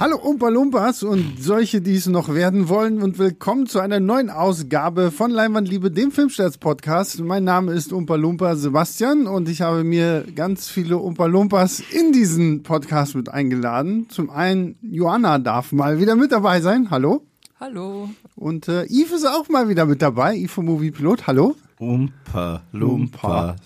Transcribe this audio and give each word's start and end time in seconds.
Hallo 0.00 0.16
Umpa 0.16 0.48
Lumpas 0.48 1.04
und 1.04 1.36
solche, 1.40 1.80
die 1.80 1.94
es 1.94 2.06
noch 2.08 2.34
werden 2.34 2.68
wollen 2.68 3.00
und 3.00 3.18
willkommen 3.18 3.66
zu 3.66 3.78
einer 3.78 4.00
neuen 4.00 4.28
Ausgabe 4.28 5.12
von 5.12 5.30
Leinwandliebe, 5.30 5.92
dem 5.92 6.10
Filmstarts-Podcast. 6.10 7.20
Mein 7.20 7.44
Name 7.44 7.72
ist 7.72 7.92
Umpa 7.92 8.16
Lumpa 8.16 8.56
Sebastian 8.56 9.28
und 9.28 9.48
ich 9.48 9.62
habe 9.62 9.84
mir 9.84 10.24
ganz 10.34 10.68
viele 10.68 10.98
Umpa 10.98 11.26
Lumpas 11.26 11.80
in 11.92 12.12
diesen 12.12 12.64
Podcast 12.64 13.14
mit 13.14 13.28
eingeladen. 13.28 14.08
Zum 14.10 14.30
einen 14.30 14.76
Joanna 14.82 15.38
darf 15.38 15.70
mal 15.70 16.00
wieder 16.00 16.16
mit 16.16 16.32
dabei 16.32 16.60
sein. 16.60 16.90
Hallo. 16.90 17.22
Hallo. 17.60 18.10
Und 18.34 18.66
äh, 18.66 18.86
Yves 18.86 19.12
ist 19.12 19.26
auch 19.26 19.48
mal 19.48 19.68
wieder 19.68 19.86
mit 19.86 20.02
dabei. 20.02 20.36
Yves 20.36 20.50
vom 20.50 20.64
Movie 20.64 20.90
Pilot. 20.90 21.28
Hallo. 21.28 21.54
Umpa, 21.78 22.62
Lumpa, 22.72 23.56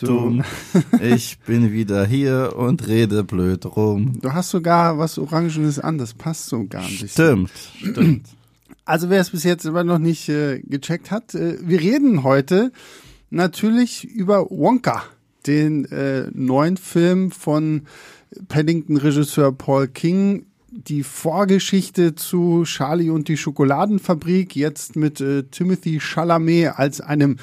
dumm. 0.00 0.42
Ich 1.00 1.38
bin 1.40 1.70
wieder 1.72 2.06
hier 2.06 2.54
und 2.56 2.88
rede 2.88 3.22
blöd 3.22 3.66
rum. 3.66 4.18
Du 4.20 4.32
hast 4.32 4.50
sogar 4.50 4.98
was 4.98 5.18
Orangenes 5.18 5.78
an, 5.78 5.98
das 5.98 6.14
passt 6.14 6.46
so 6.46 6.64
gar 6.66 6.82
nicht. 6.82 7.10
Stimmt, 7.10 7.50
stimmt. 7.76 8.28
Also 8.84 9.10
wer 9.10 9.20
es 9.20 9.30
bis 9.30 9.44
jetzt 9.44 9.66
aber 9.66 9.84
noch 9.84 9.98
nicht 9.98 10.28
äh, 10.28 10.60
gecheckt 10.60 11.10
hat, 11.10 11.34
äh, 11.34 11.58
wir 11.60 11.80
reden 11.80 12.22
heute 12.22 12.72
natürlich 13.30 14.04
über 14.04 14.50
Wonka, 14.50 15.04
den 15.46 15.84
äh, 15.86 16.28
neuen 16.32 16.76
Film 16.76 17.30
von 17.30 17.82
Paddington-Regisseur 18.48 19.52
Paul 19.52 19.88
King 19.88 20.46
die 20.74 21.02
Vorgeschichte 21.02 22.14
zu 22.14 22.62
Charlie 22.64 23.10
und 23.10 23.28
die 23.28 23.36
Schokoladenfabrik, 23.36 24.56
jetzt 24.56 24.96
mit 24.96 25.20
äh, 25.20 25.42
Timothy 25.44 26.00
Chalamet 26.00 26.78
als 26.78 27.00
einem 27.00 27.36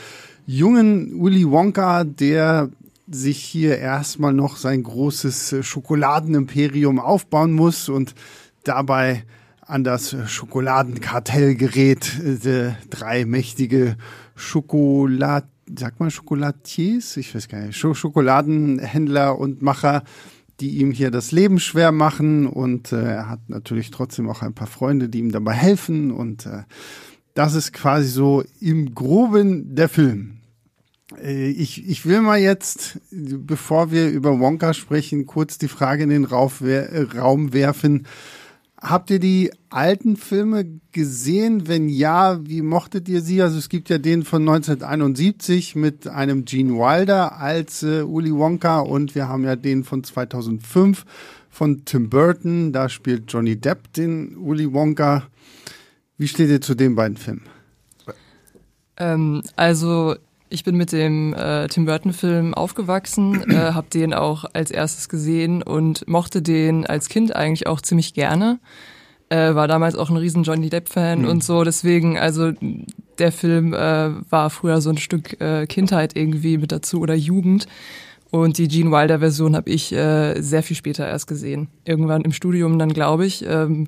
jungen 0.48 1.22
Willy 1.22 1.50
Wonka, 1.50 2.04
der 2.04 2.70
sich 3.08 3.38
hier 3.38 3.78
erstmal 3.78 4.34
noch 4.34 4.58
sein 4.58 4.84
großes 4.84 5.58
Schokoladenimperium 5.62 7.00
aufbauen 7.00 7.52
muss 7.52 7.88
und 7.88 8.16
dabei 8.64 9.24
an 9.62 9.84
das 9.84 10.16
Schokoladenkartell 10.28 11.56
gerät. 11.56 12.20
Äh, 12.20 12.74
drei 12.90 13.26
mächtige 13.26 13.96
Schokolad, 14.36 15.46
sag 15.78 16.00
mal 16.00 16.10
Schokolatiers, 16.10 17.16
ich 17.18 17.36
weiß 17.36 17.48
gar 17.48 17.62
nicht, 17.62 17.78
Schokoladenhändler 17.78 19.38
und 19.38 19.62
Macher, 19.62 20.04
die 20.60 20.78
ihm 20.78 20.92
hier 20.92 21.12
das 21.12 21.32
Leben 21.32 21.60
schwer 21.60 21.92
machen 21.92 22.48
und 22.48 22.92
äh, 22.92 23.04
er 23.04 23.30
hat 23.30 23.50
natürlich 23.50 23.92
trotzdem 23.92 24.30
auch 24.30 24.42
ein 24.42 24.54
paar 24.54 24.68
Freunde, 24.68 25.10
die 25.10 25.20
ihm 25.20 25.32
dabei 25.32 25.54
helfen 25.54 26.12
und 26.12 26.46
äh, 26.46 26.64
das 27.34 27.54
ist 27.56 27.74
quasi 27.74 28.08
so 28.08 28.44
im 28.60 28.94
groben 28.94 29.76
der 29.76 29.90
Film. 29.90 30.40
Äh, 31.22 31.50
ich, 31.50 31.88
ich 31.88 32.06
will 32.06 32.22
mal 32.22 32.40
jetzt, 32.40 33.00
bevor 33.12 33.92
wir 33.92 34.10
über 34.10 34.40
Wonka 34.40 34.74
sprechen, 34.74 35.26
kurz 35.26 35.58
die 35.58 35.68
Frage 35.68 36.04
in 36.04 36.10
den 36.10 36.26
Raum 36.26 37.54
werfen. 37.54 38.08
Habt 38.82 39.10
ihr 39.10 39.20
die 39.20 39.52
alten 39.70 40.16
Filme 40.16 40.80
gesehen? 40.94 41.68
Wenn 41.68 41.90
ja, 41.90 42.40
wie 42.46 42.62
mochtet 42.62 43.10
ihr 43.10 43.22
sie? 43.22 43.42
Also 43.42 43.58
es 43.58 43.68
gibt 43.68 43.90
ja 43.90 43.98
den 43.98 44.24
von 44.24 44.42
1971 44.44 45.76
mit 45.76 46.08
einem 46.08 46.46
Gene 46.46 46.74
Wilder 46.76 47.38
als 47.38 47.84
äh, 47.84 48.08
Willy 48.08 48.34
Wonka 48.34 48.80
und 48.80 49.16
wir 49.16 49.28
haben 49.28 49.44
ja 49.44 49.58
den 49.58 49.84
von 49.84 50.04
2005 50.06 51.06
von 51.50 51.84
Tim 51.84 52.10
Burton. 52.10 52.72
Da 52.72 52.88
spielt 52.88 53.32
Johnny 53.32 53.58
Depp 53.58 53.92
den 53.94 54.38
Willy 54.40 54.72
Wonka. 54.72 55.24
Wie 56.18 56.30
steht 56.30 56.50
ihr 56.50 56.62
zu 56.62 56.74
den 56.74 56.96
beiden 56.96 57.18
Filmen? 57.18 57.44
Ähm, 58.96 59.42
also 59.58 60.16
ich 60.50 60.64
bin 60.64 60.76
mit 60.76 60.92
dem 60.92 61.34
äh, 61.34 61.68
Tim 61.68 61.86
Burton-Film 61.86 62.54
aufgewachsen, 62.54 63.50
äh, 63.52 63.56
habe 63.74 63.88
den 63.94 64.14
auch 64.14 64.46
als 64.54 64.72
erstes 64.72 65.10
gesehen 65.10 65.62
und 65.62 66.08
mochte 66.08 66.42
den 66.42 66.86
als 66.86 67.10
Kind 67.10 67.36
eigentlich 67.36 67.68
auch 67.68 67.82
ziemlich 67.82 68.14
gerne. 68.14 68.60
Äh, 69.30 69.54
war 69.54 69.68
damals 69.68 69.96
auch 69.96 70.10
ein 70.10 70.18
riesen 70.18 70.44
Johnny 70.44 70.70
Depp-Fan 70.70 71.22
mhm. 71.22 71.28
und 71.28 71.44
so. 71.44 71.64
Deswegen, 71.64 72.18
also 72.18 72.52
der 73.20 73.32
Film 73.32 73.74
äh, 73.74 74.12
war 74.32 74.50
früher 74.50 74.82
so 74.82 74.90
ein 74.90 74.98
Stück 74.98 75.40
äh, 75.40 75.68
Kindheit 75.68 76.16
irgendwie 76.16 76.58
mit 76.58 76.72
dazu 76.72 77.00
oder 77.00 77.14
Jugend. 77.14 77.68
Und 78.32 78.58
die 78.58 78.68
Gene 78.68 78.92
Wilder-Version 78.92 79.56
habe 79.56 79.70
ich 79.70 79.92
äh, 79.92 80.40
sehr 80.42 80.64
viel 80.64 80.76
später 80.76 81.08
erst 81.08 81.28
gesehen. 81.28 81.68
Irgendwann 81.84 82.22
im 82.22 82.32
Studium 82.32 82.78
dann, 82.78 82.94
glaube 82.94 83.26
ich. 83.26 83.46
Ähm, 83.46 83.88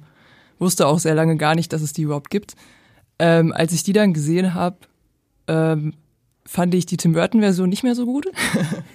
wusste 0.59 0.87
auch 0.87 0.99
sehr 0.99 1.15
lange 1.15 1.37
gar 1.37 1.55
nicht, 1.55 1.73
dass 1.73 1.81
es 1.81 1.93
die 1.93 2.03
überhaupt 2.03 2.29
gibt. 2.29 2.55
Ähm, 3.19 3.51
als 3.51 3.73
ich 3.73 3.83
die 3.83 3.93
dann 3.93 4.13
gesehen 4.13 4.53
habe, 4.53 4.77
ähm, 5.47 5.93
fand 6.45 6.73
ich 6.73 6.85
die 6.85 6.97
Tim 6.97 7.13
Burton-Version 7.13 7.69
nicht 7.69 7.83
mehr 7.83 7.95
so 7.95 8.05
gut. 8.05 8.27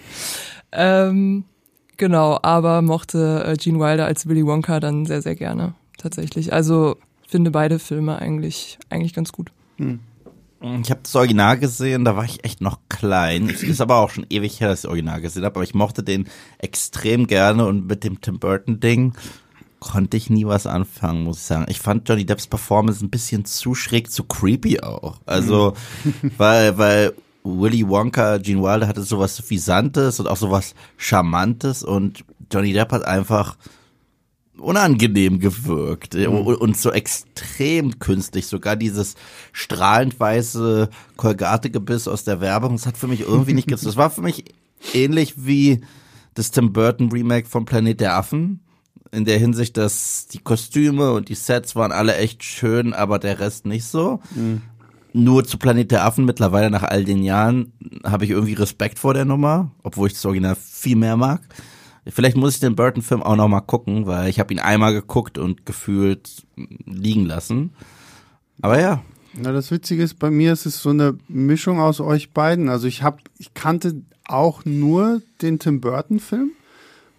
ähm, 0.72 1.44
genau, 1.96 2.38
aber 2.42 2.82
mochte 2.82 3.44
äh, 3.46 3.56
Gene 3.56 3.78
Wilder 3.78 4.06
als 4.06 4.28
Willy 4.28 4.46
Wonka 4.46 4.80
dann 4.80 5.06
sehr, 5.06 5.22
sehr 5.22 5.34
gerne, 5.34 5.74
tatsächlich. 5.98 6.52
Also 6.52 6.96
finde 7.26 7.50
beide 7.50 7.78
Filme 7.78 8.18
eigentlich, 8.18 8.78
eigentlich 8.90 9.14
ganz 9.14 9.32
gut. 9.32 9.50
Hm. 9.76 10.00
Ich 10.82 10.90
habe 10.90 11.00
das 11.02 11.14
Original 11.14 11.58
gesehen, 11.58 12.04
da 12.04 12.16
war 12.16 12.24
ich 12.24 12.42
echt 12.44 12.62
noch 12.62 12.78
klein. 12.88 13.50
Es 13.50 13.62
ist 13.62 13.80
aber 13.80 13.96
auch 13.96 14.10
schon 14.10 14.26
ewig 14.30 14.58
her, 14.60 14.68
dass 14.68 14.80
ich 14.80 14.82
das 14.82 14.88
Original 14.88 15.20
gesehen 15.20 15.44
habe, 15.44 15.56
aber 15.56 15.64
ich 15.64 15.74
mochte 15.74 16.02
den 16.02 16.28
extrem 16.58 17.26
gerne 17.26 17.66
und 17.66 17.86
mit 17.86 18.04
dem 18.04 18.20
Tim 18.20 18.38
Burton-Ding 18.38 19.12
konnte 19.80 20.16
ich 20.16 20.30
nie 20.30 20.46
was 20.46 20.66
anfangen, 20.66 21.24
muss 21.24 21.36
ich 21.36 21.42
sagen. 21.42 21.66
Ich 21.68 21.78
fand 21.78 22.08
Johnny 22.08 22.24
Depps 22.24 22.46
Performance 22.46 23.04
ein 23.04 23.10
bisschen 23.10 23.44
zu 23.44 23.74
schräg, 23.74 24.10
zu 24.10 24.24
creepy 24.24 24.80
auch. 24.80 25.20
Also, 25.26 25.74
weil, 26.38 26.78
weil 26.78 27.12
Willy 27.46 27.88
Wonka, 27.88 28.38
Gene 28.38 28.62
Wilder 28.62 28.88
hatte 28.88 29.02
sowas 29.02 29.36
Suffisantes 29.36 30.20
und 30.20 30.26
auch 30.26 30.36
sowas 30.36 30.74
Charmantes 30.96 31.82
und 31.82 32.24
Johnny 32.50 32.72
Depp 32.72 32.92
hat 32.92 33.04
einfach 33.04 33.56
unangenehm 34.58 35.38
gewirkt 35.38 36.14
mhm. 36.14 36.28
und 36.28 36.76
so 36.76 36.90
extrem 36.90 37.98
künstlich. 37.98 38.46
Sogar 38.46 38.76
dieses 38.76 39.14
strahlend 39.52 40.18
weiße 40.18 40.88
Colgate-Gebiss 41.16 42.08
aus 42.08 42.24
der 42.24 42.40
Werbung, 42.40 42.72
das 42.72 42.86
hat 42.86 42.96
für 42.96 43.06
mich 43.06 43.20
irgendwie 43.20 43.54
nicht 43.54 43.68
gepasst. 43.68 43.86
Das 43.86 43.96
war 43.96 44.10
für 44.10 44.22
mich 44.22 44.44
ähnlich 44.94 45.34
wie 45.36 45.82
das 46.34 46.50
Tim 46.50 46.72
Burton 46.72 47.10
Remake 47.10 47.48
von 47.48 47.64
Planet 47.64 48.00
der 48.00 48.16
Affen. 48.16 48.60
In 49.12 49.24
der 49.24 49.38
Hinsicht, 49.38 49.76
dass 49.76 50.26
die 50.26 50.38
Kostüme 50.38 51.12
und 51.12 51.28
die 51.28 51.36
Sets 51.36 51.76
waren 51.76 51.92
alle 51.92 52.16
echt 52.16 52.42
schön, 52.42 52.92
aber 52.92 53.18
der 53.18 53.38
Rest 53.38 53.64
nicht 53.64 53.84
so. 53.84 54.20
Mhm 54.34 54.62
nur 55.16 55.44
zu 55.44 55.58
Planet 55.58 55.90
der 55.90 56.04
Affen 56.04 56.24
mittlerweile 56.24 56.70
nach 56.70 56.82
all 56.82 57.04
den 57.04 57.22
Jahren 57.22 57.72
habe 58.04 58.24
ich 58.24 58.30
irgendwie 58.30 58.52
Respekt 58.52 58.98
vor 58.98 59.14
der 59.14 59.24
Nummer, 59.24 59.70
obwohl 59.82 60.08
ich 60.08 60.14
das 60.14 60.26
Original 60.26 60.56
viel 60.56 60.96
mehr 60.96 61.16
mag. 61.16 61.40
Vielleicht 62.06 62.36
muss 62.36 62.54
ich 62.54 62.60
den 62.60 62.76
Burton-Film 62.76 63.22
auch 63.22 63.34
noch 63.34 63.48
mal 63.48 63.62
gucken, 63.62 64.06
weil 64.06 64.28
ich 64.28 64.38
habe 64.38 64.52
ihn 64.52 64.60
einmal 64.60 64.92
geguckt 64.92 65.38
und 65.38 65.66
gefühlt 65.66 66.46
liegen 66.84 67.24
lassen. 67.24 67.72
Aber 68.60 68.80
ja. 68.80 69.02
Na, 69.34 69.52
das 69.52 69.70
Witzige 69.70 70.02
ist, 70.02 70.18
bei 70.18 70.30
mir 70.30 70.52
ist 70.52 70.66
es 70.66 70.80
so 70.80 70.90
eine 70.90 71.18
Mischung 71.28 71.80
aus 71.80 72.00
euch 72.00 72.32
beiden. 72.32 72.68
Also 72.68 72.86
ich 72.86 73.02
habe, 73.02 73.18
ich 73.38 73.54
kannte 73.54 74.02
auch 74.28 74.64
nur 74.64 75.22
den 75.42 75.58
Tim 75.58 75.80
Burton-Film 75.80 76.52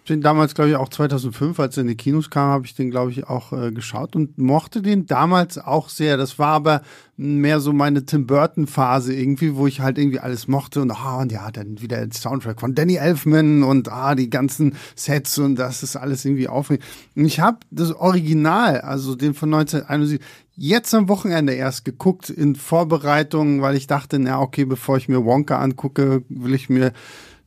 den 0.08 0.20
damals, 0.20 0.54
glaube 0.54 0.70
ich, 0.70 0.76
auch 0.76 0.88
2005, 0.88 1.58
als 1.60 1.76
er 1.76 1.82
in 1.82 1.88
die 1.88 1.96
Kinos 1.96 2.30
kam, 2.30 2.50
habe 2.50 2.66
ich 2.66 2.74
den, 2.74 2.90
glaube 2.90 3.10
ich, 3.10 3.26
auch 3.26 3.52
äh, 3.52 3.70
geschaut 3.72 4.16
und 4.16 4.38
mochte 4.38 4.82
den 4.82 5.06
damals 5.06 5.58
auch 5.58 5.88
sehr. 5.88 6.16
Das 6.16 6.38
war 6.38 6.48
aber 6.48 6.82
mehr 7.16 7.60
so 7.60 7.72
meine 7.72 8.04
Tim 8.04 8.26
Burton-Phase 8.26 9.12
irgendwie, 9.14 9.56
wo 9.56 9.66
ich 9.66 9.80
halt 9.80 9.98
irgendwie 9.98 10.20
alles 10.20 10.46
mochte 10.46 10.80
und, 10.80 10.90
ah, 10.90 11.20
und 11.20 11.32
ja, 11.32 11.50
dann 11.50 11.80
wieder 11.80 12.06
der 12.06 12.12
Soundtrack 12.12 12.60
von 12.60 12.74
Danny 12.74 12.94
Elfman 12.94 13.62
und 13.62 13.90
ah, 13.90 14.14
die 14.14 14.30
ganzen 14.30 14.74
Sets 14.94 15.38
und 15.38 15.56
das 15.56 15.82
ist 15.82 15.96
alles 15.96 16.24
irgendwie 16.24 16.48
aufregend. 16.48 16.84
Und 17.16 17.24
ich 17.24 17.40
habe 17.40 17.58
das 17.70 17.92
Original, 17.92 18.80
also 18.80 19.14
den 19.14 19.34
von 19.34 19.52
1971, 19.52 20.20
jetzt 20.54 20.92
am 20.92 21.08
Wochenende 21.08 21.54
erst 21.54 21.84
geguckt 21.84 22.30
in 22.30 22.56
Vorbereitung, 22.56 23.62
weil 23.62 23.76
ich 23.76 23.86
dachte, 23.86 24.18
na 24.18 24.40
okay, 24.40 24.64
bevor 24.64 24.96
ich 24.96 25.08
mir 25.08 25.24
Wonka 25.24 25.58
angucke, 25.58 26.22
will 26.28 26.54
ich 26.54 26.68
mir 26.68 26.92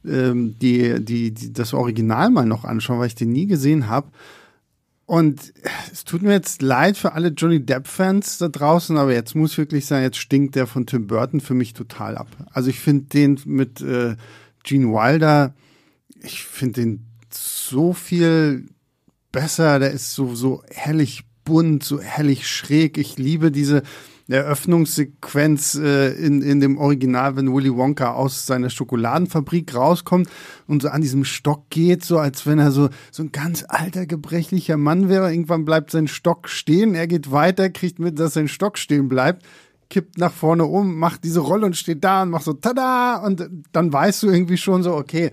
ähm, 0.06 0.56
die, 0.60 1.04
die, 1.04 1.32
die, 1.32 1.54
das 1.54 1.74
Original 1.74 2.30
mal 2.30 2.46
noch 2.46 2.66
anschauen, 2.66 3.00
weil 3.00 3.08
ich 3.08 3.16
den 3.16 3.32
nie 3.32 3.48
gesehen 3.48 3.88
habe. 3.88 4.08
Und 5.06 5.54
es 5.92 6.06
tut 6.06 6.22
mir 6.22 6.32
jetzt 6.32 6.62
leid 6.62 6.98
für 6.98 7.12
alle 7.14 7.30
Johnny 7.30 7.66
Depp-Fans 7.66 8.38
da 8.38 8.48
draußen, 8.48 8.98
aber 8.98 9.14
jetzt 9.14 9.36
muss 9.36 9.58
wirklich 9.58 9.86
sein, 9.86 10.04
jetzt 10.04 10.18
stinkt 10.18 10.56
der 10.56 10.68
von 10.68 10.86
Tim 10.86 11.08
Burton 11.08 11.42
für 11.42 11.54
mich 11.54 11.74
total 11.74 12.18
ab. 12.18 12.30
Also 12.52 12.70
ich 12.70 12.80
finde 12.80 13.10
den 13.10 13.40
mit 13.46 13.82
äh, 13.82 14.16
Gene 14.64 14.88
Wilder, 14.88 15.54
ich 16.24 16.44
finde 16.44 16.82
den 16.82 17.06
so 17.30 17.92
viel 17.92 18.68
besser, 19.32 19.80
der 19.80 19.92
ist 19.92 20.14
so, 20.14 20.34
so 20.34 20.64
herrlich 20.70 21.24
bunt, 21.44 21.84
so 21.84 22.00
herrlich 22.00 22.48
schräg. 22.48 22.98
Ich 22.98 23.18
liebe 23.18 23.52
diese, 23.52 23.84
Eröffnungssequenz 24.32 25.76
äh, 25.76 26.14
in, 26.14 26.42
in 26.42 26.60
dem 26.60 26.78
Original, 26.78 27.36
wenn 27.36 27.54
Willy 27.54 27.76
Wonka 27.76 28.14
aus 28.14 28.46
seiner 28.46 28.70
Schokoladenfabrik 28.70 29.76
rauskommt 29.76 30.30
und 30.68 30.82
so 30.82 30.90
an 30.90 31.02
diesem 31.02 31.26
Stock 31.26 31.70
geht, 31.70 32.04
so 32.04 32.18
als 32.18 32.46
wenn 32.46 32.60
er 32.60 32.72
so, 32.72 32.90
so 33.12 33.24
ein 33.24 33.32
ganz 33.32 33.66
alter, 33.68 34.06
gebrechlicher 34.06 34.78
Mann 34.78 35.10
wäre. 35.10 35.32
Irgendwann 35.32 35.66
bleibt 35.66 35.92
sein 35.92 36.08
Stock 36.08 36.50
stehen, 36.50 36.96
er 36.96 37.08
geht 37.08 37.32
weiter, 37.32 37.70
kriegt 37.70 38.00
mit, 38.00 38.20
dass 38.20 38.34
sein 38.34 38.48
Stock 38.48 38.78
stehen 38.78 39.10
bleibt 39.10 39.46
kippt 39.92 40.18
nach 40.18 40.32
vorne 40.32 40.66
um, 40.66 40.98
macht 40.98 41.24
diese 41.26 41.42
Rolle 41.42 41.68
und 41.68 41.76
steht 41.76 42.04
da 42.04 42.24
und 42.24 42.30
macht 42.30 42.46
so 42.46 42.54
tada 42.54 43.18
und 43.18 43.48
dann 43.74 43.94
weißt 43.94 44.24
du 44.24 44.30
irgendwie 44.30 44.58
schon 44.58 44.82
so, 44.84 44.96
okay, 44.96 45.32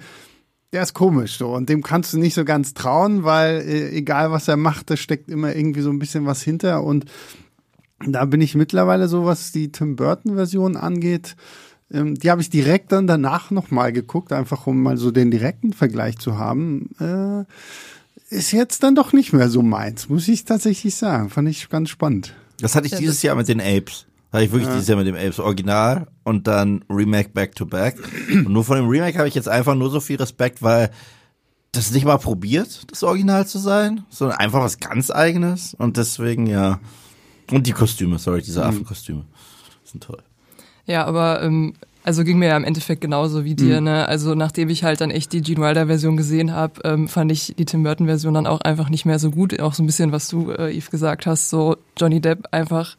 der 0.72 0.82
ist 0.82 0.92
komisch 0.92 1.38
so 1.38 1.54
und 1.54 1.68
dem 1.68 1.82
kannst 1.82 2.12
du 2.12 2.18
nicht 2.18 2.34
so 2.34 2.44
ganz 2.44 2.74
trauen, 2.74 3.24
weil 3.24 3.60
äh, 3.60 3.90
egal 3.90 4.30
was 4.30 4.48
er 4.48 4.56
macht, 4.56 4.90
da 4.90 4.96
steckt 4.96 5.30
immer 5.30 5.56
irgendwie 5.56 5.80
so 5.80 5.90
ein 5.90 5.98
bisschen 5.98 6.26
was 6.26 6.42
hinter 6.42 6.82
und 6.82 7.06
da 8.06 8.24
bin 8.24 8.40
ich 8.40 8.54
mittlerweile 8.54 9.08
so, 9.08 9.24
was 9.24 9.52
die 9.52 9.72
Tim 9.72 9.96
Burton 9.96 10.34
Version 10.36 10.76
angeht, 10.76 11.36
ähm, 11.90 12.14
die 12.14 12.30
habe 12.30 12.40
ich 12.40 12.50
direkt 12.50 12.92
dann 12.92 13.06
danach 13.06 13.50
nochmal 13.50 13.92
geguckt, 13.92 14.32
einfach 14.32 14.66
um 14.66 14.82
mal 14.82 14.96
so 14.96 15.10
den 15.10 15.30
direkten 15.30 15.72
Vergleich 15.72 16.18
zu 16.18 16.38
haben. 16.38 16.90
Äh, 17.00 17.44
ist 18.34 18.52
jetzt 18.52 18.82
dann 18.82 18.94
doch 18.94 19.12
nicht 19.12 19.32
mehr 19.32 19.48
so 19.48 19.62
meins, 19.62 20.08
muss 20.08 20.28
ich 20.28 20.44
tatsächlich 20.44 20.94
sagen. 20.96 21.30
Fand 21.30 21.48
ich 21.48 21.68
ganz 21.70 21.88
spannend. 21.88 22.34
Das 22.60 22.74
hatte 22.74 22.86
ich 22.86 22.92
Ja, 22.92 22.98
dieses 22.98 23.22
Jahr 23.22 23.36
mit 23.36 23.48
den 23.48 23.60
Apes. 23.60 24.06
Hatte 24.32 24.44
ich 24.44 24.50
wirklich 24.52 24.68
Ja. 24.68 24.74
dieses 24.74 24.88
Jahr 24.88 24.98
mit 24.98 25.06
dem 25.06 25.14
Apes 25.16 25.38
Original 25.38 26.08
und 26.24 26.46
dann 26.46 26.84
Remake 26.90 27.30
Back 27.30 27.54
to 27.54 27.64
Back. 27.64 27.96
Und 28.30 28.50
nur 28.50 28.64
von 28.64 28.76
dem 28.76 28.86
Remake 28.88 29.16
habe 29.16 29.28
ich 29.28 29.34
jetzt 29.34 29.48
einfach 29.48 29.74
nur 29.74 29.88
so 29.90 30.00
viel 30.00 30.16
Respekt, 30.16 30.62
weil 30.62 30.90
das 31.72 31.90
nicht 31.92 32.04
mal 32.04 32.18
probiert, 32.18 32.82
das 32.90 33.02
Original 33.02 33.46
zu 33.46 33.58
sein, 33.58 34.04
sondern 34.10 34.38
einfach 34.38 34.60
was 34.60 34.78
ganz 34.78 35.10
eigenes. 35.10 35.72
Und 35.72 35.96
deswegen, 35.96 36.46
ja. 36.46 36.80
Und 37.50 37.66
die 37.66 37.72
Kostüme, 37.72 38.18
sorry, 38.18 38.42
diese 38.42 38.64
Affenkostüme. 38.64 39.24
Sind 39.84 40.04
toll. 40.04 40.22
Ja, 40.86 41.04
aber 41.06 41.42
ähm, 41.42 41.74
also 42.04 42.24
ging 42.24 42.38
mir 42.38 42.48
ja 42.48 42.56
im 42.56 42.64
Endeffekt 42.64 43.02
genauso 43.02 43.44
wie 43.44 43.54
dir. 43.54 43.80
Ne? 43.82 44.08
Also 44.08 44.34
nachdem 44.34 44.70
ich 44.70 44.84
halt 44.84 45.00
dann 45.00 45.10
echt 45.10 45.32
die 45.32 45.42
Gene 45.42 45.60
Wilder 45.60 45.86
Version 45.86 46.16
gesehen 46.16 46.52
habe, 46.52 46.80
ähm, 46.84 47.08
fand 47.08 47.30
ich 47.30 47.54
die 47.58 47.66
Tim 47.66 47.82
Burton 47.82 48.06
Version 48.06 48.34
dann 48.34 48.46
auch 48.46 48.62
einfach 48.62 48.88
nicht 48.88 49.04
mehr 49.04 49.18
so 49.18 49.30
gut. 49.30 49.60
Auch 49.60 49.74
so 49.74 49.82
ein 49.82 49.86
bisschen, 49.86 50.10
was 50.12 50.28
du, 50.28 50.50
äh, 50.50 50.74
Yves, 50.74 50.90
gesagt 50.90 51.26
hast, 51.26 51.50
so 51.50 51.76
Johnny 51.98 52.20
Depp 52.20 52.48
einfach 52.50 52.96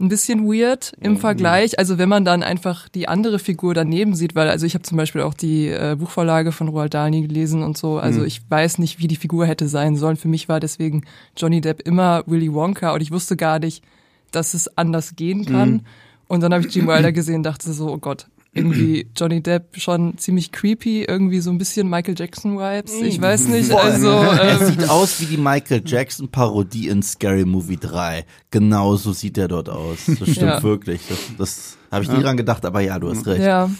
ein 0.00 0.08
bisschen 0.08 0.46
weird 0.46 0.92
im 1.00 1.18
Vergleich. 1.18 1.78
Also 1.78 1.98
wenn 1.98 2.08
man 2.08 2.24
dann 2.24 2.42
einfach 2.42 2.88
die 2.88 3.06
andere 3.06 3.38
Figur 3.38 3.74
daneben 3.74 4.14
sieht, 4.14 4.34
weil 4.34 4.48
also 4.48 4.64
ich 4.64 4.74
habe 4.74 4.82
zum 4.82 4.96
Beispiel 4.96 5.20
auch 5.20 5.34
die 5.34 5.68
äh, 5.68 5.96
Buchvorlage 5.98 6.52
von 6.52 6.68
Roald 6.68 6.94
Dahl 6.94 7.10
nie 7.10 7.26
gelesen 7.26 7.62
und 7.62 7.76
so. 7.76 7.98
Also 7.98 8.24
ich 8.24 8.40
weiß 8.48 8.78
nicht, 8.78 8.98
wie 8.98 9.08
die 9.08 9.16
Figur 9.16 9.46
hätte 9.46 9.68
sein 9.68 9.96
sollen. 9.96 10.16
Für 10.16 10.28
mich 10.28 10.48
war 10.48 10.58
deswegen 10.58 11.04
Johnny 11.36 11.60
Depp 11.60 11.86
immer 11.86 12.24
Willy 12.26 12.52
Wonka 12.52 12.92
und 12.92 13.02
ich 13.02 13.10
wusste 13.10 13.36
gar 13.36 13.58
nicht, 13.58 13.84
dass 14.30 14.54
es 14.54 14.76
anders 14.78 15.16
gehen 15.16 15.44
kann. 15.44 15.86
Und 16.28 16.42
dann 16.42 16.54
habe 16.54 16.64
ich 16.64 16.72
Gene 16.72 16.86
Wilder 16.86 17.12
gesehen 17.12 17.36
und 17.36 17.42
dachte 17.42 17.72
so, 17.72 17.92
oh 17.92 17.98
Gott, 17.98 18.26
irgendwie 18.52 19.06
Johnny 19.16 19.40
Depp 19.42 19.76
schon 19.78 20.18
ziemlich 20.18 20.50
creepy, 20.50 21.04
irgendwie 21.04 21.40
so 21.40 21.50
ein 21.50 21.58
bisschen 21.58 21.88
Michael 21.88 22.14
Jackson 22.18 22.58
Vibes. 22.58 22.92
Ich 23.00 23.20
weiß 23.20 23.46
nicht, 23.48 23.70
also 23.72 24.08
er 24.08 24.60
ähm, 24.60 24.66
sieht 24.66 24.88
aus 24.88 25.20
wie 25.20 25.26
die 25.26 25.36
Michael 25.36 25.82
Jackson 25.84 26.28
Parodie 26.28 26.88
in 26.88 27.02
Scary 27.02 27.44
Movie 27.44 27.76
3. 27.76 28.24
Genau 28.50 28.96
so 28.96 29.12
sieht 29.12 29.38
er 29.38 29.46
dort 29.48 29.68
aus. 29.68 29.98
Das 30.06 30.16
stimmt 30.30 30.36
Ja. 30.40 30.62
wirklich. 30.62 31.00
Das, 31.08 31.18
das 31.38 31.76
habe 31.92 32.04
ich 32.04 32.10
nie 32.10 32.22
dran 32.22 32.36
gedacht, 32.36 32.64
aber 32.64 32.80
ja, 32.80 32.98
du 32.98 33.10
hast 33.10 33.26
recht. 33.26 33.42
ja, 33.42 33.70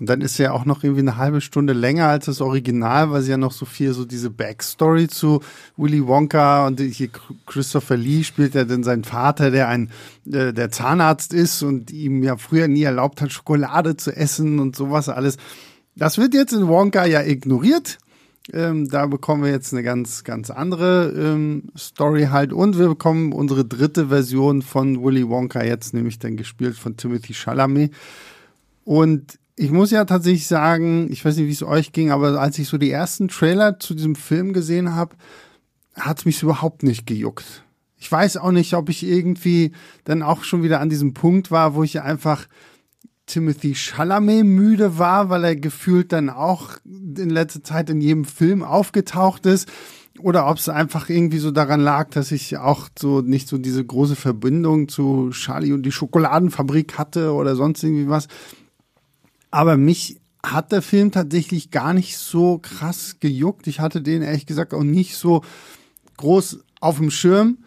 Und 0.00 0.08
dann 0.08 0.20
ist 0.20 0.38
ja 0.38 0.52
auch 0.52 0.64
noch 0.64 0.84
irgendwie 0.84 1.00
eine 1.00 1.16
halbe 1.16 1.40
Stunde 1.40 1.72
länger 1.72 2.06
als 2.06 2.26
das 2.26 2.40
Original, 2.40 3.10
weil 3.10 3.22
sie 3.22 3.32
ja 3.32 3.36
noch 3.36 3.50
so 3.50 3.66
viel 3.66 3.92
so 3.92 4.04
diese 4.04 4.30
Backstory 4.30 5.08
zu 5.08 5.40
Willy 5.76 6.06
Wonka 6.06 6.66
und 6.68 6.80
hier 6.80 7.08
Christopher 7.46 7.96
Lee 7.96 8.22
spielt 8.22 8.54
ja 8.54 8.64
dann 8.64 8.84
seinen 8.84 9.02
Vater, 9.02 9.50
der 9.50 9.68
ein 9.68 9.90
äh, 10.30 10.52
der 10.52 10.70
Zahnarzt 10.70 11.34
ist 11.34 11.62
und 11.62 11.90
ihm 11.90 12.22
ja 12.22 12.36
früher 12.36 12.68
nie 12.68 12.82
erlaubt 12.82 13.20
hat, 13.20 13.32
Schokolade 13.32 13.96
zu 13.96 14.14
essen 14.14 14.60
und 14.60 14.76
sowas 14.76 15.08
alles. 15.08 15.36
Das 15.96 16.16
wird 16.16 16.32
jetzt 16.32 16.52
in 16.52 16.68
Wonka 16.68 17.04
ja 17.04 17.22
ignoriert. 17.22 17.98
Ähm, 18.52 18.88
da 18.88 19.06
bekommen 19.06 19.42
wir 19.42 19.50
jetzt 19.50 19.74
eine 19.74 19.82
ganz, 19.82 20.24
ganz 20.24 20.48
andere 20.48 21.12
ähm, 21.14 21.64
Story 21.76 22.28
halt. 22.30 22.52
Und 22.52 22.78
wir 22.78 22.88
bekommen 22.88 23.32
unsere 23.32 23.64
dritte 23.64 24.08
Version 24.08 24.62
von 24.62 25.02
Willy 25.02 25.28
Wonka 25.28 25.64
jetzt, 25.64 25.92
nämlich 25.92 26.18
dann 26.18 26.36
gespielt 26.36 26.76
von 26.76 26.96
Timothy 26.96 27.34
Chalamet. 27.34 27.92
Und 28.84 29.38
ich 29.58 29.72
muss 29.72 29.90
ja 29.90 30.04
tatsächlich 30.04 30.46
sagen, 30.46 31.10
ich 31.10 31.24
weiß 31.24 31.36
nicht, 31.36 31.48
wie 31.48 31.52
es 31.52 31.64
euch 31.64 31.92
ging, 31.92 32.12
aber 32.12 32.40
als 32.40 32.58
ich 32.58 32.68
so 32.68 32.78
die 32.78 32.92
ersten 32.92 33.26
Trailer 33.26 33.80
zu 33.80 33.94
diesem 33.94 34.14
Film 34.14 34.52
gesehen 34.52 34.94
habe, 34.94 35.16
hat 35.94 36.20
es 36.20 36.24
mich 36.24 36.42
überhaupt 36.42 36.84
nicht 36.84 37.06
gejuckt. 37.06 37.64
Ich 37.96 38.10
weiß 38.10 38.36
auch 38.36 38.52
nicht, 38.52 38.74
ob 38.74 38.88
ich 38.88 39.04
irgendwie 39.04 39.72
dann 40.04 40.22
auch 40.22 40.44
schon 40.44 40.62
wieder 40.62 40.80
an 40.80 40.88
diesem 40.88 41.12
Punkt 41.12 41.50
war, 41.50 41.74
wo 41.74 41.82
ich 41.82 42.00
einfach 42.00 42.46
Timothy 43.26 43.74
Chalamet 43.74 44.44
müde 44.44 44.96
war, 44.96 45.28
weil 45.28 45.44
er 45.44 45.56
gefühlt 45.56 46.12
dann 46.12 46.30
auch 46.30 46.78
in 46.84 47.28
letzter 47.28 47.64
Zeit 47.64 47.90
in 47.90 48.00
jedem 48.00 48.24
Film 48.24 48.62
aufgetaucht 48.62 49.44
ist. 49.44 49.68
Oder 50.20 50.48
ob 50.48 50.58
es 50.58 50.68
einfach 50.68 51.08
irgendwie 51.08 51.38
so 51.38 51.50
daran 51.50 51.80
lag, 51.80 52.10
dass 52.10 52.30
ich 52.30 52.58
auch 52.58 52.88
so 52.96 53.20
nicht 53.20 53.48
so 53.48 53.58
diese 53.58 53.84
große 53.84 54.16
Verbindung 54.16 54.88
zu 54.88 55.30
Charlie 55.32 55.72
und 55.72 55.82
die 55.82 55.92
Schokoladenfabrik 55.92 56.96
hatte 56.96 57.32
oder 57.32 57.56
sonst 57.56 57.82
irgendwie 57.82 58.08
was. 58.08 58.28
Aber 59.50 59.76
mich 59.76 60.20
hat 60.44 60.72
der 60.72 60.82
Film 60.82 61.10
tatsächlich 61.10 61.70
gar 61.70 61.94
nicht 61.94 62.16
so 62.16 62.58
krass 62.58 63.16
gejuckt. 63.20 63.66
Ich 63.66 63.80
hatte 63.80 64.02
den 64.02 64.22
ehrlich 64.22 64.46
gesagt 64.46 64.72
auch 64.72 64.82
nicht 64.82 65.16
so 65.16 65.42
groß 66.16 66.60
auf 66.80 66.98
dem 66.98 67.10
Schirm. 67.10 67.58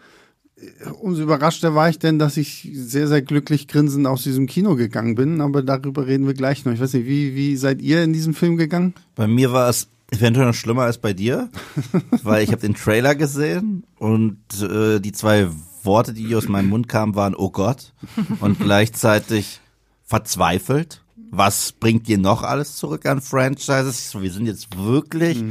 Umso 1.00 1.22
überraschter 1.22 1.74
war 1.74 1.88
ich 1.88 1.98
denn, 1.98 2.18
dass 2.18 2.36
ich 2.36 2.70
sehr, 2.72 3.08
sehr 3.08 3.22
glücklich 3.22 3.66
grinsend 3.66 4.06
aus 4.06 4.22
diesem 4.22 4.46
Kino 4.46 4.76
gegangen 4.76 5.16
bin. 5.16 5.40
Aber 5.40 5.62
darüber 5.62 6.06
reden 6.06 6.26
wir 6.26 6.34
gleich 6.34 6.64
noch. 6.64 6.72
Ich 6.72 6.80
weiß 6.80 6.94
nicht, 6.94 7.06
wie, 7.06 7.34
wie 7.34 7.56
seid 7.56 7.82
ihr 7.82 8.02
in 8.02 8.12
diesen 8.12 8.32
Film 8.32 8.56
gegangen? 8.56 8.94
Bei 9.16 9.26
mir 9.26 9.52
war 9.52 9.68
es 9.68 9.88
eventuell 10.10 10.46
noch 10.46 10.54
schlimmer 10.54 10.82
als 10.82 10.98
bei 10.98 11.12
dir, 11.12 11.50
weil 12.22 12.44
ich 12.44 12.50
habe 12.50 12.60
den 12.60 12.74
Trailer 12.74 13.14
gesehen 13.14 13.84
und 13.98 14.38
äh, 14.62 15.00
die 15.00 15.12
zwei 15.12 15.48
Worte, 15.82 16.12
die 16.12 16.34
aus 16.36 16.48
meinem 16.48 16.68
Mund 16.68 16.88
kamen, 16.88 17.16
waren 17.16 17.34
Oh 17.34 17.50
Gott 17.50 17.92
und 18.40 18.60
gleichzeitig 18.60 19.60
verzweifelt. 20.04 21.01
Was 21.34 21.72
bringt 21.72 22.08
dir 22.08 22.18
noch 22.18 22.42
alles 22.42 22.76
zurück 22.76 23.06
an 23.06 23.22
Franchises? 23.22 24.14
Wir 24.20 24.30
sind 24.30 24.44
jetzt 24.44 24.76
wirklich 24.76 25.42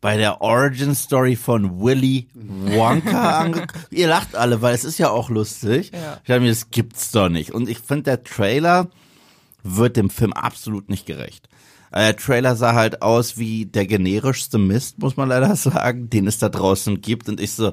bei 0.00 0.16
der 0.16 0.40
Origin 0.40 0.96
Story 0.96 1.36
von 1.36 1.80
Willy 1.80 2.26
Wonka 2.34 3.38
angekommen. 3.38 3.84
Ihr 3.90 4.08
lacht 4.08 4.34
alle, 4.34 4.62
weil 4.62 4.74
es 4.74 4.82
ist 4.82 4.98
ja 4.98 5.10
auch 5.10 5.30
lustig. 5.30 5.92
Ja. 5.94 6.18
Ich 6.22 6.26
dachte 6.26 6.40
mir, 6.40 6.48
das 6.48 6.70
gibt's 6.70 7.12
doch 7.12 7.28
nicht. 7.28 7.52
Und 7.52 7.68
ich 7.68 7.78
finde, 7.78 8.02
der 8.02 8.24
Trailer 8.24 8.88
wird 9.62 9.96
dem 9.96 10.10
Film 10.10 10.32
absolut 10.32 10.90
nicht 10.90 11.06
gerecht. 11.06 11.48
Äh, 11.92 12.00
Der 12.06 12.16
Trailer 12.16 12.56
sah 12.56 12.74
halt 12.74 13.00
aus 13.02 13.38
wie 13.38 13.64
der 13.66 13.86
generischste 13.86 14.58
Mist, 14.58 14.98
muss 14.98 15.16
man 15.16 15.28
leider 15.28 15.54
sagen, 15.56 16.10
den 16.10 16.26
es 16.26 16.38
da 16.38 16.48
draußen 16.48 17.00
gibt. 17.00 17.28
Und 17.28 17.40
ich 17.40 17.52
so, 17.52 17.72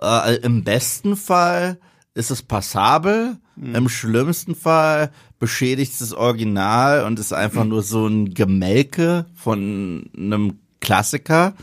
äh, 0.00 0.36
im 0.36 0.62
besten 0.62 1.16
Fall 1.16 1.80
ist 2.14 2.30
es 2.30 2.40
passabel, 2.40 3.38
im 3.56 3.88
schlimmsten 3.88 4.54
Fall 4.54 5.10
beschädigt 5.38 5.92
es 5.92 5.98
das 5.98 6.14
Original 6.14 7.04
und 7.04 7.18
ist 7.18 7.32
einfach 7.32 7.64
nur 7.64 7.82
so 7.82 8.06
ein 8.06 8.32
Gemelke 8.32 9.26
von 9.34 10.10
einem 10.16 10.58
Klassiker. 10.80 11.54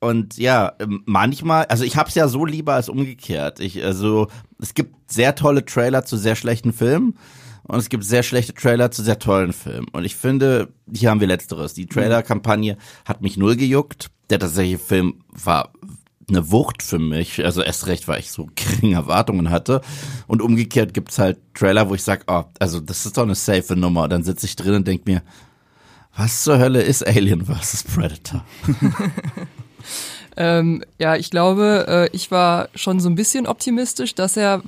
Und 0.00 0.36
ja, 0.36 0.72
ähm, 0.78 1.02
manchmal, 1.06 1.64
also 1.66 1.84
ich 1.84 1.96
hab's 1.96 2.14
ja 2.14 2.28
so 2.28 2.44
lieber 2.44 2.74
als 2.74 2.88
umgekehrt. 2.88 3.60
Ich, 3.60 3.82
also, 3.82 4.28
es 4.60 4.74
gibt 4.74 5.10
sehr 5.10 5.34
tolle 5.34 5.64
Trailer 5.64 6.04
zu 6.04 6.16
sehr 6.16 6.36
schlechten 6.36 6.72
Filmen 6.72 7.16
und 7.62 7.78
es 7.78 7.88
gibt 7.88 8.04
sehr 8.04 8.22
schlechte 8.22 8.54
Trailer 8.54 8.90
zu 8.90 9.02
sehr 9.02 9.18
tollen 9.18 9.52
Filmen. 9.52 9.88
Und 9.92 10.04
ich 10.04 10.16
finde, 10.16 10.68
hier 10.92 11.10
haben 11.10 11.20
wir 11.20 11.26
letzteres. 11.26 11.74
Die 11.74 11.86
Trailer-Kampagne 11.86 12.76
hat 13.04 13.22
mich 13.22 13.36
null 13.36 13.56
gejuckt. 13.56 14.10
Der 14.30 14.38
tatsächliche 14.38 14.78
Film 14.78 15.24
war 15.28 15.72
eine 16.28 16.50
Wucht 16.50 16.82
für 16.82 16.98
mich. 16.98 17.44
Also 17.44 17.62
erst 17.62 17.86
recht, 17.86 18.08
weil 18.08 18.20
ich 18.20 18.30
so 18.30 18.48
geringe 18.54 18.96
Erwartungen 18.96 19.50
hatte. 19.50 19.80
Und 20.26 20.42
umgekehrt 20.42 20.94
gibt's 20.94 21.18
halt 21.18 21.38
Trailer, 21.54 21.88
wo 21.88 21.94
ich 21.94 22.02
sag, 22.02 22.24
oh, 22.26 22.44
also 22.58 22.80
das 22.80 23.06
ist 23.06 23.16
doch 23.16 23.22
eine 23.22 23.34
safe 23.34 23.76
Nummer. 23.76 24.04
Und 24.04 24.10
dann 24.10 24.24
sitze 24.24 24.46
ich 24.46 24.56
drin 24.56 24.74
und 24.74 24.88
denk 24.88 25.06
mir, 25.06 25.22
was 26.16 26.42
zur 26.42 26.58
Hölle 26.58 26.82
ist 26.82 27.06
Alien 27.06 27.46
vs. 27.46 27.84
Predator? 27.84 28.44
Ähm, 30.36 30.82
ja, 30.98 31.16
ich 31.16 31.30
glaube, 31.30 31.86
äh, 31.88 32.14
ich 32.14 32.30
war 32.30 32.68
schon 32.74 33.00
so 33.00 33.08
ein 33.08 33.14
bisschen 33.14 33.46
optimistisch, 33.46 34.14
dass 34.14 34.36
er 34.36 34.62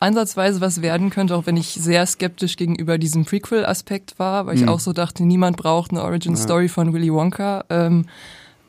ansatzweise 0.00 0.60
was 0.60 0.82
werden 0.82 1.08
könnte, 1.08 1.34
auch 1.34 1.46
wenn 1.46 1.56
ich 1.56 1.68
sehr 1.68 2.04
skeptisch 2.04 2.56
gegenüber 2.56 2.98
diesem 2.98 3.24
Prequel-Aspekt 3.24 4.18
war, 4.18 4.46
weil 4.46 4.56
ich 4.56 4.68
auch 4.68 4.80
so 4.80 4.92
dachte, 4.92 5.24
niemand 5.24 5.56
braucht 5.56 5.92
eine 5.92 6.02
Origin-Story 6.02 6.68
von 6.68 6.92
Willy 6.92 7.10
Wonka. 7.10 7.64
Ähm, 7.70 8.06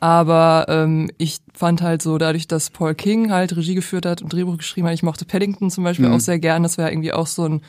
aber 0.00 0.66
ähm, 0.68 1.10
ich 1.18 1.38
fand 1.54 1.80
halt 1.82 2.02
so, 2.02 2.18
dadurch, 2.18 2.46
dass 2.46 2.70
Paul 2.70 2.94
King 2.94 3.30
halt 3.32 3.56
Regie 3.56 3.74
geführt 3.74 4.04
hat 4.06 4.22
und 4.22 4.32
Drehbuch 4.32 4.58
geschrieben 4.58 4.86
hat, 4.86 4.94
ich 4.94 5.02
mochte 5.02 5.24
Paddington 5.24 5.70
zum 5.70 5.84
Beispiel 5.84 6.06
auch 6.08 6.20
sehr 6.20 6.38
gern. 6.38 6.62
Das 6.62 6.76
war 6.78 6.90
irgendwie 6.90 7.12
auch 7.12 7.26
so 7.26 7.44
ein 7.44 7.62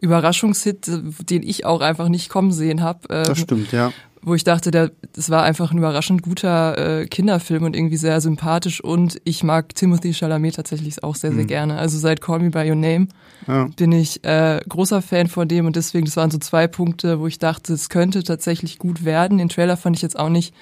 Überraschungshit, 0.00 0.88
äh, 0.88 1.00
den 1.24 1.42
ich 1.42 1.64
auch 1.64 1.80
einfach 1.80 2.08
nicht 2.08 2.28
kommen 2.28 2.52
sehen 2.52 2.82
habe. 2.82 3.00
Ähm, 3.10 3.24
Das 3.24 3.38
stimmt, 3.38 3.72
ja. 3.72 3.92
wo 4.20 4.34
ich 4.34 4.44
dachte, 4.44 4.70
der, 4.70 4.90
das 5.14 5.30
war 5.30 5.42
einfach 5.42 5.70
ein 5.72 5.78
überraschend 5.78 6.22
guter 6.22 7.00
äh, 7.02 7.06
Kinderfilm 7.06 7.64
und 7.64 7.74
irgendwie 7.76 7.96
sehr 7.96 8.20
sympathisch 8.20 8.82
und 8.82 9.20
ich 9.24 9.42
mag 9.42 9.74
Timothy 9.74 10.12
Chalamet 10.14 10.54
tatsächlich 10.56 11.02
auch 11.02 11.14
sehr, 11.16 11.32
sehr 11.32 11.44
gerne. 11.44 11.78
Also 11.78 11.98
seit 11.98 12.20
Call 12.20 12.38
Me 12.40 12.50
By 12.50 12.68
Your 12.68 12.76
Name 12.76 13.08
Ja. 13.46 13.68
bin 13.76 13.90
ich 13.92 14.24
äh, 14.24 14.60
großer 14.68 15.02
Fan 15.02 15.26
von 15.28 15.48
dem 15.48 15.66
und 15.66 15.76
deswegen, 15.76 16.04
das 16.06 16.16
waren 16.16 16.30
so 16.30 16.38
zwei 16.38 16.66
Punkte, 16.68 17.18
wo 17.20 17.26
ich 17.26 17.38
dachte, 17.38 17.72
es 17.72 17.88
könnte 17.88 18.22
tatsächlich 18.22 18.78
gut 18.78 19.04
werden. 19.04 19.38
Den 19.38 19.48
Trailer 19.48 19.76
fand 19.76 19.96
ich 19.96 20.02
jetzt 20.02 20.18
auch 20.18 20.28
nicht 20.28 20.54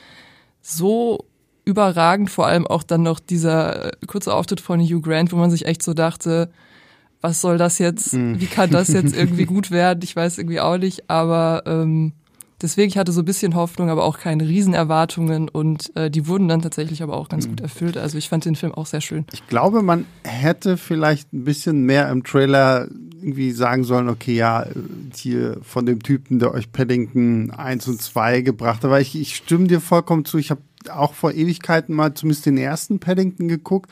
so 0.63 1.27
überragend, 1.65 2.31
vor 2.31 2.47
allem 2.47 2.67
auch 2.67 2.83
dann 2.83 3.03
noch 3.03 3.21
dieser 3.21 3.93
äh, 3.93 4.07
kurze 4.07 4.35
Auftritt 4.35 4.61
von 4.61 4.81
Hugh 4.81 5.01
Grant, 5.01 5.33
wo 5.33 5.37
man 5.37 5.51
sich 5.51 5.67
echt 5.67 5.83
so 5.83 5.95
dachte, 5.95 6.51
was 7.21 7.41
soll 7.41 7.59
das 7.59 7.79
jetzt, 7.79 8.15
wie 8.15 8.47
kann 8.47 8.71
das 8.71 8.89
jetzt 8.89 9.15
irgendwie 9.17 9.45
gut 9.45 9.71
werden? 9.71 10.01
Ich 10.03 10.17
weiß 10.17 10.39
irgendwie 10.39 10.61
auch 10.61 10.79
nicht, 10.79 11.11
aber 11.11 11.63
ähm, 11.67 12.13
deswegen, 12.63 12.89
ich 12.89 12.99
hatte 12.99 13.13
so 13.13 13.23
ein 13.23 13.25
bisschen 13.25 13.55
Hoffnung, 13.55 13.89
aber 13.91 14.05
auch 14.05 14.19
keine 14.19 14.47
Riesenerwartungen 14.47 15.49
und 15.49 15.95
äh, 15.97 16.11
die 16.11 16.27
wurden 16.27 16.49
dann 16.49 16.63
tatsächlich 16.63 17.03
aber 17.03 17.17
auch 17.17 17.29
ganz 17.29 17.47
Mhm. 17.47 17.51
gut 17.51 17.61
erfüllt. 17.61 17.97
Also 17.97 18.19
ich 18.19 18.29
fand 18.29 18.45
den 18.45 18.57
Film 18.57 18.73
auch 18.75 18.87
sehr 18.87 19.01
schön. 19.01 19.25
Ich 19.33 19.47
glaube, 19.47 19.83
man 19.83 20.07
hätte 20.25 20.77
vielleicht 20.77 21.33
ein 21.33 21.45
bisschen 21.45 21.85
mehr 21.85 22.09
im 22.11 22.25
Trailer 22.25 22.89
irgendwie 23.23 23.51
sagen 23.53 23.85
sollen, 23.85 24.09
okay, 24.09 24.35
ja, 24.35 24.67
hier 25.15 25.59
von 25.63 25.85
dem 25.85 26.03
Typen, 26.03 26.39
der 26.39 26.55
euch 26.55 26.73
Paddington 26.73 27.51
1 27.51 27.87
und 27.89 28.01
2 28.01 28.41
gebracht 28.41 28.79
hat. 28.79 28.87
Aber 28.87 29.01
ich, 29.01 29.15
ich 29.19 29.37
stimme 29.37 29.67
dir 29.67 29.81
vollkommen 29.81 30.25
zu. 30.25 30.39
Ich 30.39 30.51
habe 30.51 30.63
auch 30.91 31.13
vor 31.13 31.33
Ewigkeiten 31.33 31.95
mal 31.95 32.15
zumindest 32.15 32.47
den 32.47 32.57
ersten 32.57 32.99
Paddington 33.01 33.49
geguckt 33.49 33.91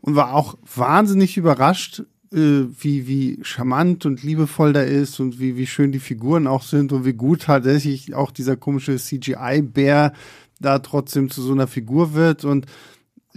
und 0.00 0.16
war 0.16 0.34
auch 0.34 0.56
wahnsinnig 0.74 1.36
überrascht, 1.36 2.00
äh, 2.00 2.04
wie, 2.30 3.06
wie 3.06 3.38
charmant 3.42 4.04
und 4.06 4.22
liebevoll 4.22 4.72
der 4.72 4.86
ist 4.86 5.20
und 5.20 5.38
wie, 5.38 5.56
wie 5.56 5.66
schön 5.66 5.92
die 5.92 6.00
Figuren 6.00 6.46
auch 6.46 6.62
sind 6.62 6.92
und 6.92 7.04
wie 7.04 7.12
gut 7.12 7.42
tatsächlich 7.42 8.14
auch 8.14 8.30
dieser 8.30 8.56
komische 8.56 8.96
CGI-Bär 8.96 10.12
da 10.60 10.78
trotzdem 10.80 11.30
zu 11.30 11.42
so 11.42 11.52
einer 11.52 11.66
Figur 11.66 12.14
wird 12.14 12.44
und 12.44 12.66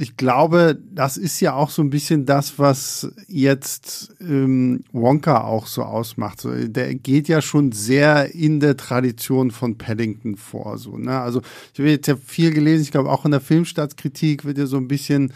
ich 0.01 0.15
glaube, 0.15 0.79
das 0.93 1.17
ist 1.17 1.41
ja 1.41 1.55
auch 1.55 1.69
so 1.69 1.81
ein 1.81 1.89
bisschen 1.89 2.25
das, 2.25 2.58
was 2.58 3.12
jetzt 3.27 4.15
ähm, 4.22 4.86
Wonka 4.93 5.41
auch 5.41 5.67
so 5.67 5.84
ausmacht. 5.84 6.39
So, 6.39 6.53
der 6.55 6.96
geht 6.96 7.27
ja 7.27 7.41
schon 7.41 7.74
sehr 7.74 8.34
in 8.34 8.62
der 8.62 8.77
Tradition 8.77 9.51
von 9.51 9.77
Paddington 9.77 10.38
vor. 10.38 10.77
So, 10.77 10.98
ne? 10.98 11.19
Also 11.19 11.41
ich 11.74 11.79
habe 11.79 11.89
jetzt 11.89 12.08
ja 12.08 12.15
viel 12.15 12.53
gelesen, 12.53 12.84
ich 12.84 12.91
glaube 12.91 13.12
auch 13.12 13.25
in 13.25 13.31
der 13.31 13.41
Filmstaatskritik 13.41 14.46
wird 14.46 14.58
ja 14.58 14.67
so 14.67 14.77
ein 14.77 14.88
bisschen 14.88 15.34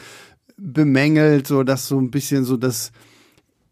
bemängelt, 0.56 1.46
so 1.46 1.64
dass 1.64 1.90
so 1.90 2.00
ein 2.00 2.10
bisschen 2.10 2.46
so 2.46 2.56
das 2.56 2.94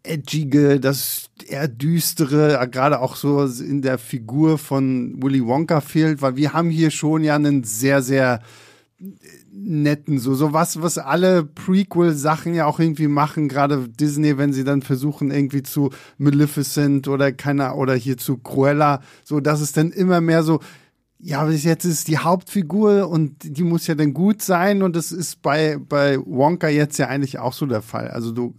edgige, 0.04 0.80
das 0.80 1.30
eher 1.46 1.68
düstere, 1.68 2.68
gerade 2.70 3.00
auch 3.00 3.16
so 3.16 3.44
in 3.44 3.82
der 3.82 3.98
Figur 3.98 4.58
von 4.58 5.22
Willy 5.22 5.44
Wonka 5.44 5.80
fehlt, 5.80 6.22
weil 6.22 6.36
wir 6.36 6.52
haben 6.52 6.70
hier 6.70 6.90
schon 6.90 7.24
ja 7.24 7.36
einen 7.36 7.64
sehr, 7.64 8.02
sehr 8.02 8.40
netten, 9.52 10.18
so, 10.18 10.34
so 10.34 10.52
was, 10.52 10.80
was 10.80 10.98
alle 10.98 11.44
Prequel-Sachen 11.44 12.54
ja 12.54 12.66
auch 12.66 12.80
irgendwie 12.80 13.08
machen, 13.08 13.48
gerade 13.48 13.88
Disney, 13.88 14.38
wenn 14.38 14.52
sie 14.52 14.64
dann 14.64 14.82
versuchen, 14.82 15.30
irgendwie 15.30 15.62
zu 15.62 15.90
Maleficent 16.18 17.08
oder 17.08 17.32
keiner, 17.32 17.76
oder 17.76 17.94
hier 17.94 18.16
zu 18.16 18.38
Cruella, 18.38 19.02
so, 19.24 19.40
dass 19.40 19.60
es 19.60 19.72
dann 19.72 19.90
immer 19.90 20.20
mehr 20.20 20.42
so, 20.42 20.60
ja, 21.24 21.44
bis 21.44 21.62
jetzt 21.62 21.84
ist 21.84 22.08
die 22.08 22.18
Hauptfigur 22.18 23.08
und 23.08 23.36
die 23.44 23.62
muss 23.62 23.86
ja 23.86 23.94
dann 23.94 24.12
gut 24.12 24.42
sein 24.42 24.82
und 24.82 24.96
das 24.96 25.12
ist 25.12 25.40
bei, 25.40 25.78
bei 25.78 26.18
Wonka 26.18 26.68
jetzt 26.68 26.98
ja 26.98 27.06
eigentlich 27.06 27.38
auch 27.38 27.52
so 27.52 27.64
der 27.64 27.80
Fall. 27.80 28.08
Also 28.08 28.32
du 28.32 28.56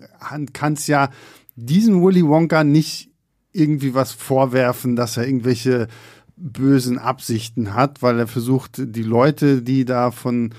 kannst 0.53 0.87
ja 0.87 1.09
diesen 1.57 2.01
Willy 2.01 2.25
Wonka 2.25 2.63
nicht 2.63 3.11
irgendwie 3.51 3.93
was 3.93 4.13
vorwerfen, 4.13 4.95
dass 4.95 5.17
er 5.17 5.27
irgendwelche 5.27 5.89
bösen 6.37 6.97
Absichten 6.97 7.73
hat, 7.73 8.01
weil 8.01 8.17
er 8.17 8.27
versucht, 8.27 8.81
die 8.81 9.03
Leute, 9.03 9.61
die 9.61 9.83
da 9.83 10.11
von 10.11 10.53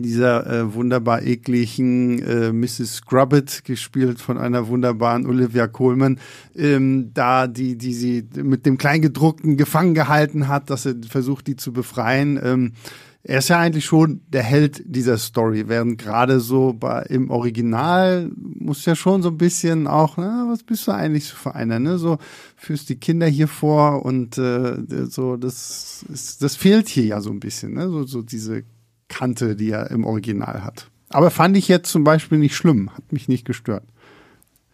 dieser 0.00 0.46
äh, 0.46 0.74
wunderbar 0.74 1.22
ekligen 1.22 2.22
äh, 2.22 2.52
Mrs. 2.52 2.94
Scrubbit, 2.94 3.64
gespielt 3.64 4.20
von 4.20 4.38
einer 4.38 4.68
wunderbaren 4.68 5.26
Olivia 5.26 5.66
Coleman, 5.66 6.18
ähm, 6.56 7.10
da 7.12 7.46
die, 7.46 7.76
die 7.76 7.92
sie 7.92 8.24
mit 8.36 8.64
dem 8.64 8.78
Kleingedruckten 8.78 9.58
gefangen 9.58 9.94
gehalten 9.94 10.48
hat, 10.48 10.70
dass 10.70 10.86
er 10.86 10.94
versucht, 11.06 11.46
die 11.46 11.56
zu 11.56 11.72
befreien. 11.72 12.40
Ähm, 12.42 12.72
er 13.24 13.38
ist 13.38 13.48
ja 13.48 13.58
eigentlich 13.60 13.84
schon 13.84 14.20
der 14.28 14.42
Held 14.42 14.82
dieser 14.84 15.16
Story, 15.16 15.68
während 15.68 15.96
gerade 15.98 16.40
so 16.40 16.72
bei, 16.72 17.02
im 17.02 17.30
Original 17.30 18.32
muss 18.36 18.84
ja 18.84 18.96
schon 18.96 19.22
so 19.22 19.28
ein 19.28 19.38
bisschen 19.38 19.86
auch, 19.86 20.16
na, 20.16 20.46
was 20.48 20.64
bist 20.64 20.88
du 20.88 20.92
eigentlich 20.92 21.32
für 21.32 21.54
einer, 21.54 21.78
ne? 21.78 21.98
So 21.98 22.18
führst 22.56 22.88
die 22.88 22.96
Kinder 22.96 23.28
hier 23.28 23.46
vor 23.46 24.04
und 24.04 24.38
äh, 24.38 25.06
so, 25.08 25.36
das 25.36 26.04
ist, 26.12 26.42
das 26.42 26.56
fehlt 26.56 26.88
hier 26.88 27.04
ja 27.04 27.20
so 27.20 27.30
ein 27.30 27.38
bisschen, 27.38 27.74
ne? 27.74 27.88
So, 27.88 28.04
so 28.04 28.22
diese 28.22 28.64
Kante, 29.12 29.54
die 29.54 29.70
er 29.70 29.90
im 29.90 30.04
Original 30.04 30.64
hat. 30.64 30.88
Aber 31.10 31.30
fand 31.30 31.56
ich 31.56 31.68
jetzt 31.68 31.92
zum 31.92 32.04
Beispiel 32.04 32.38
nicht 32.38 32.56
schlimm, 32.56 32.90
hat 32.94 33.12
mich 33.12 33.28
nicht 33.28 33.44
gestört. 33.44 33.84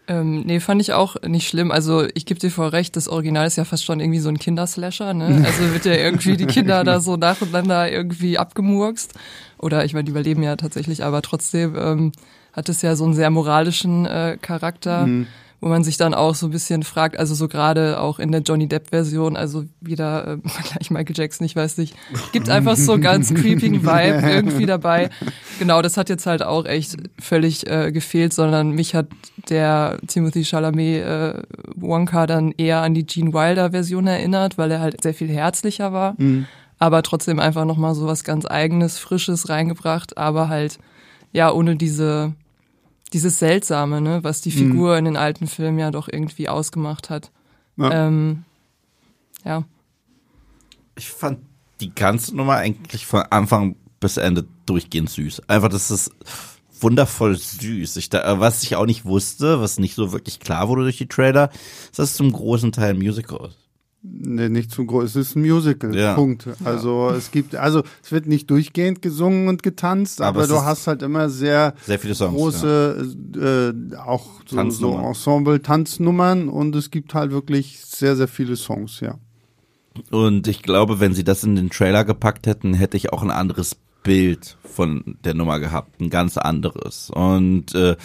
Ähm, 0.07 0.41
nee, 0.47 0.59
fand 0.61 0.81
ich 0.81 0.95
auch 0.95 1.17
nicht 1.23 1.49
schlimm. 1.49 1.71
Also 1.71 2.07
ich 2.15 2.25
gebe 2.25 2.41
dir 2.41 2.51
voll 2.51 2.69
recht, 2.69 2.97
das 2.97 3.09
Original 3.09 3.47
ist 3.47 3.57
ja 3.57 3.65
fast 3.65 3.85
schon 3.85 4.01
irgendwie 4.01 4.21
so 4.21 4.31
ein 4.31 4.39
Kinderslasher, 4.39 5.13
ne? 5.13 5.43
Also 5.45 5.73
wird 5.73 5.85
ja 5.85 5.93
irgendwie 5.93 6.37
die 6.37 6.47
Kinder 6.47 6.83
da 6.83 7.01
so 7.01 7.17
nacheinander 7.17 7.91
irgendwie 7.91 8.39
abgemurkst. 8.39 9.13
Oder 9.59 9.85
ich 9.85 9.93
meine, 9.93 10.05
die 10.05 10.13
überleben 10.13 10.43
ja 10.43 10.57
tatsächlich, 10.57 11.05
aber 11.05 11.21
trotzdem 11.21 11.75
ähm, 11.77 12.13
hat 12.53 12.71
es 12.71 12.81
ja 12.81 12.97
so 12.97 13.05
einen 13.05 13.15
sehr 13.15 13.31
moralischen 13.31 14.07
äh, 14.07 14.39
Charakter. 14.41 15.07
Mhm. 15.07 15.27
Wo 15.61 15.69
man 15.69 15.83
sich 15.83 15.97
dann 15.97 16.15
auch 16.15 16.35
so 16.35 16.47
ein 16.47 16.51
bisschen 16.51 16.85
fragt, 16.85 17.19
also 17.19 17.35
so 17.35 17.49
gerade 17.49 18.01
auch 18.01 18.19
in 18.21 18.31
der 18.31 18.43
Johnny 18.43 18.69
Depp-Version, 18.69 19.37
also 19.37 19.65
wieder 19.81 20.35
äh, 20.35 20.37
gleich 20.73 20.91
Michael 20.91 21.17
Jackson, 21.17 21.45
ich 21.45 21.57
weiß 21.57 21.79
nicht, 21.79 21.97
gibt 22.33 22.49
einfach 22.49 22.77
so 22.77 22.99
ganz 22.99 23.35
creeping 23.35 23.83
Vibe 23.83 24.29
irgendwie 24.29 24.67
dabei. 24.67 25.11
Genau, 25.59 25.83
das 25.83 25.97
hat 25.97 26.09
jetzt 26.09 26.27
halt 26.27 26.43
auch 26.43 26.65
echt 26.65 26.97
völlig 27.19 27.67
äh, 27.69 27.91
gefehlt, 27.91 28.33
sondern 28.33 28.71
mich 28.71 28.95
hat 28.95 29.09
der 29.49 29.99
Timothy 30.07 30.45
Chalamet 30.45 31.03
äh, 31.03 31.43
Wonka 31.75 32.27
dann 32.27 32.53
eher 32.57 32.83
an 32.83 32.95
die 32.95 33.07
Gene 33.07 33.33
Wilder-Version 33.33 34.07
erinnert, 34.07 34.59
weil 34.59 34.71
er 34.71 34.81
halt 34.81 35.03
sehr 35.03 35.15
viel 35.15 35.29
herzlicher 35.29 35.93
war, 35.93 36.15
aber 36.79 37.03
trotzdem 37.03 37.41
einfach 37.41 37.65
nochmal 37.65 37.95
so 37.95 38.07
was 38.07 38.23
ganz 38.23 38.47
eigenes, 38.47 38.99
frisches 38.99 39.49
reingebracht, 39.49 40.17
aber 40.17 40.49
halt 40.49 40.79
ja 41.33 41.51
ohne 41.51 41.77
diese 41.77 42.35
dieses 43.13 43.39
Seltsame, 43.39 44.01
ne, 44.01 44.23
was 44.23 44.41
die 44.41 44.51
Figur 44.51 44.97
in 44.99 45.05
den 45.05 45.17
alten 45.17 45.47
Filmen 45.47 45.79
ja 45.79 45.91
doch 45.91 46.09
irgendwie 46.09 46.49
ausgemacht 46.49 47.11
hat. 47.11 47.31
Ja. 47.77 48.07
Ähm, 48.07 48.45
ja. 49.45 49.65
Ich 50.97 51.09
fand 51.11 51.41
die 51.81 51.95
ganze 51.95 52.37
Nummer 52.37 52.57
eigentlich 52.57 53.07
von 53.07 53.23
Anfang 53.31 53.77
bis 54.01 54.17
Ende 54.17 54.47
durchgehend 54.67 55.11
süß. 55.11 55.49
Einfach, 55.49 55.69
das 55.69 55.91
ist 55.91 56.11
wundervoll 56.81 57.37
süß. 57.37 57.97
Ich 57.97 58.11
da, 58.11 58.41
was 58.41 58.63
ich 58.63 58.77
auch 58.77 58.87
nicht 58.87 59.05
wusste, 59.05 59.61
was 59.61 59.79
nicht 59.79 59.95
so 59.95 60.13
wirklich 60.13 60.41
klar 60.41 60.69
wurde 60.69 60.83
durch 60.83 60.99
die 60.99 61.09
Trailer, 61.09 61.51
ist, 61.51 61.99
dass 61.99 62.11
es 62.11 62.17
zum 62.17 62.33
großen 62.33 62.73
Teil 62.73 62.91
ein 62.91 62.99
Musical 62.99 63.49
ist. 63.49 63.68
Nee, 64.03 64.49
nicht 64.49 64.71
zu 64.71 64.87
groß. 64.87 65.05
Es 65.05 65.17
ist 65.17 65.37
ein 65.37 65.43
Musical. 65.43 65.95
Ja. 65.95 66.15
Punkt. 66.15 66.47
Also 66.65 67.11
es 67.11 67.33
gibt, 67.33 67.57
also 67.57 67.83
es 68.03 68.13
wird 68.13 68.27
nicht 68.27 68.49
durchgehend 68.49 69.03
gesungen 69.03 69.49
und 69.49 69.63
getanzt, 69.65 70.21
Aber 70.21 70.41
aber, 70.45 70.47
du 70.49 70.63
hast 70.63 70.87
halt 70.87 71.03
immer 71.03 71.29
sehr 71.29 71.75
Sehr 71.85 71.99
viele 71.99 72.15
Songs. 72.15 72.37
große, 72.37 73.75
äh, 73.93 73.97
auch 73.97 74.25
so, 74.47 74.51
so 74.51 74.57
Tanznummern. 74.57 75.05
Ensemble-Tanznummern 75.05 76.49
und 76.49 76.77
es 76.77 76.91
gibt 76.91 77.13
halt 77.15 77.33
wirklich 77.33 77.81
sehr, 77.85 78.15
sehr 78.17 78.29
viele 78.29 78.57
Songs, 78.57 79.01
ja. 79.01 79.19
Und 80.11 80.47
ich 80.47 80.63
glaube, 80.63 81.01
wenn 81.01 81.13
sie 81.13 81.25
das 81.25 81.43
in 81.43 81.57
den 81.57 81.71
Trailer 81.71 82.05
gepackt 82.05 82.47
hätten, 82.47 82.75
hätte 82.75 82.97
ich 82.97 83.13
auch 83.13 83.23
ein 83.23 83.33
anderes 83.33 83.77
Bild 84.05 84.57
von 84.63 85.17
der 85.25 85.35
Nummer 85.35 85.59
gehabt, 85.59 86.01
ein 86.01 86.09
ganz 86.09 86.39
anderes. 86.39 87.11
Und 87.11 87.75
äh, 87.75 87.97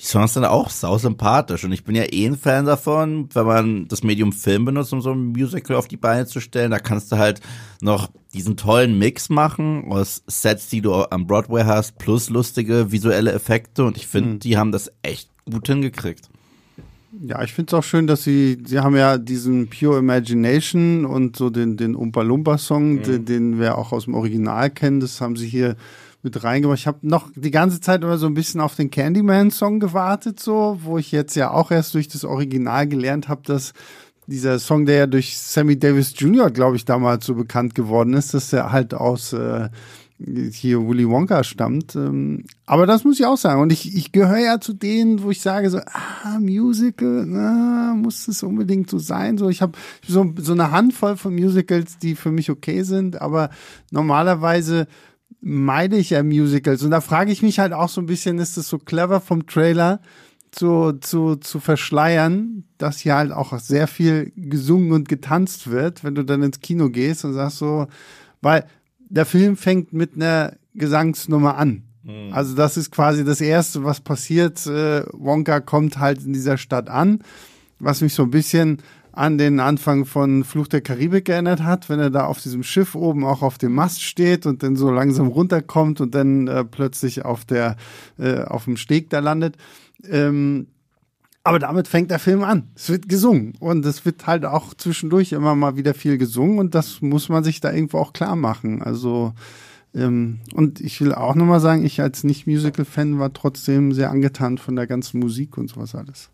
die 0.00 0.04
Songs 0.04 0.34
sind 0.34 0.44
auch 0.44 0.70
sausympathisch 0.70 1.64
und 1.64 1.72
ich 1.72 1.84
bin 1.84 1.96
ja 1.96 2.04
eh 2.04 2.26
ein 2.26 2.36
Fan 2.36 2.66
davon, 2.66 3.28
wenn 3.34 3.46
man 3.46 3.88
das 3.88 4.04
Medium 4.04 4.32
Film 4.32 4.64
benutzt, 4.64 4.92
um 4.92 5.00
so 5.00 5.12
ein 5.12 5.26
Musical 5.26 5.76
auf 5.76 5.88
die 5.88 5.96
Beine 5.96 6.26
zu 6.26 6.40
stellen, 6.40 6.70
da 6.70 6.78
kannst 6.78 7.10
du 7.10 7.18
halt 7.18 7.40
noch 7.80 8.08
diesen 8.32 8.56
tollen 8.56 8.98
Mix 8.98 9.28
machen 9.28 9.90
aus 9.90 10.22
Sets, 10.26 10.68
die 10.68 10.82
du 10.82 10.94
am 11.10 11.26
Broadway 11.26 11.64
hast, 11.64 11.98
plus 11.98 12.30
lustige 12.30 12.92
visuelle 12.92 13.32
Effekte 13.32 13.84
und 13.84 13.96
ich 13.96 14.06
finde, 14.06 14.38
die 14.38 14.56
haben 14.56 14.70
das 14.70 14.92
echt 15.02 15.30
gut 15.50 15.66
hingekriegt. 15.66 16.28
Ja, 17.20 17.42
ich 17.42 17.52
finde 17.52 17.70
es 17.70 17.74
auch 17.74 17.84
schön, 17.84 18.06
dass 18.06 18.22
sie, 18.22 18.58
sie 18.64 18.78
haben 18.78 18.94
ja 18.94 19.18
diesen 19.18 19.68
Pure 19.68 19.98
Imagination 19.98 21.06
und 21.06 21.36
so 21.36 21.50
den, 21.50 21.76
den 21.76 21.96
Umpa 21.96 22.22
Lumpa 22.22 22.58
Song, 22.58 23.02
den, 23.02 23.24
den 23.24 23.58
wir 23.58 23.78
auch 23.78 23.92
aus 23.92 24.04
dem 24.04 24.14
Original 24.14 24.70
kennen, 24.70 25.00
das 25.00 25.20
haben 25.20 25.34
sie 25.34 25.48
hier 25.48 25.76
mit 26.28 26.44
reingebracht. 26.44 26.78
Ich 26.78 26.86
habe 26.86 26.98
noch 27.02 27.30
die 27.34 27.50
ganze 27.50 27.80
Zeit 27.80 28.02
immer 28.02 28.18
so 28.18 28.26
ein 28.26 28.34
bisschen 28.34 28.60
auf 28.60 28.74
den 28.74 28.90
Candyman 28.90 29.50
Song 29.50 29.80
gewartet, 29.80 30.40
so, 30.40 30.78
wo 30.82 30.98
ich 30.98 31.12
jetzt 31.12 31.34
ja 31.34 31.50
auch 31.50 31.70
erst 31.70 31.94
durch 31.94 32.08
das 32.08 32.24
Original 32.24 32.86
gelernt 32.86 33.28
habe, 33.28 33.42
dass 33.44 33.72
dieser 34.26 34.58
Song, 34.58 34.84
der 34.84 34.96
ja 34.96 35.06
durch 35.06 35.38
Sammy 35.38 35.78
Davis 35.78 36.12
Jr., 36.16 36.50
glaube 36.50 36.76
ich, 36.76 36.84
damals 36.84 37.24
so 37.24 37.34
bekannt 37.34 37.74
geworden 37.74 38.12
ist, 38.12 38.34
dass 38.34 38.50
der 38.50 38.72
halt 38.72 38.92
aus 38.92 39.32
äh, 39.32 39.70
hier 40.18 40.86
Willy 40.86 41.08
Wonka 41.08 41.44
stammt. 41.44 41.94
Ähm, 41.94 42.44
aber 42.66 42.86
das 42.86 43.04
muss 43.04 43.18
ich 43.18 43.24
auch 43.24 43.38
sagen. 43.38 43.62
Und 43.62 43.72
ich, 43.72 43.96
ich 43.96 44.12
gehöre 44.12 44.38
ja 44.38 44.60
zu 44.60 44.74
denen, 44.74 45.22
wo 45.22 45.30
ich 45.30 45.40
sage 45.40 45.70
so, 45.70 45.78
ah, 45.78 46.38
Musical, 46.40 47.24
na, 47.26 47.94
muss 47.94 48.28
es 48.28 48.42
unbedingt 48.42 48.90
so 48.90 48.98
sein. 48.98 49.38
So, 49.38 49.48
ich 49.48 49.62
habe 49.62 49.72
so, 50.06 50.34
so 50.36 50.52
eine 50.52 50.72
Handvoll 50.72 51.16
von 51.16 51.34
Musicals, 51.34 51.98
die 51.98 52.14
für 52.14 52.32
mich 52.32 52.50
okay 52.50 52.82
sind, 52.82 53.20
aber 53.22 53.50
normalerweise 53.90 54.88
meide 55.40 55.96
ich 55.96 56.10
ja 56.10 56.22
Musicals. 56.22 56.82
Und 56.82 56.90
da 56.90 57.00
frage 57.00 57.32
ich 57.32 57.42
mich 57.42 57.58
halt 57.58 57.72
auch 57.72 57.88
so 57.88 58.00
ein 58.00 58.06
bisschen, 58.06 58.38
ist 58.38 58.56
es 58.56 58.68
so 58.68 58.78
clever 58.78 59.20
vom 59.20 59.46
Trailer, 59.46 60.00
zu, 60.50 60.92
zu, 60.94 61.36
zu 61.36 61.60
verschleiern, 61.60 62.64
dass 62.78 62.98
hier 62.98 63.16
halt 63.16 63.32
auch 63.32 63.58
sehr 63.58 63.86
viel 63.86 64.32
gesungen 64.34 64.92
und 64.92 65.08
getanzt 65.08 65.70
wird, 65.70 66.04
wenn 66.04 66.14
du 66.14 66.24
dann 66.24 66.42
ins 66.42 66.60
Kino 66.60 66.88
gehst 66.88 67.24
und 67.24 67.34
sagst 67.34 67.58
so, 67.58 67.86
weil 68.40 68.64
der 68.98 69.26
Film 69.26 69.56
fängt 69.56 69.92
mit 69.92 70.14
einer 70.16 70.56
Gesangsnummer 70.74 71.56
an. 71.56 71.82
Also 72.32 72.54
das 72.54 72.78
ist 72.78 72.90
quasi 72.90 73.24
das 73.24 73.40
Erste, 73.40 73.84
was 73.84 74.00
passiert. 74.00 74.66
Äh, 74.66 75.04
Wonka 75.12 75.60
kommt 75.60 75.98
halt 75.98 76.24
in 76.24 76.32
dieser 76.32 76.56
Stadt 76.56 76.88
an, 76.88 77.20
was 77.78 78.00
mich 78.00 78.14
so 78.14 78.24
ein 78.24 78.30
bisschen 78.30 78.78
an 79.12 79.36
den 79.36 79.58
Anfang 79.58 80.04
von 80.04 80.44
Fluch 80.44 80.68
der 80.68 80.80
Karibik 80.80 81.28
erinnert 81.28 81.62
hat, 81.62 81.88
wenn 81.88 81.98
er 81.98 82.10
da 82.10 82.26
auf 82.26 82.40
diesem 82.40 82.62
Schiff 82.62 82.94
oben 82.94 83.24
auch 83.24 83.42
auf 83.42 83.58
dem 83.58 83.74
Mast 83.74 84.02
steht 84.02 84.46
und 84.46 84.62
dann 84.62 84.76
so 84.76 84.90
langsam 84.90 85.26
runterkommt 85.26 86.00
und 86.00 86.14
dann 86.14 86.46
äh, 86.46 86.64
plötzlich 86.64 87.24
auf 87.24 87.44
der 87.44 87.76
äh, 88.18 88.42
auf 88.42 88.64
dem 88.64 88.76
Steg 88.76 89.10
da 89.10 89.18
landet. 89.18 89.56
Ähm, 90.08 90.68
aber 91.42 91.58
damit 91.58 91.88
fängt 91.88 92.10
der 92.10 92.18
Film 92.18 92.44
an. 92.44 92.68
Es 92.76 92.90
wird 92.90 93.08
gesungen 93.08 93.54
und 93.58 93.84
es 93.86 94.04
wird 94.04 94.26
halt 94.26 94.44
auch 94.44 94.74
zwischendurch 94.74 95.32
immer 95.32 95.54
mal 95.54 95.76
wieder 95.76 95.94
viel 95.94 96.18
gesungen 96.18 96.58
und 96.58 96.74
das 96.74 97.00
muss 97.00 97.28
man 97.28 97.42
sich 97.42 97.60
da 97.60 97.72
irgendwo 97.72 97.98
auch 97.98 98.12
klar 98.12 98.36
machen. 98.36 98.82
Also 98.82 99.32
ähm, 99.94 100.40
und 100.54 100.80
ich 100.80 101.00
will 101.00 101.14
auch 101.14 101.34
nochmal 101.34 101.60
sagen, 101.60 101.84
ich 101.84 102.00
als 102.00 102.22
Nicht-Musical-Fan 102.22 103.18
war 103.18 103.32
trotzdem 103.32 103.92
sehr 103.92 104.10
angetan 104.10 104.58
von 104.58 104.76
der 104.76 104.86
ganzen 104.86 105.18
Musik 105.18 105.56
und 105.56 105.68
sowas 105.68 105.94
alles. 105.94 106.30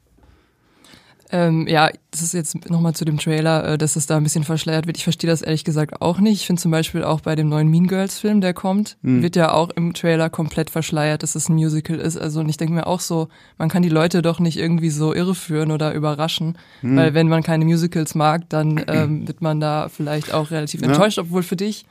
Ähm, 1.35 1.67
ja, 1.67 1.91
das 2.13 2.23
ist 2.23 2.33
jetzt 2.33 2.71
nochmal 2.71 2.95
zu 2.95 3.05
dem 3.05 3.19
Trailer, 3.19 3.71
äh, 3.71 3.79
dass 3.79 3.97
es 3.97 4.07
da 4.07 4.17
ein 4.17 4.23
bisschen 4.23 4.45
verschleiert 4.45 4.87
wird. 4.87 4.97
Ich 4.97 5.03
verstehe 5.03 5.29
das 5.29 5.43
ehrlich 5.43 5.65
gesagt 5.65 6.01
auch 6.01 6.21
nicht. 6.21 6.43
Ich 6.43 6.47
finde 6.47 6.63
zum 6.63 6.71
Beispiel 6.71 7.03
auch 7.03 7.23
bei 7.23 7.35
dem 7.35 7.49
neuen 7.49 7.69
Mean 7.69 7.89
Girls 7.89 8.21
Film, 8.21 8.41
der 8.41 8.55
kommt, 8.55 8.97
mhm. 9.03 9.21
wird 9.21 9.35
ja 9.35 9.51
auch 9.51 9.71
im 9.71 9.95
Trailer 9.95 10.31
komplett 10.31 10.71
verschleiert, 10.71 11.25
dass 11.25 11.35
es 11.35 11.49
ein 11.49 11.57
Musical 11.57 11.99
ist. 11.99 12.17
Also 12.17 12.39
und 12.39 12.49
ich 12.49 12.57
denke 12.57 12.75
mir 12.75 12.87
auch 12.87 13.01
so, 13.01 13.31
man 13.59 13.69
kann 13.69 13.83
die 13.83 13.89
Leute 13.89 14.23
doch 14.23 14.39
nicht 14.39 14.57
irgendwie 14.57 14.91
so 14.91 15.13
irreführen 15.13 15.73
oder 15.73 15.93
überraschen, 15.93 16.57
mhm. 16.83 16.97
weil 16.97 17.15
wenn 17.15 17.27
man 17.27 17.43
keine 17.43 17.65
Musicals 17.65 18.15
mag, 18.15 18.49
dann 18.49 18.85
ähm, 18.87 19.27
wird 19.27 19.43
man 19.43 19.59
da 19.59 19.89
vielleicht 19.89 20.33
auch 20.33 20.53
relativ 20.53 20.83
ja. 20.83 20.87
enttäuscht, 20.87 21.19
obwohl 21.19 21.43
für 21.43 21.57
dich 21.57 21.85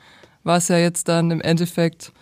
war 0.45 0.55
es 0.55 0.69
ja 0.69 0.77
jetzt 0.77 1.09
dann 1.09 1.31
im 1.31 1.41
Endeffekt 1.41 2.13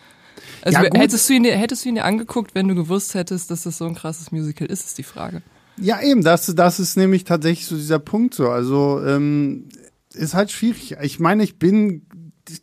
also 0.64 0.80
ja, 0.80 0.90
hättest, 0.96 1.30
du 1.30 1.34
ihn, 1.34 1.46
hättest 1.46 1.86
du 1.86 1.90
ihn 1.90 1.96
dir 1.96 2.06
angeguckt, 2.06 2.56
wenn 2.56 2.68
du 2.68 2.74
gewusst 2.74 3.14
hättest, 3.14 3.52
dass 3.52 3.62
das 3.62 3.78
so 3.78 3.86
ein 3.86 3.94
krasses 3.94 4.32
Musical 4.32 4.66
ist, 4.66 4.88
ist 4.88 4.98
die 4.98 5.04
Frage. 5.04 5.44
Ja, 5.82 6.02
eben, 6.02 6.24
das, 6.24 6.46
das 6.56 6.80
ist 6.80 6.96
nämlich 6.96 7.24
tatsächlich 7.24 7.66
so 7.66 7.76
dieser 7.76 8.00
Punkt 8.00 8.34
so. 8.34 8.50
Also 8.50 9.02
ähm, 9.06 9.70
ist 10.14 10.34
halt 10.34 10.52
schwierig. 10.52 10.96
Ich 11.02 11.20
meine, 11.20 11.44
ich 11.44 11.58
bin 11.58 12.06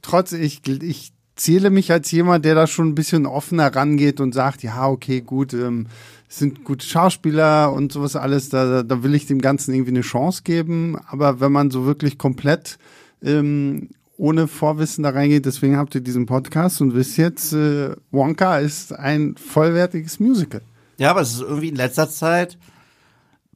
trotz, 0.02 0.32
ich, 0.32 0.66
ich 0.66 1.12
zähle 1.36 1.70
mich 1.70 1.90
als 1.92 2.10
jemand, 2.10 2.44
der 2.44 2.54
da 2.54 2.66
schon 2.66 2.88
ein 2.88 2.94
bisschen 2.94 3.26
offener 3.26 3.74
rangeht 3.74 4.20
und 4.20 4.34
sagt, 4.34 4.62
ja, 4.62 4.88
okay, 4.88 5.20
gut, 5.20 5.52
ähm, 5.52 5.86
sind 6.28 6.64
gute 6.64 6.86
Schauspieler 6.86 7.72
und 7.72 7.92
sowas 7.92 8.14
alles, 8.14 8.50
da, 8.50 8.82
da 8.82 9.02
will 9.02 9.14
ich 9.14 9.26
dem 9.26 9.40
Ganzen 9.40 9.72
irgendwie 9.72 9.92
eine 9.92 10.02
Chance 10.02 10.42
geben. 10.44 10.96
Aber 11.08 11.40
wenn 11.40 11.52
man 11.52 11.70
so 11.70 11.86
wirklich 11.86 12.18
komplett 12.18 12.78
ähm, 13.22 13.88
ohne 14.16 14.46
Vorwissen 14.46 15.04
da 15.04 15.10
reingeht, 15.10 15.46
deswegen 15.46 15.76
habt 15.76 15.94
ihr 15.94 16.02
diesen 16.02 16.26
Podcast 16.26 16.80
und 16.80 16.94
wisst 16.94 17.16
jetzt, 17.16 17.52
äh, 17.52 17.96
Wonka 18.10 18.58
ist 18.58 18.92
ein 18.92 19.36
vollwertiges 19.36 20.20
Musical. 20.20 20.60
Ja, 20.98 21.10
aber 21.10 21.22
es 21.22 21.34
ist 21.34 21.40
irgendwie 21.40 21.68
in 21.68 21.76
letzter 21.76 22.10
Zeit 22.10 22.58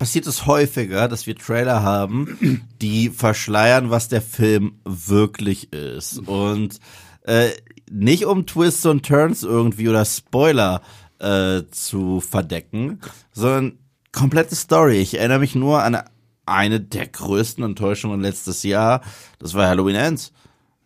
passiert 0.02 0.26
es 0.26 0.46
häufiger, 0.46 1.06
dass 1.06 1.28
wir 1.28 1.36
Trailer 1.36 1.84
haben, 1.84 2.66
die 2.82 3.08
verschleiern, 3.08 3.90
was 3.90 4.08
der 4.08 4.20
Film 4.20 4.80
wirklich 4.84 5.72
ist. 5.72 6.18
Und 6.26 6.80
äh, 7.22 7.50
nicht 7.88 8.26
um 8.26 8.44
Twists 8.44 8.84
und 8.84 9.06
Turns 9.06 9.44
irgendwie 9.44 9.88
oder 9.88 10.04
Spoiler 10.04 10.82
äh, 11.20 11.62
zu 11.70 12.18
verdecken, 12.18 12.98
sondern 13.30 13.78
komplette 14.10 14.56
Story. 14.56 14.96
Ich 14.96 15.16
erinnere 15.16 15.38
mich 15.38 15.54
nur 15.54 15.84
an 15.84 16.02
eine 16.46 16.80
der 16.80 17.06
größten 17.06 17.62
Enttäuschungen 17.62 18.22
letztes 18.22 18.64
Jahr. 18.64 19.02
Das 19.38 19.54
war 19.54 19.68
Halloween 19.68 19.94
Ends. 19.94 20.32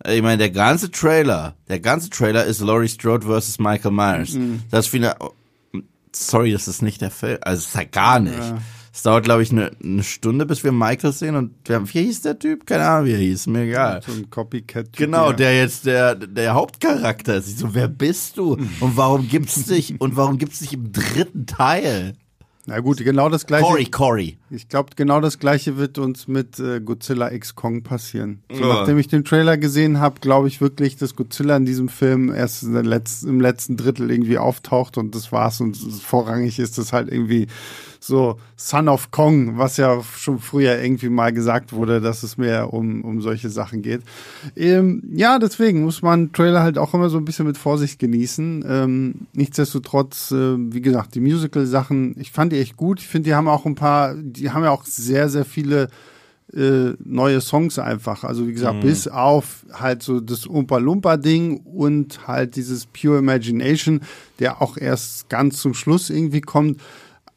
Ich 0.06 0.20
meine, 0.20 0.37
der 0.37 0.50
ganze 0.50 0.90
Trailer, 0.90 1.54
der 1.68 1.80
ganze 1.80 2.11
Trailer 2.11 2.44
ist 2.44 2.61
Laurie 2.61 2.88
Strode 2.88 3.25
versus 3.25 3.58
Michael 3.58 3.92
Myers. 3.92 4.35
Mhm. 4.35 4.64
Das 4.70 4.88
finde 4.88 5.16
sorry, 6.12 6.52
das 6.52 6.68
ist 6.68 6.82
nicht 6.82 7.00
der 7.00 7.11
Film. 7.11 7.38
Also, 7.40 7.61
es 7.61 7.68
ist 7.68 7.76
halt 7.76 7.92
gar 7.92 8.20
nicht. 8.20 8.37
Ja. 8.38 8.58
Es 8.97 9.03
dauert, 9.03 9.25
glaube 9.25 9.43
ich, 9.43 9.50
eine, 9.53 9.73
eine 9.85 10.03
Stunde, 10.03 10.47
bis 10.47 10.65
wir 10.65 10.73
Michael 10.73 11.12
sehen 11.12 11.37
und 11.37 11.53
wir 11.67 11.76
haben, 11.76 11.87
wie 11.93 12.05
hieß 12.05 12.23
der 12.23 12.38
Typ? 12.38 12.67
Keine 12.67 12.88
Ahnung, 12.88 13.07
wie 13.07 13.12
er 13.12 13.19
hieß, 13.19 13.47
mir 13.49 13.65
egal. 13.65 14.00
So 14.03 14.11
ein 14.11 14.31
Copycat. 14.31 14.87
-Typ, 14.87 14.97
genau, 14.97 15.33
der 15.33 15.55
jetzt 15.55 15.85
der, 15.85 16.15
der 16.15 16.55
Hauptcharakter 16.55 17.37
ist. 17.37 17.49
Ich 17.49 17.59
so, 17.59 17.75
wer 17.75 17.89
bist 17.89 18.39
du? 18.39 18.54
Und 18.54 18.97
warum 18.97 19.28
gibt's 19.28 19.67
dich, 19.67 20.00
und 20.00 20.17
warum 20.17 20.39
gibt's 20.39 20.61
dich 20.61 20.73
im 20.73 20.93
dritten 20.93 21.45
Teil? 21.45 22.15
Na 22.65 22.80
gut, 22.80 22.97
genau 22.97 23.28
das 23.28 23.47
gleiche. 23.47 23.67
Cory, 23.67 23.85
Cory. 23.85 24.39
Ich 24.49 24.67
glaube, 24.69 24.91
genau 24.97 25.21
das 25.21 25.39
gleiche 25.39 25.76
wird 25.76 25.99
uns 25.99 26.26
mit 26.26 26.59
äh, 26.59 26.80
Godzilla 26.80 27.30
X 27.30 27.54
Kong 27.54 27.82
passieren. 27.82 28.43
So, 28.50 28.63
ja. 28.63 28.67
Nachdem 28.67 28.99
ich 28.99 29.09
den 29.09 29.25
Trailer 29.25 29.59
gesehen 29.59 30.00
habe, 30.00 30.21
glaube 30.21 30.49
ich 30.49 30.63
wirklich, 30.63 30.97
dass 30.97 31.15
Godzilla 31.15 31.56
in 31.59 31.67
diesem 31.67 31.91
Film 31.91 32.35
erst 32.35 32.63
letzten, 32.63 33.28
im 33.28 33.41
letzten 33.43 33.76
Drittel 33.76 34.11
irgendwie 34.11 34.39
auftaucht 34.39 34.97
und 34.99 35.15
das 35.15 35.30
war's 35.30 35.61
und 35.61 35.76
vorrangig 35.76 36.59
ist 36.59 36.78
das 36.78 36.93
halt 36.93 37.13
irgendwie 37.13 37.47
so 38.06 38.38
Son 38.56 38.88
of 38.88 39.10
Kong, 39.10 39.58
was 39.58 39.76
ja 39.76 40.02
schon 40.02 40.38
früher 40.38 40.80
irgendwie 40.80 41.08
mal 41.08 41.32
gesagt 41.32 41.73
wurde, 41.73 42.00
dass 42.00 42.23
es 42.23 42.38
mehr 42.38 42.73
um, 42.73 43.02
um 43.02 43.21
solche 43.21 43.50
Sachen 43.50 43.82
geht. 43.82 44.02
Ähm, 44.56 45.02
ja, 45.12 45.38
deswegen 45.38 45.82
muss 45.82 46.02
man 46.02 46.32
Trailer 46.32 46.62
halt 46.62 46.78
auch 46.78 46.95
immer 46.95 47.08
so 47.08 47.19
ein 47.19 47.25
bisschen 47.25 47.47
mit 47.47 47.58
Vorsicht 47.58 47.99
genießen. 47.99 48.64
Ähm, 48.66 49.14
nichtsdestotrotz, 49.32 50.30
äh, 50.30 50.56
wie 50.58 50.80
gesagt, 50.80 51.14
die 51.14 51.21
Musical-Sachen, 51.21 52.14
ich 52.19 52.30
fand 52.30 52.52
die 52.52 52.60
echt 52.60 52.76
gut. 52.76 53.00
Ich 53.00 53.08
finde, 53.08 53.30
die 53.30 53.34
haben 53.34 53.49
auch 53.49 53.66
ein 53.66 53.75
paar, 53.75 54.14
die 54.14 54.50
haben 54.50 54.64
ja 54.64 54.71
auch 54.71 54.84
sehr, 54.84 55.28
sehr 55.28 55.45
viele 55.45 55.88
äh, 56.54 56.92
neue 57.04 57.40
Songs 57.40 57.78
einfach. 57.78 58.25
Also 58.25 58.47
wie 58.47 58.52
gesagt, 58.52 58.76
mhm. 58.76 58.82
bis 58.82 59.08
auf 59.08 59.66
halt 59.73 60.02
so 60.02 60.21
das 60.21 60.47
Umpa 60.47 60.78
Lumpa 60.78 61.16
Ding 61.16 61.58
und 61.58 62.26
halt 62.26 62.56
dieses 62.56 62.86
Pure 62.86 63.19
Imagination, 63.19 64.00
der 64.38 64.62
auch 64.62 64.76
erst 64.76 65.28
ganz 65.28 65.58
zum 65.58 65.75
Schluss 65.75 66.08
irgendwie 66.08 66.40
kommt 66.40 66.80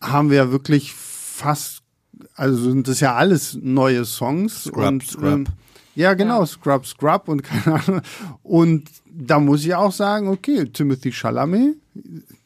haben 0.01 0.29
wir 0.29 0.51
wirklich 0.51 0.93
fast, 0.93 1.81
also 2.35 2.71
sind 2.71 2.87
das 2.87 2.99
ja 2.99 3.15
alles 3.15 3.57
neue 3.61 4.05
Songs. 4.05 4.65
Scrub, 4.65 4.87
und, 4.87 5.03
Scrub. 5.05 5.23
Ähm, 5.23 5.47
ja, 5.95 6.13
genau, 6.13 6.41
ja. 6.41 6.45
Scrub, 6.45 6.85
Scrub 6.85 7.27
und 7.27 7.43
keine 7.43 7.81
Ahnung. 7.81 8.01
Und 8.43 8.89
da 9.11 9.39
muss 9.39 9.65
ich 9.65 9.75
auch 9.75 9.91
sagen, 9.91 10.29
okay, 10.29 10.65
Timothy 10.65 11.11
Chalamet, 11.11 11.75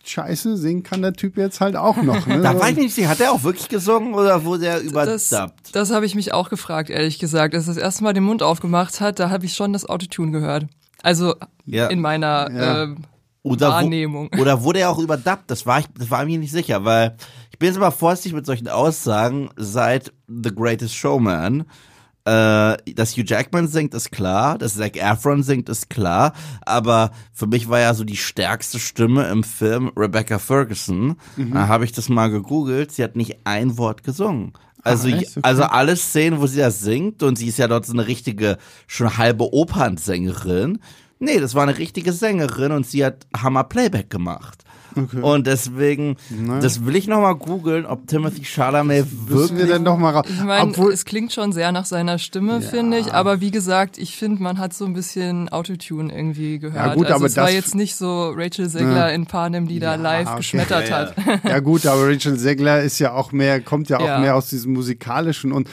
scheiße, 0.04 0.58
singen 0.58 0.84
kann 0.84 1.02
der 1.02 1.14
Typ 1.14 1.38
jetzt 1.38 1.62
halt 1.62 1.76
auch 1.76 1.98
noch. 1.98 2.26
Ne? 2.26 2.42
da 2.44 2.60
weiß 2.60 2.78
ich 2.78 2.98
nicht, 2.98 3.08
hat 3.08 3.20
er 3.20 3.32
auch 3.32 3.44
wirklich 3.44 3.70
gesungen 3.70 4.14
oder 4.14 4.44
wurde 4.44 4.68
er 4.68 4.80
überdubbt? 4.80 5.32
Das, 5.32 5.52
das 5.72 5.92
habe 5.92 6.06
ich 6.06 6.16
mich 6.16 6.34
auch 6.34 6.50
gefragt, 6.50 6.90
ehrlich 6.90 7.20
gesagt. 7.20 7.54
Als 7.54 7.68
er 7.68 7.76
das 7.76 7.84
erste 7.84 8.04
Mal 8.04 8.14
den 8.14 8.24
Mund 8.24 8.42
aufgemacht 8.42 9.02
hat, 9.02 9.20
da 9.20 9.30
habe 9.30 9.46
ich 9.46 9.54
schon 9.54 9.74
das 9.74 9.88
Autotune 9.88 10.32
gehört. 10.32 10.66
Also 11.02 11.36
ja. 11.66 11.88
in 11.88 12.02
meiner 12.02 12.50
ja. 12.52 12.84
äh, 12.84 12.96
oder 13.44 13.70
Wahrnehmung. 13.70 14.30
Wo, 14.34 14.42
oder 14.42 14.64
wurde 14.64 14.80
er 14.80 14.90
auch 14.90 15.00
überdubbt? 15.00 15.44
Das 15.48 15.66
war 15.66 15.80
ich, 15.80 15.86
das 15.98 16.10
war 16.10 16.26
mir 16.26 16.40
nicht 16.40 16.52
sicher, 16.52 16.86
weil 16.86 17.18
ich 17.54 17.60
bin 17.60 17.68
jetzt 17.68 17.78
immer 17.78 17.92
vorsichtig 17.92 18.34
mit 18.34 18.48
solchen 18.48 18.68
Aussagen 18.68 19.52
seit 19.56 20.12
The 20.28 20.54
Greatest 20.54 20.96
Showman. 20.96 21.66
Äh, 22.26 22.78
dass 22.96 23.16
Hugh 23.16 23.26
Jackman 23.28 23.68
singt, 23.68 23.94
ist 23.94 24.12
klar, 24.12 24.58
dass 24.58 24.76
Zac 24.76 24.96
Efron 24.96 25.44
singt, 25.44 25.68
ist 25.68 25.90
klar, 25.90 26.32
aber 26.62 27.12
für 27.34 27.48
mich 27.48 27.68
war 27.68 27.82
ja 27.82 27.94
so 27.94 28.06
die 28.06 28.16
stärkste 28.16 28.80
Stimme 28.80 29.28
im 29.28 29.44
Film 29.44 29.92
Rebecca 29.98 30.40
Ferguson. 30.40 31.18
Mhm. 31.36 31.54
Da 31.54 31.68
habe 31.68 31.84
ich 31.84 31.92
das 31.92 32.08
mal 32.08 32.32
gegoogelt, 32.32 32.94
sie 32.94 33.04
hat 33.04 33.18
nicht 33.18 33.40
ein 33.44 33.78
Wort 33.78 34.04
gesungen. 34.04 34.54
Also, 34.84 35.10
Ach, 35.10 35.18
okay. 35.18 35.28
also 35.42 35.64
alle 35.64 35.96
Szenen, 35.98 36.40
wo 36.40 36.48
sie 36.48 36.60
da 36.60 36.72
singt 36.72 37.24
und 37.24 37.38
sie 37.38 37.48
ist 37.50 37.60
ja 37.60 37.68
dort 37.68 37.86
so 37.86 37.94
eine 37.94 38.08
richtige, 38.08 38.58
schon 38.88 39.18
halbe 39.18 39.54
Opernsängerin. 39.54 40.80
Nee, 41.20 41.40
das 41.40 41.56
war 41.56 41.64
eine 41.64 41.78
richtige 41.78 42.14
Sängerin 42.14 42.72
und 42.72 42.88
sie 42.88 43.06
hat 43.06 43.28
Hammer 43.38 43.66
Playback 43.66 44.10
gemacht. 44.10 44.64
Okay. 44.96 45.22
Und 45.22 45.48
deswegen, 45.48 46.18
Nein. 46.30 46.62
das 46.62 46.86
will 46.86 46.96
ich 46.96 47.08
nochmal 47.08 47.36
googeln, 47.36 47.86
ob 47.86 48.08
Timothy 48.08 48.44
Chalamet 48.44 49.06
wirklich. 49.28 49.58
Wir 49.60 49.68
denn 49.68 49.84
noch 49.84 49.98
mal 49.98 50.24
ich 50.28 50.44
meine, 50.44 50.72
es 50.92 51.06
klingt 51.06 51.34
schon 51.34 51.52
sehr 51.52 51.72
nach 51.72 51.86
seiner 51.86 52.20
Stimme, 52.20 52.60
ja. 52.62 52.70
finde 52.70 52.98
ich. 52.98 53.14
Aber 53.14 53.42
wie 53.42 53.52
gesagt, 53.52 53.98
ich 53.98 54.18
finde, 54.18 54.42
man 54.42 54.58
hat 54.58 54.74
so 54.74 54.86
ein 54.86 54.94
bisschen 54.94 55.50
Autotune 55.50 56.14
irgendwie 56.14 56.60
gehört. 56.60 56.86
Ja, 56.86 56.94
gut, 56.94 57.06
also 57.06 57.16
aber 57.16 57.26
es 57.26 57.38
war 57.38 57.52
jetzt 57.52 57.76
nicht 57.76 57.96
so 57.96 58.32
Rachel 58.36 58.70
Segler 58.70 59.08
ja. 59.08 59.10
in 59.10 59.26
Panem, 59.26 59.68
die 59.68 59.80
da 59.80 59.96
live 59.96 60.28
okay. 60.28 60.38
geschmettert 60.38 60.90
ja, 60.90 60.98
hat. 60.98 61.16
Ja 61.44 61.60
gut, 61.60 61.86
aber 61.86 62.08
Rachel 62.08 62.38
Segler 62.38 62.82
ist 62.82 63.00
ja 63.00 63.14
auch 63.14 63.32
mehr, 63.32 63.62
kommt 63.62 63.90
ja 63.90 64.00
auch 64.00 64.20
mehr 64.20 64.36
aus 64.36 64.50
diesem 64.50 64.74
musikalischen 64.74 65.52
und 65.52 65.68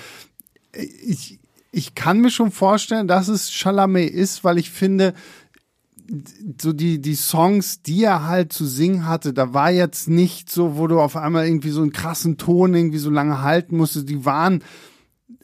ich, 0.72 1.38
ich 1.72 1.94
kann 1.94 2.18
mir 2.20 2.30
schon 2.30 2.50
vorstellen, 2.50 3.08
dass 3.08 3.28
es 3.28 3.50
Chalamet 3.50 4.10
ist, 4.10 4.44
weil 4.44 4.58
ich 4.58 4.70
finde, 4.70 5.14
so 6.60 6.72
die, 6.72 7.00
die 7.00 7.14
Songs, 7.14 7.82
die 7.82 8.04
er 8.04 8.26
halt 8.26 8.52
zu 8.52 8.66
singen 8.66 9.06
hatte, 9.06 9.32
da 9.32 9.54
war 9.54 9.70
jetzt 9.70 10.08
nicht 10.08 10.50
so, 10.50 10.76
wo 10.76 10.86
du 10.86 11.00
auf 11.00 11.16
einmal 11.16 11.46
irgendwie 11.46 11.70
so 11.70 11.82
einen 11.82 11.92
krassen 11.92 12.36
Ton 12.36 12.74
irgendwie 12.74 12.98
so 12.98 13.10
lange 13.10 13.42
halten 13.42 13.76
musstest. 13.76 14.08
Die 14.08 14.24
waren 14.24 14.64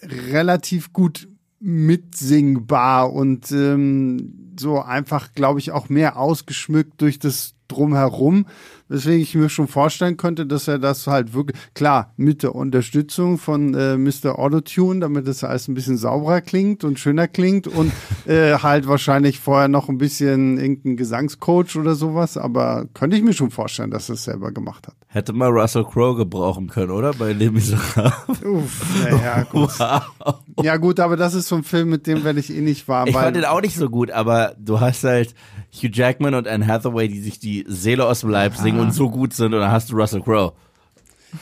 relativ 0.03 0.93
gut 0.93 1.29
mitsingbar 1.61 3.13
und 3.13 3.51
ähm, 3.53 4.55
so 4.59 4.81
einfach, 4.81 5.33
glaube 5.33 5.61
ich, 5.61 5.71
auch 5.71 5.89
mehr 5.89 6.17
ausgeschmückt 6.17 7.01
durch 7.01 7.19
das 7.19 7.55
drumherum, 7.69 8.47
weswegen 8.89 9.21
ich 9.21 9.35
mir 9.35 9.49
schon 9.49 9.69
vorstellen 9.69 10.17
könnte, 10.17 10.47
dass 10.47 10.69
er 10.69 10.79
das 10.79 11.07
halt 11.07 11.35
wirklich, 11.35 11.59
klar, 11.75 12.13
mit 12.17 12.43
der 12.43 12.55
Unterstützung 12.55 13.39
von 13.39 13.75
äh, 13.75 13.97
Mr. 13.97 14.39
Autotune, 14.39 15.01
damit 15.01 15.27
das 15.27 15.45
alles 15.45 15.69
ein 15.69 15.75
bisschen 15.75 15.97
sauberer 15.97 16.41
klingt 16.41 16.85
und 16.85 16.99
schöner 16.99 17.29
klingt 17.29 17.67
und 17.67 17.93
äh, 18.27 18.55
halt 18.59 18.87
wahrscheinlich 18.87 19.41
vorher 19.41 19.69
noch 19.69 19.89
ein 19.89 19.99
bisschen 19.99 20.59
irgendein 20.59 20.97
Gesangscoach 20.97 21.77
oder 21.77 21.95
sowas, 21.95 22.37
aber 22.37 22.87
könnte 22.95 23.17
ich 23.17 23.23
mir 23.23 23.33
schon 23.33 23.51
vorstellen, 23.51 23.91
dass 23.91 24.09
er 24.09 24.15
es 24.15 24.25
selber 24.25 24.53
gemacht 24.53 24.87
hat. 24.87 24.95
Hätte 25.09 25.33
mal 25.33 25.49
Russell 25.49 25.85
Crowe 25.85 26.17
gebrauchen 26.17 26.69
können, 26.69 26.91
oder? 26.91 27.15
Bei 27.15 27.33
Les 27.33 27.51
Miserables. 27.51 28.43
Uff, 28.45 29.03
naja, 29.03 29.43
gut. 29.51 29.71
Wow. 29.79 30.35
Ja 30.63 30.77
gut, 30.77 31.01
aber 31.01 31.17
das 31.17 31.35
ist 31.35 31.49
so 31.49 31.57
ein 31.57 31.65
Film, 31.65 31.91
mit 31.91 32.07
dem 32.07 32.25
werde 32.25 32.41
ich 32.41 32.55
eh 32.55 32.61
nicht 32.61 32.87
warm. 32.89 33.09
Ich 33.09 33.15
fand 33.15 33.37
den 33.37 33.45
auch 33.45 33.61
nicht 33.61 33.77
so 33.77 33.89
gut, 33.89 34.11
aber 34.11 34.55
du 34.59 34.81
hast 34.81 35.05
halt 35.05 35.35
Hugh 35.73 35.91
Jackman 35.93 36.35
und 36.35 36.49
Anne 36.49 36.67
Hathaway, 36.67 37.09
die 37.09 37.21
sich 37.21 37.39
die 37.39 37.65
Seele 37.69 38.07
aus 38.07 38.21
dem 38.21 38.31
Leib 38.31 38.57
singen 38.57 38.76
und 38.81 38.93
so 38.93 39.11
gut 39.11 39.33
sind 39.33 39.55
und 39.55 39.61
dann 39.61 39.71
hast 39.71 39.91
du 39.91 39.97
Russell 39.97 40.23
Crowe. 40.23 40.53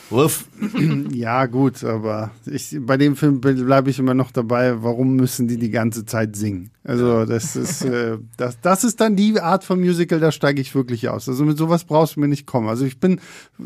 Wuff. 0.09 0.47
Ja, 1.11 1.45
gut, 1.45 1.83
aber 1.83 2.31
ich, 2.45 2.77
bei 2.79 2.97
dem 2.97 3.15
Film 3.15 3.39
bleibe 3.39 3.89
ich 3.89 3.99
immer 3.99 4.13
noch 4.13 4.31
dabei, 4.31 4.83
warum 4.83 5.15
müssen 5.15 5.47
die 5.47 5.57
die 5.57 5.69
ganze 5.69 6.05
Zeit 6.05 6.35
singen? 6.35 6.71
Also, 6.83 7.25
das 7.25 7.55
ist, 7.55 7.83
äh, 7.83 8.17
das, 8.37 8.59
das 8.61 8.83
ist 8.83 9.01
dann 9.01 9.15
die 9.15 9.39
Art 9.39 9.63
von 9.63 9.79
Musical, 9.79 10.19
da 10.19 10.31
steige 10.31 10.61
ich 10.61 10.75
wirklich 10.75 11.09
aus. 11.09 11.27
Also, 11.27 11.45
mit 11.45 11.57
sowas 11.57 11.83
brauchst 11.85 12.15
du 12.15 12.19
mir 12.19 12.27
nicht 12.27 12.45
kommen. 12.45 12.67
Also, 12.67 12.85
ich 12.85 12.99
bin, 12.99 13.19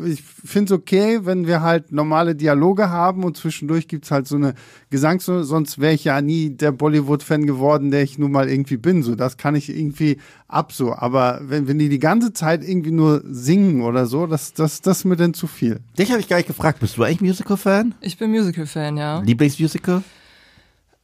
ich 0.04 0.22
finde 0.22 0.74
es 0.74 0.80
okay, 0.80 1.20
wenn 1.24 1.46
wir 1.46 1.60
halt 1.60 1.92
normale 1.92 2.34
Dialoge 2.34 2.88
haben 2.88 3.24
und 3.24 3.36
zwischendurch 3.36 3.88
gibt's 3.88 4.10
halt 4.10 4.26
so 4.26 4.36
eine 4.36 4.54
Gesangs, 4.88 5.26
sonst 5.26 5.80
wäre 5.80 5.92
ich 5.92 6.04
ja 6.04 6.20
nie 6.22 6.50
der 6.50 6.72
Bollywood-Fan 6.72 7.46
geworden, 7.46 7.90
der 7.90 8.02
ich 8.02 8.18
nun 8.18 8.32
mal 8.32 8.48
irgendwie 8.48 8.78
bin. 8.78 9.02
So, 9.02 9.16
das 9.16 9.36
kann 9.36 9.54
ich 9.54 9.68
irgendwie 9.68 10.16
ab 10.48 10.72
so. 10.72 10.94
Aber 10.94 11.40
wenn, 11.42 11.68
wenn 11.68 11.78
die 11.78 11.88
die 11.88 11.98
ganze 11.98 12.32
Zeit 12.32 12.66
irgendwie 12.66 12.90
nur 12.90 13.22
singen 13.24 13.82
oder 13.82 14.06
so, 14.06 14.26
das, 14.26 14.54
das, 14.54 14.80
das 14.80 14.98
ist 14.98 15.04
mir 15.04 15.16
dann 15.16 15.34
zu 15.34 15.46
viel. 15.46 15.80
Dich 16.10 16.14
habe 16.14 16.22
ich 16.22 16.28
gar 16.28 16.36
nicht 16.38 16.48
gefragt. 16.48 16.80
Bist 16.80 16.96
du 16.96 17.04
eigentlich 17.04 17.20
Musical-Fan? 17.20 17.94
Ich 18.00 18.18
bin 18.18 18.32
Musical-Fan, 18.32 18.96
ja. 18.96 19.20
Lieblingsmusical? 19.20 20.02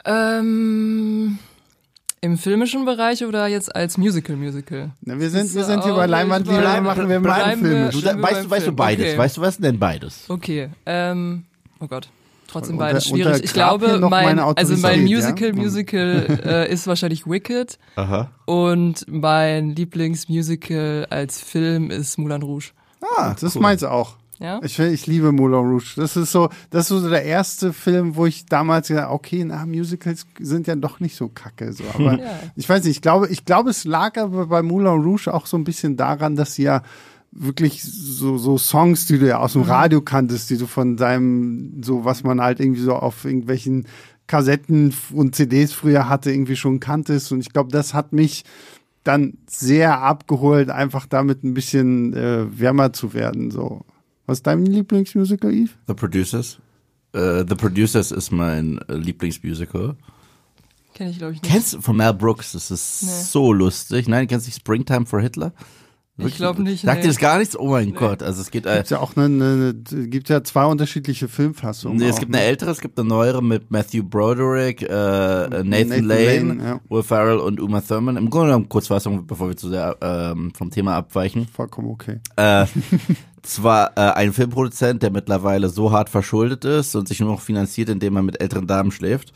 Ähm, 0.05 1.38
Im 2.21 2.37
filmischen 2.38 2.85
Bereich 2.85 3.25
oder 3.25 3.47
jetzt 3.47 3.75
als 3.77 3.99
Musical-Musical? 3.99 4.90
Wir 5.03 5.31
sind, 5.31 5.55
wir 5.55 5.62
sind 5.64 5.85
hier 5.85 5.92
auch 5.92 5.97
bei 5.99 6.07
Leinwandlinie, 6.07 6.61
bleiben- 6.61 6.87
machen 6.87 7.09
wir 7.09 7.21
bleiben 7.21 7.61
Filme. 7.61 7.90
Du, 7.90 8.03
weißt, 8.03 8.45
du, 8.47 8.51
weißt 8.51 8.51
du 8.51 8.64
Film. 8.64 8.77
beides? 8.77 9.07
Okay. 9.07 9.19
Weißt 9.19 9.37
du, 9.37 9.40
was 9.42 9.59
denn 9.59 9.79
beides? 9.79 10.25
Okay, 10.29 10.71
ähm, 10.87 11.45
oh 11.79 11.87
Gott. 11.87 12.09
Trotzdem 12.49 12.75
Unter- 12.75 12.87
beides 12.87 13.07
schwierig. 13.07 13.45
Ich 13.45 13.53
glaube, 13.53 13.87
mein, 14.11 14.40
also 14.40 14.77
mein 14.77 14.99
Autorität, 14.99 15.09
ja? 15.09 15.16
Musical-Musical 15.16 16.40
äh, 16.69 16.73
ist 16.73 16.88
wahrscheinlich 16.88 17.29
Wicked 17.29 17.79
Aha. 17.95 18.31
und 18.47 19.05
mein 19.09 19.71
Lieblingsmusical 19.77 21.07
als 21.11 21.40
Film 21.40 21.90
ist 21.92 22.19
Moulin 22.19 22.42
Rouge. 22.42 22.71
Ah, 23.16 23.37
das 23.40 23.55
meins 23.55 23.85
auch. 23.85 24.16
Ja? 24.38 24.61
Ich, 24.62 24.79
ich 24.79 25.07
liebe 25.07 25.33
Moulin 25.33 25.59
Rouge. 25.61 25.94
Das 25.96 26.16
ist 26.16 26.33
so, 26.33 26.49
das 26.70 26.90
ist 26.90 27.01
so 27.01 27.09
der 27.09 27.25
erste 27.25 27.72
Film, 27.72 28.16
wo 28.16 28.27
ich 28.27 28.46
damals 28.46 28.88
gesagt, 28.88 29.11
okay, 29.11 29.44
na, 29.44 29.64
Musicals 29.66 30.27
sind 30.38 30.66
ja 30.66 30.77
doch 30.77 31.01
nicht 31.01 31.16
so 31.16 31.29
kacke, 31.29 31.72
so. 31.72 31.85
Aber 31.94 32.18
Ja. 32.20 32.40
ich 32.55 32.68
weiß 32.68 32.85
nicht, 32.85 32.96
ich 32.96 33.03
glaube, 33.03 33.29
ich 33.29 33.44
glaube, 33.44 33.70
es 33.70 33.85
lag 33.85 34.16
aber 34.18 34.46
bei 34.46 34.62
Moulin 34.62 35.03
Rouge 35.03 35.33
auch 35.33 35.46
so 35.46 35.57
ein 35.57 35.64
bisschen 35.64 35.96
daran, 35.96 36.37
dass 36.37 36.55
sie 36.55 36.64
ja 36.64 36.83
wirklich 37.33 37.83
so, 37.83 38.38
so 38.38 38.57
Songs, 38.57 39.07
die 39.07 39.18
du 39.18 39.27
ja 39.27 39.38
aus 39.38 39.53
dem 39.55 39.62
Radio 39.62 40.01
kanntest, 40.01 40.49
die 40.51 40.57
du 40.57 40.66
von 40.66 40.96
deinem, 40.96 41.83
so 41.83 42.05
was 42.05 42.22
man 42.25 42.40
halt 42.40 42.61
irgendwie 42.61 42.81
so 42.81 42.94
auf 42.94 43.25
irgendwelchen 43.25 43.87
Kassetten 44.27 44.94
und 45.12 45.35
CDs 45.35 45.72
früher 45.72 46.09
hatte, 46.09 46.33
irgendwie 46.33 46.57
schon 46.57 46.81
kanntest. 46.81 47.33
Und 47.33 47.40
ich 47.40 47.53
glaube, 47.53 47.70
das 47.70 47.94
hat 47.94 48.12
mich 48.12 48.44
dann 49.05 49.35
sehr 49.49 50.01
abgeholt, 50.01 50.70
einfach 50.70 51.07
damit 51.07 51.44
ein 51.44 51.55
bisschen 51.55 52.12
äh, 52.14 52.59
wärmer 52.59 52.92
zu 52.92 53.14
werden. 53.14 53.51
So. 53.51 53.85
Was 54.26 54.38
ist 54.38 54.46
dein 54.46 54.66
Lieblingsmusical, 54.66 55.52
Eve? 55.52 55.70
The 55.86 55.94
Producers. 55.94 56.58
Äh, 57.12 57.44
The 57.48 57.54
Producers 57.54 58.10
ist 58.12 58.30
mein 58.32 58.78
äh, 58.88 58.94
Lieblingsmusical. 58.94 59.96
Kenne 60.94 61.10
ich, 61.10 61.18
glaube 61.18 61.34
ich, 61.34 61.42
nicht. 61.42 61.52
Kennst 61.52 61.74
du 61.74 61.80
von 61.80 61.96
Mel 61.96 62.14
Brooks? 62.14 62.52
Das 62.52 62.70
ist 62.70 63.02
Nee. 63.02 63.08
so 63.30 63.52
lustig. 63.52 64.08
Nein, 64.08 64.26
kennst 64.26 64.46
du 64.46 64.48
nicht 64.48 64.58
Springtime 64.60 65.06
for 65.06 65.20
Hitler? 65.20 65.52
Ich 66.18 66.36
glaube 66.36 66.62
nicht. 66.62 66.80
Sagt 66.86 66.96
nee. 66.96 67.02
dir 67.02 67.08
das 67.08 67.18
gar 67.18 67.36
nichts? 67.38 67.58
Oh 67.58 67.68
mein 67.68 67.92
Gott. 67.92 68.22
Also 68.22 68.40
es 68.40 68.50
geht, 68.50 68.64
äh, 68.64 68.76
Gibt's 68.76 68.88
ja 68.88 69.00
auch 69.00 69.14
eine, 69.16 69.26
eine, 69.26 69.74
eine 69.92 70.08
gibt 70.08 70.30
ja 70.30 70.42
zwei 70.42 70.64
unterschiedliche 70.64 71.28
Filmfassungen. 71.28 71.98
nee, 71.98 72.08
es 72.08 72.18
gibt 72.18 72.32
ne? 72.32 72.38
eine 72.38 72.46
ältere, 72.46 72.70
es 72.70 72.80
gibt 72.80 72.98
eine 72.98 73.06
neuere 73.06 73.42
mit 73.42 73.70
Matthew 73.70 74.02
Broderick, 74.02 74.80
äh, 74.80 74.86
Nathan, 74.86 75.68
Nathan 75.68 76.04
Lane, 76.04 76.38
Lane, 76.54 76.64
ja. 76.64 76.80
Will 76.88 77.02
Ferrell 77.02 77.36
und 77.36 77.60
Uma 77.60 77.82
Thurman. 77.82 78.16
Im 78.16 78.30
Grunde 78.30 78.46
genommen 78.48 78.70
Kurzfassung, 78.70 79.26
bevor 79.26 79.48
wir 79.50 79.58
zu 79.58 79.68
sehr 79.68 79.94
ähm, 80.00 80.52
vom 80.56 80.70
Thema 80.70 80.96
abweichen. 80.96 81.46
Vollkommen 81.48 81.90
okay. 81.90 82.20
Äh, 82.36 82.64
zwar 83.46 83.96
äh, 83.96 84.12
ein 84.12 84.32
Filmproduzent, 84.32 85.02
der 85.02 85.11
mittlerweile 85.11 85.68
so 85.68 85.92
hart 85.92 86.11
verschuldet 86.11 86.64
ist 86.64 86.94
und 86.94 87.09
sich 87.09 87.20
nur 87.20 87.30
noch 87.30 87.40
finanziert, 87.40 87.88
indem 87.88 88.16
er 88.16 88.22
mit 88.22 88.40
älteren 88.40 88.66
Damen 88.66 88.90
schläft, 88.90 89.32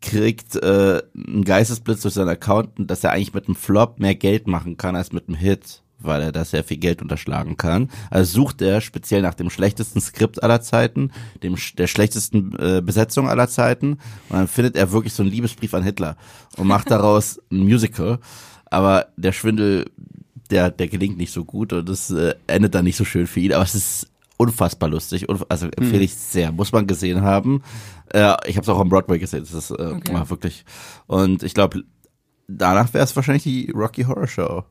kriegt 0.00 0.56
äh, 0.56 1.02
einen 1.14 1.44
Geistesblitz 1.44 2.02
durch 2.02 2.14
seinen 2.14 2.28
Account, 2.28 2.70
dass 2.78 3.04
er 3.04 3.12
eigentlich 3.12 3.34
mit 3.34 3.46
einem 3.46 3.56
Flop 3.56 3.98
mehr 3.98 4.14
Geld 4.14 4.46
machen 4.46 4.76
kann 4.76 4.96
als 4.96 5.12
mit 5.12 5.28
einem 5.28 5.36
Hit, 5.36 5.82
weil 5.98 6.20
er 6.20 6.32
da 6.32 6.44
sehr 6.44 6.64
viel 6.64 6.76
Geld 6.76 7.00
unterschlagen 7.00 7.56
kann. 7.56 7.88
Also 8.10 8.34
sucht 8.42 8.60
er 8.60 8.80
speziell 8.80 9.22
nach 9.22 9.34
dem 9.34 9.50
schlechtesten 9.50 10.00
Skript 10.00 10.42
aller 10.42 10.60
Zeiten, 10.60 11.10
dem 11.42 11.56
der 11.78 11.86
schlechtesten 11.86 12.54
äh, 12.58 12.82
Besetzung 12.82 13.28
aller 13.28 13.48
Zeiten 13.48 13.92
und 14.28 14.36
dann 14.36 14.48
findet 14.48 14.76
er 14.76 14.92
wirklich 14.92 15.14
so 15.14 15.22
einen 15.22 15.32
Liebesbrief 15.32 15.72
an 15.74 15.82
Hitler 15.82 16.16
und 16.56 16.66
macht 16.66 16.90
daraus 16.90 17.40
ein 17.50 17.60
Musical. 17.60 18.18
Aber 18.66 19.06
der 19.16 19.32
Schwindel 19.32 19.86
der, 20.54 20.70
der 20.70 20.88
gelingt 20.88 21.18
nicht 21.18 21.32
so 21.32 21.44
gut 21.44 21.72
und 21.74 21.88
es 21.88 22.10
äh, 22.10 22.34
endet 22.46 22.74
dann 22.74 22.84
nicht 22.84 22.96
so 22.96 23.04
schön 23.04 23.26
für 23.26 23.40
ihn, 23.40 23.52
aber 23.52 23.64
es 23.64 23.74
ist 23.74 24.06
unfassbar 24.38 24.88
lustig. 24.88 25.28
Unf 25.28 25.44
also 25.48 25.66
empfehle 25.66 26.02
ich 26.04 26.14
sehr. 26.14 26.50
Muss 26.52 26.72
man 26.72 26.86
gesehen 26.86 27.20
haben. 27.22 27.62
Äh, 28.12 28.34
ich 28.48 28.56
habe 28.56 28.62
es 28.64 28.68
auch 28.68 28.80
am 28.80 28.88
Broadway 28.88 29.18
gesehen. 29.18 29.40
Das 29.40 29.52
ist 29.52 29.70
äh, 29.70 29.74
Okay. 29.96 30.12
mal 30.12 30.28
wirklich. 30.30 30.64
Und 31.06 31.42
ich 31.42 31.52
glaube, 31.54 31.82
danach 32.48 32.92
wäre 32.94 33.04
es 33.04 33.14
wahrscheinlich 33.14 33.42
die 33.44 33.70
Rocky 33.74 34.02
Horror 34.04 34.26
Show. 34.26 34.64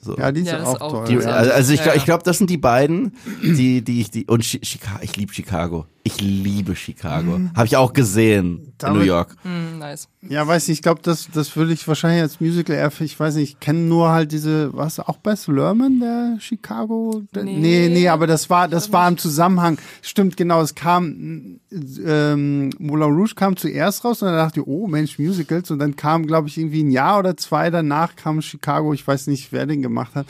So. 0.00 0.16
Ja, 0.16 0.30
die 0.30 0.42
ist 0.42 0.46
Ja, 0.48 0.58
das 0.58 0.80
auch 0.80 0.90
toll. 0.92 1.06
Die, 1.08 1.16
also, 1.24 1.50
also 1.52 1.72
ich, 1.72 1.80
Ja, 1.80 1.86
ja. 1.86 1.94
ich 1.94 2.04
glaube, 2.04 2.22
das 2.22 2.38
sind 2.38 2.50
die 2.50 2.56
beiden, 2.58 3.12
die, 3.42 3.82
die 3.82 4.00
ich, 4.00 4.10
die, 4.10 4.26
und 4.26 4.42
Chi- 4.44 4.64
Chicago, 4.64 5.00
ich 5.02 5.16
liebe 5.16 5.32
Chicago. 5.34 5.86
Ich 6.08 6.22
liebe 6.22 6.74
Chicago. 6.74 7.38
Habe 7.54 7.66
ich 7.66 7.76
auch 7.76 7.92
gesehen 7.92 8.60
in 8.64 8.72
Damit- 8.78 9.02
New 9.02 9.06
York. 9.06 9.36
Hm, 9.42 9.78
nice. 9.78 10.08
Ja, 10.22 10.46
weiß 10.46 10.66
nicht, 10.66 10.78
ich 10.78 10.82
glaube, 10.82 11.02
das, 11.02 11.28
das 11.34 11.54
würde 11.54 11.74
ich 11.74 11.86
wahrscheinlich 11.86 12.22
als 12.22 12.40
Musical 12.40 12.74
eher, 12.74 12.90
ich 13.00 13.20
weiß 13.20 13.34
nicht, 13.34 13.52
ich 13.52 13.60
kenne 13.60 13.80
nur 13.80 14.08
halt 14.10 14.32
diese, 14.32 14.72
was, 14.72 15.00
auch 15.00 15.18
Bess 15.18 15.48
Lerman, 15.48 16.00
der 16.00 16.38
Chicago? 16.40 17.22
Der, 17.34 17.44
nee. 17.44 17.58
Nee. 17.58 17.88
nee, 17.90 18.08
aber 18.08 18.26
das 18.26 18.48
war, 18.48 18.68
das 18.68 18.90
war 18.90 19.06
im 19.06 19.18
Zusammenhang, 19.18 19.78
stimmt, 20.00 20.38
genau, 20.38 20.62
es 20.62 20.74
kam, 20.74 21.60
ähm, 21.70 22.70
Moulin 22.78 23.12
Rouge 23.14 23.34
kam 23.34 23.56
zuerst 23.58 24.04
raus 24.04 24.22
und 24.22 24.28
dann 24.28 24.36
dachte 24.36 24.60
ich, 24.60 24.66
oh 24.66 24.86
Mensch, 24.86 25.18
Musicals 25.18 25.70
und 25.70 25.78
dann 25.78 25.94
kam, 25.94 26.26
glaube 26.26 26.48
ich, 26.48 26.56
irgendwie 26.56 26.84
ein 26.84 26.90
Jahr 26.90 27.18
oder 27.18 27.36
zwei 27.36 27.68
danach 27.68 28.16
kam 28.16 28.40
Chicago, 28.40 28.94
ich 28.94 29.06
weiß 29.06 29.26
nicht, 29.26 29.52
wer 29.52 29.66
den 29.66 29.82
gemacht 29.82 30.14
hat. 30.14 30.26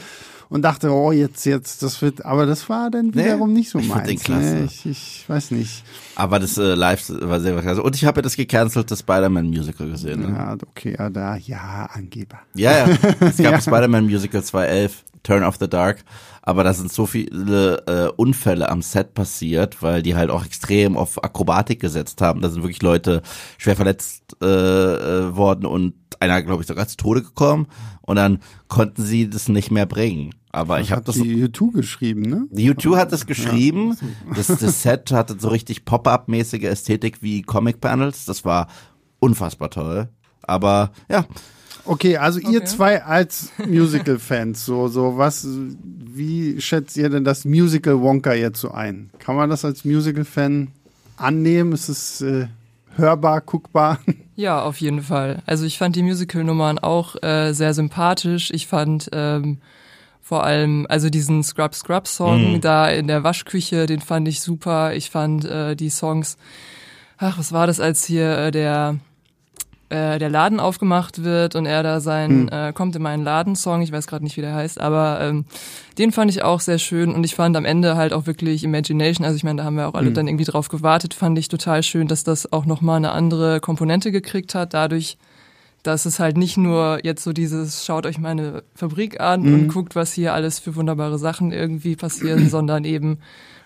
Und 0.51 0.63
dachte, 0.63 0.91
oh, 0.91 1.13
jetzt, 1.13 1.45
jetzt, 1.45 1.83
das 1.83 2.01
wird, 2.01 2.25
aber 2.25 2.47
das 2.47 2.69
war 2.71 2.91
dann 2.91 3.15
wiederum 3.15 3.53
nicht 3.53 3.69
so 3.69 3.79
ich 3.79 3.89
meins. 3.89 4.09
den 4.09 4.19
klasse. 4.19 4.55
Nee, 4.55 4.65
ich, 4.65 4.87
ich 4.87 5.25
weiß 5.29 5.51
nicht. 5.51 5.85
Aber 6.15 6.39
das 6.39 6.57
äh, 6.57 6.75
Live 6.75 7.11
war 7.11 7.39
sehr 7.41 7.61
klasse. 7.61 7.83
Und 7.83 7.95
ich 7.95 8.05
habe 8.07 8.19
ja 8.19 8.23
das 8.23 8.35
gecancelte 8.35 8.97
Spider-Man-Musical 8.97 9.91
gesehen. 9.91 10.21
Ne? 10.23 10.29
Ja, 10.37 10.55
okay, 10.55 10.97
ja, 10.99 11.11
da, 11.11 11.37
ja, 11.37 11.89
Angeber. 11.93 12.39
Ja, 12.55 12.87
ja. 12.87 12.87
Es 13.21 13.37
gab 13.37 13.53
Ja. 13.53 13.61
Spider-Man 13.61 14.07
Musical 14.07 14.43
2011, 14.43 15.05
Turn 15.23 15.43
of 15.45 15.57
the 15.61 15.69
Dark. 15.69 16.03
Aber 16.41 16.65
da 16.65 16.73
sind 16.73 16.91
so 16.91 17.05
viele 17.05 17.83
äh, 17.87 18.11
Unfälle 18.17 18.71
am 18.71 18.81
Set 18.81 19.13
passiert, 19.13 19.83
weil 19.83 20.01
die 20.03 20.17
halt 20.17 20.31
auch 20.31 20.47
extrem 20.47 20.97
auf 20.97 21.23
Akrobatik 21.23 21.79
gesetzt 21.79 22.23
haben. 22.23 22.41
Da 22.41 22.49
sind 22.49 22.63
wirklich 22.63 22.81
Leute 22.81 23.21
schwer 23.59 23.77
verletzt 23.77 24.35
äh, 24.41 24.47
äh, 24.47 25.37
worden 25.37 25.67
und 25.67 25.93
einer, 26.21 26.43
glaube 26.43 26.63
ich, 26.63 26.67
sogar 26.69 26.89
zu 26.89 26.97
Tode 26.97 27.23
gekommen. 27.23 27.67
Und 28.01 28.17
dann 28.17 28.39
konnten 28.69 29.05
sie 29.05 29.29
das 29.29 29.49
nicht 29.51 29.71
mehr 29.71 29.85
bringen. 29.85 30.31
Aber 30.51 30.81
ich 30.81 30.93
habe 30.93 31.03
das 31.03 31.17
die 31.17 31.45
U2 31.47 31.73
geschrieben, 31.73 32.23
ne? 32.23 32.47
die 32.51 32.71
U2 32.73 32.97
hat 32.97 33.13
das 33.13 33.27
geschrieben. 33.27 33.97
Das, 34.35 34.47
das 34.47 34.83
Set 34.83 35.13
hatte 35.13 35.37
so 35.39 35.49
richtig 35.49 35.85
Pop-up-mäßige 35.85 36.65
Ästhetik 36.65 37.23
wie 37.23 37.43
Comic-Panels. 37.43 38.25
Das 38.25 38.45
war 38.45 38.69
unfassbar 39.21 39.71
toll. 39.71 40.09
Aber 40.43 40.93
ja, 41.11 41.27
Okay, 41.85 42.19
also 42.19 42.39
ihr 42.39 42.59
Okay. 42.59 42.65
zwei 42.65 43.03
als 43.03 43.51
Musical-Fans, 43.67 44.63
so, 44.67 44.89
so 44.89 45.17
was, 45.17 45.47
wie 45.81 46.61
schätzt 46.61 46.99
ihr 46.99 47.09
denn 47.09 47.25
das 47.25 47.47
Musical 47.47 48.01
Wonka 48.03 48.35
jetzt 48.35 48.61
so 48.61 48.71
ein? 48.73 49.09
Kann 49.19 49.37
man 49.37 49.49
das 49.49 49.65
als 49.65 49.87
Musical-Fan 49.87 50.69
annehmen? 51.17 51.73
Ist 51.73 51.89
es 51.89 52.21
äh, 52.21 52.49
hörbar, 52.97 53.41
guckbar? 53.41 53.99
Ja, 54.37 54.63
auf 54.63 54.81
jeden 54.81 55.03
Fall. 55.03 55.43
Also 55.47 55.65
ich 55.65 55.79
fand 55.79 55.97
die 55.97 56.03
Musical-Nummern 56.05 56.79
auch 56.79 57.21
äh, 57.25 57.53
sehr 57.55 57.75
sympathisch. 57.75 58.53
Ich 58.53 58.69
fand 58.69 59.09
ähm, 59.13 59.59
vor 60.29 60.45
allem, 60.45 60.85
also 60.91 61.09
diesen 61.09 61.43
Scrub 61.43 61.75
Scrub 61.75 62.07
Song 62.07 62.61
da 62.61 62.91
in 62.91 63.07
der 63.07 63.25
Waschküche, 63.25 63.87
den 63.87 64.01
fand 64.01 64.29
ich 64.29 64.43
super. 64.43 64.93
Ich 64.95 65.09
fand 65.09 65.47
äh, 65.47 65.75
die 65.75 65.89
Songs, 65.89 66.37
ach, 67.17 67.39
was 67.39 67.51
war 67.53 67.67
das, 67.67 67.81
als 67.81 68.05
hier 68.05 68.37
äh, 68.37 68.51
der 68.51 68.97
äh, 69.89 70.19
der 70.19 70.29
Laden 70.29 70.61
aufgemacht 70.61 71.25
wird 71.25 71.57
und 71.57 71.65
er 71.65 71.83
da 71.83 72.01
sein 72.01 72.43
mhm. 72.43 72.49
äh, 72.53 72.73
kommt 72.75 72.95
in 72.95 73.01
meinen 73.01 73.25
Laden-Song, 73.25 73.81
ich 73.81 73.91
weiß 73.91 74.07
gerade 74.07 74.23
nicht, 74.23 74.37
wie 74.37 74.43
der 74.43 74.55
heißt, 74.55 74.79
aber 74.79 75.19
ähm, 75.23 75.47
den 75.97 76.13
fand 76.13 76.31
ich 76.31 76.43
auch 76.43 76.61
sehr 76.61 76.79
schön 76.79 77.15
und 77.15 77.25
ich 77.25 77.35
fand 77.35 77.57
am 77.57 77.65
Ende 77.65 77.97
halt 77.97 78.13
auch 78.13 78.27
wirklich 78.27 78.65
Imagination, 78.65 79.25
also 79.25 79.35
ich 79.35 79.45
meine, 79.45 79.57
da 79.57 79.65
haben 79.65 79.77
wir 79.77 79.89
auch 79.89 79.95
alle 79.95 80.11
mhm. 80.11 80.15
dann 80.15 80.29
irgendwie 80.29 80.45
drauf 80.45 80.69
gewartet, 80.69 81.15
fand 81.15 81.39
ich 81.39 81.49
total 81.49 81.83
schön, 81.83 82.07
dass 82.07 82.23
das 82.23 82.53
auch 82.53 82.67
nochmal 82.67 82.99
eine 82.99 83.13
andere 83.13 83.61
Komponente 83.61 84.13
gekriegt 84.13 84.55
hat, 84.55 84.75
dadurch, 84.75 85.17
dass 85.83 86.07
es 86.07 86.19
halt 86.19 86.37
nicht 86.37 86.57
nur 86.57 87.01
jetzt 87.03 87.25
so 87.25 87.33
dieses, 87.33 87.85
schaut 87.85 88.07
euch 88.07 88.19
meine 88.19 88.63
Fabrik 88.75 89.21
an 89.21 89.43
mhm. 89.43 89.55
und 89.55 89.69
guckt, 89.69 89.97
was 89.97 90.13
hier 90.13 90.35
alles 90.35 90.59
für 90.59 90.77
wunderbare 90.77 91.19
Sachen 91.19 91.53
irgendwie 91.53 91.97
passieren, 91.97 92.49
sondern 92.51 92.85
eben 92.85 93.19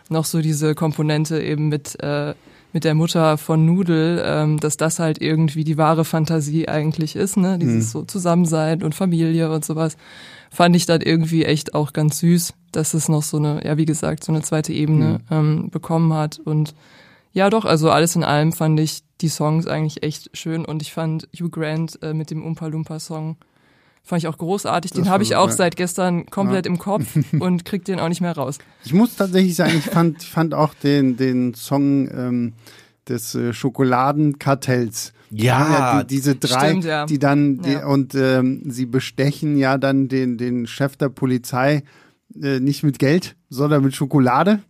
noch 0.09 0.25
so 0.25 0.40
diese 0.40 0.75
Komponente 0.75 1.42
eben 1.42 1.68
mit 1.68 1.98
äh, 2.03 2.35
mit 2.72 2.85
der 2.85 2.94
Mutter 2.94 3.37
von 3.38 3.66
Nudel, 3.66 4.22
ähm, 4.25 4.59
dass 4.59 4.77
das 4.77 4.98
halt 4.98 5.20
irgendwie 5.20 5.64
die 5.64 5.77
wahre 5.77 6.05
Fantasie 6.05 6.68
eigentlich 6.68 7.16
ist, 7.16 7.37
ne? 7.37 7.59
Dieses 7.59 7.87
mhm. 7.87 7.90
so 7.90 8.03
Zusammensein 8.05 8.83
und 8.83 8.94
Familie 8.94 9.51
und 9.51 9.64
sowas. 9.64 9.96
Fand 10.51 10.77
ich 10.77 10.87
dann 10.87 11.01
irgendwie 11.01 11.44
echt 11.44 11.75
auch 11.75 11.92
ganz 11.92 12.18
süß, 12.18 12.55
dass 12.72 12.94
es 12.94 13.09
noch 13.09 13.22
so 13.22 13.38
eine, 13.38 13.64
ja 13.64 13.77
wie 13.77 13.85
gesagt, 13.85 14.25
so 14.25 14.33
eine 14.33 14.42
zweite 14.42 14.72
Ebene 14.72 15.20
mhm. 15.31 15.37
ähm, 15.37 15.70
bekommen 15.70 16.12
hat. 16.12 16.40
Und 16.42 16.75
ja 17.33 17.51
doch, 17.51 17.64
also 17.64 17.90
alles 17.90 18.16
in 18.16 18.25
allem 18.25 18.53
fand 18.53 18.79
ich 18.81 19.03
die 19.21 19.29
Songs 19.29 19.66
eigentlich 19.66 20.03
echt 20.03 20.37
schön 20.37 20.64
und 20.64 20.83
ich 20.83 20.92
fand 20.92 21.29
Hugh 21.35 21.51
Grant 21.51 21.99
äh, 22.03 22.14
mit 22.14 22.31
dem 22.31 22.45
Umpa 22.45 22.66
Lumpa 22.66 22.99
Song 22.99 23.37
Fand 24.05 24.23
ich 24.23 24.29
auch 24.29 24.37
großartig. 24.37 24.90
Den 24.90 25.09
habe 25.09 25.23
ich 25.23 25.37
auch 25.37 25.49
ja. 25.49 25.55
seit 25.55 25.77
gestern 25.77 26.27
komplett 26.27 26.66
ja. 26.66 26.73
im 26.73 26.79
Kopf 26.79 27.07
und 27.38 27.64
krieg 27.64 27.85
den 27.85 28.01
auch 28.01 28.09
nicht 28.09 28.21
mehr 28.21 28.37
raus. 28.37 28.59
Ich 28.85 28.92
muss 28.92 29.14
tatsächlich 29.14 29.55
sagen, 29.55 29.75
ich 29.77 29.85
fand, 29.85 30.23
ich 30.23 30.29
fand 30.29 30.55
auch 30.55 30.75
den, 30.75 31.16
den 31.16 31.55
Song 31.55 32.09
ähm, 32.11 32.53
des 33.09 33.37
äh, 33.37 33.53
Schokoladenkartells. 33.53 35.12
Ja, 35.31 35.71
ja 35.71 36.03
die, 36.03 36.16
diese 36.16 36.35
drei, 36.35 36.71
stimmt, 36.71 36.85
ja. 36.85 37.07
die 37.07 37.18
dann 37.21 37.59
die, 37.59 37.77
und 37.77 38.14
ähm, 38.16 38.62
sie 38.66 38.87
bestechen 38.87 39.57
ja 39.57 39.79
dann 39.79 40.09
den 40.09 40.37
den 40.37 40.66
Chef 40.66 40.97
der 40.97 41.09
Polizei 41.09 41.85
äh, 42.42 42.61
nicht 42.61 42.83
mit 42.83 42.99
Geld, 42.99 43.37
sondern 43.49 43.85
mit 43.85 43.95
Schokolade 43.95 44.61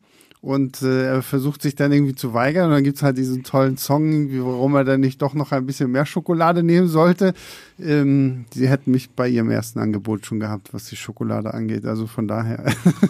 und 0.43 0.83
äh, 0.83 1.07
er 1.07 1.23
versucht 1.23 1.63
sich 1.63 1.77
dann 1.77 1.93
irgendwie 1.93 2.17
zu 2.17 2.35
weigern 2.35 2.67
und 2.67 2.73
dann 2.73 2.83
gibt's 2.83 3.05
halt 3.05 3.17
diesen 3.17 3.45
tollen 3.45 3.79
Song, 3.79 4.29
warum 4.45 4.75
er 4.75 4.83
dann 4.83 5.01
nicht 5.01 5.23
doch 5.23 5.35
noch 5.35 5.53
ein 5.53 5.67
bisschen 5.67 5.93
mehr 5.93 6.05
Schokolade 6.05 6.65
nehmen 6.65 6.89
sollte. 6.89 7.33
Ähm, 7.81 8.47
sie 8.53 8.69
hätten 8.69 8.91
mich 8.91 9.11
bei 9.11 9.29
ihrem 9.29 9.51
ersten 9.51 9.79
Angebot 9.79 10.27
schon 10.27 10.41
gehabt, 10.41 10.75
was 10.75 10.87
die 10.87 10.97
Schokolade 10.97 11.55
angeht, 11.55 11.87
also 11.87 12.09
von 12.09 12.27
daher. 12.27 12.65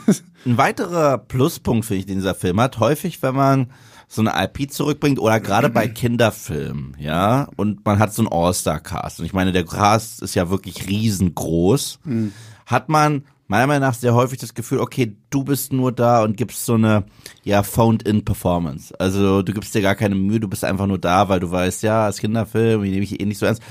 Ein 0.45 0.59
weiterer 0.59 1.17
Pluspunkt, 1.17 1.87
finde 1.87 2.01
ich, 2.01 2.07
den 2.07 2.19
dieser 2.19 2.35
Film 2.35 2.61
hat, 2.61 2.79
häufig, 2.81 3.23
wenn 3.23 3.35
man 3.35 3.71
so 4.09 4.21
eine 4.21 4.33
IP 4.45 4.71
zurückbringt 4.71 5.19
oder 5.19 5.41
gerade 5.41 5.71
bei 5.71 5.89
Kinderfilmen, 5.89 6.95
ja, 6.99 7.49
und 7.57 7.83
man 7.87 7.99
hat 7.99 8.13
so 8.13 8.21
einen 8.21 8.31
All-Star-Cast 8.31 9.21
und 9.21 9.25
ich 9.25 9.33
meine, 9.33 9.53
der 9.53 9.65
Cast 9.65 10.21
ist 10.21 10.35
ja 10.35 10.51
wirklich 10.51 10.87
riesengroß, 10.87 12.01
mhm. 12.05 12.33
hat 12.67 12.91
man 12.91 13.25
meiner 13.53 13.67
Meinung 13.67 13.83
nach 13.83 13.95
sehr 13.95 14.15
häufig 14.15 14.39
das 14.39 14.55
Gefühl, 14.55 14.81
okay, 14.81 15.15
du 15.29 15.45
bist 15.45 15.75
nur 15.75 15.93
da 15.93 16.25
und 16.25 16.39
gibst 16.39 16.65
so 16.65 16.73
eine, 16.73 17.05
ja, 17.45 17.63
phoned-in-Performance. 17.63 18.99
Also 18.99 19.43
du 19.43 19.53
gibst 19.53 19.75
dir 19.75 19.83
gar 19.83 19.95
keine 19.95 20.15
Mühe, 20.15 20.41
du 20.41 20.49
bist 20.49 20.65
einfach 20.65 20.87
nur 20.87 20.97
da, 20.97 21.29
weil 21.29 21.39
du 21.39 21.51
weißt, 21.51 21.83
ja, 21.83 22.07
als 22.07 22.19
Kinderfilm, 22.19 22.83
die 22.83 22.91
nehme 22.91 23.03
ich 23.03 23.21
eh 23.21 23.27
nicht 23.27 23.37
so 23.37 23.45
ernst. 23.45 23.63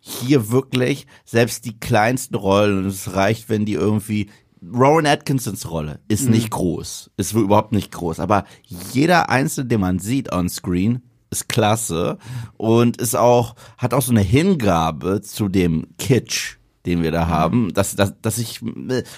Hier 0.00 0.50
wirklich, 0.50 1.06
selbst 1.26 1.66
die 1.66 1.78
kleinsten 1.78 2.36
Rollen, 2.36 2.78
und 2.78 2.86
es 2.86 3.14
reicht, 3.14 3.50
wenn 3.50 3.66
die 3.66 3.74
irgendwie, 3.74 4.30
Rowan 4.62 5.04
Atkinsons 5.04 5.70
Rolle 5.70 6.00
ist 6.08 6.24
mhm. 6.24 6.30
nicht 6.30 6.50
groß, 6.50 7.10
ist 7.18 7.34
überhaupt 7.34 7.72
nicht 7.72 7.92
groß, 7.92 8.18
aber 8.18 8.44
jeder 8.64 9.28
Einzelne, 9.28 9.68
den 9.68 9.80
man 9.80 9.98
sieht 9.98 10.32
on 10.32 10.48
screen, 10.48 11.02
ist 11.30 11.50
klasse 11.50 12.16
und 12.56 12.96
ist 12.96 13.14
auch, 13.14 13.56
hat 13.76 13.92
auch 13.92 14.02
so 14.02 14.12
eine 14.12 14.22
Hingabe 14.22 15.20
zu 15.20 15.48
dem 15.48 15.88
Kitsch 15.98 16.56
den 16.86 17.02
wir 17.02 17.12
da 17.12 17.28
haben, 17.28 17.72
dass, 17.74 17.94
dass, 17.94 18.14
dass 18.20 18.38
ich, 18.38 18.60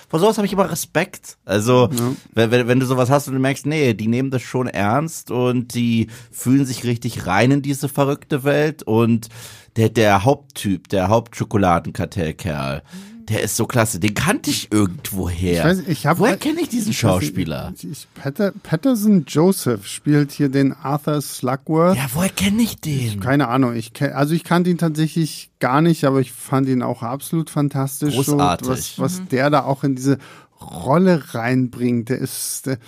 vor 0.09 0.21
sowas 0.21 0.37
habe 0.37 0.47
ich 0.47 0.53
immer 0.53 0.71
Respekt. 0.71 1.39
Also, 1.45 1.89
ja. 1.91 2.51
wenn, 2.51 2.69
wenn 2.69 2.81
du 2.81 2.87
sowas 2.87 3.11
hast 3.11 3.29
und 3.29 3.35
du 3.35 3.41
merkst, 3.41 3.67
nee, 3.67 3.95
die 3.95 4.09
nehmen 4.09 4.31
das 4.31 4.43
schon 4.43 4.67
ernst 4.67 5.31
und 5.31 5.75
die 5.75 6.09
fühlen 6.31 6.67
sich 6.67 6.85
richtig 6.85 7.27
rein 7.27 7.51
in 7.51 7.63
diese 7.63 7.89
verrückte 7.89 8.45
Welt 8.45 8.83
und 8.83 9.29
der, 9.77 9.89
der 9.89 10.25
Haupttyp, 10.25 10.89
der 10.89 11.09
Hauptschokoladenkartellkerl, 11.09 12.83
mhm 12.83 13.14
der 13.29 13.43
ist 13.43 13.57
so 13.57 13.67
klasse. 13.67 14.01
Den 14.01 14.15
kannte 14.15 14.51
ich 14.51 14.71
irgendwoher. 14.71 15.53
Ich 15.53 15.65
weiß, 15.65 15.83
ich 15.89 16.07
hab, 16.07 16.19
Woher 16.19 16.37
kenne 16.37 16.61
ich 16.61 16.69
diesen 16.69 16.93
Schauspieler? 16.93 17.73
Ich, 17.77 17.91
ich, 17.91 18.09
Patter, 18.15 18.53
Patterson 18.63 19.25
Joseph 19.27 19.87
spielt 19.87 20.33
hier 20.33 20.49
den 20.49 20.73
Arthur 20.73 21.21
Slugworth. 21.21 21.97
Ja, 21.97 22.07
woher 22.13 22.29
kenne 22.29 22.63
ich 22.63 22.77
den? 22.77 23.21
Keine 23.21 23.49
Ahnung. 23.49 23.75
Ich 23.75 23.93
kenn, 23.93 24.13
also 24.13 24.35
ich 24.35 24.45
kannte 24.45 24.71
ihn 24.71 24.79
tatsächlich 24.79 25.51
gar 25.59 25.81
nicht, 25.81 26.05
aber 26.05 26.21
ich 26.21 26.33
fand 26.33 26.69
ihn 26.69 26.83
auch 26.83 27.03
absolut 27.03 27.51
fantastisch. 27.51 28.15
Großartig. 28.15 28.69
Was, 28.69 28.99
was 28.99 29.21
mhm. 29.21 29.29
der 29.31 29.51
da 29.51 29.65
auch 29.65 29.85
in 29.85 29.97
diese 29.97 30.19
Rolle 30.61 31.23
reinbringt. 31.35 32.09
Der 32.09 32.19
ist, 32.19 32.67
der, 32.67 32.79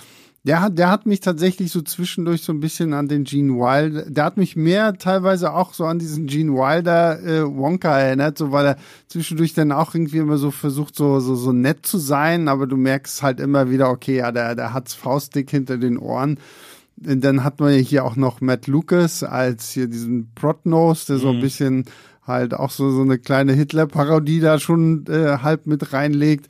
der 0.47 0.61
hat, 0.61 0.77
der 0.77 0.89
hat 0.89 1.05
mich 1.05 1.19
tatsächlich 1.19 1.73
so 1.73 1.81
zwischendurch 1.81 2.41
so 2.41 2.53
ein 2.53 2.61
bisschen 2.61 2.93
an 2.93 3.09
den 3.09 3.25
Gene 3.25 3.53
Wilder, 3.53 4.09
der 4.09 4.23
hat 4.23 4.37
mich 4.37 4.55
mehr 4.55 4.97
teilweise 4.97 5.53
auch 5.53 5.73
so 5.73 5.83
an 5.83 5.99
diesen 5.99 6.25
Gene 6.25 6.53
Wilder 6.53 7.21
äh, 7.21 7.43
Wonka 7.43 7.99
erinnert, 7.99 8.37
so 8.37 8.53
weil 8.53 8.65
er 8.65 8.77
zwischendurch 9.09 9.53
dann 9.53 9.73
auch 9.73 9.93
irgendwie 9.93 10.19
immer 10.19 10.37
so 10.37 10.51
versucht, 10.51 10.95
so, 10.95 11.19
so, 11.19 11.35
so 11.35 11.51
nett 11.51 11.85
zu 11.85 11.97
sein, 11.97 12.47
aber 12.47 12.65
du 12.65 12.77
merkst 12.77 13.21
halt 13.23 13.41
immer 13.41 13.69
wieder, 13.69 13.89
okay, 13.89 14.19
ja, 14.19 14.31
der, 14.31 14.55
der 14.55 14.73
hat's 14.73 14.93
faustdick 14.93 15.51
hinter 15.51 15.77
den 15.77 15.97
Ohren. 15.97 16.39
Und 17.05 17.23
dann 17.25 17.43
hat 17.43 17.59
man 17.59 17.73
ja 17.73 17.79
hier 17.79 18.05
auch 18.05 18.15
noch 18.15 18.39
Matt 18.39 18.67
Lucas 18.67 19.23
als 19.23 19.71
hier 19.71 19.87
diesen 19.87 20.31
Protnose, 20.33 21.07
der 21.07 21.17
so 21.17 21.29
ein 21.29 21.37
mhm. 21.37 21.41
bisschen 21.41 21.85
halt 22.25 22.53
auch 22.53 22.71
so, 22.71 22.89
so 22.89 23.01
eine 23.01 23.19
kleine 23.19 23.51
Hitler-Parodie 23.51 24.39
da 24.39 24.59
schon 24.59 25.05
äh, 25.07 25.39
halb 25.39 25.67
mit 25.67 25.91
reinlegt 25.91 26.47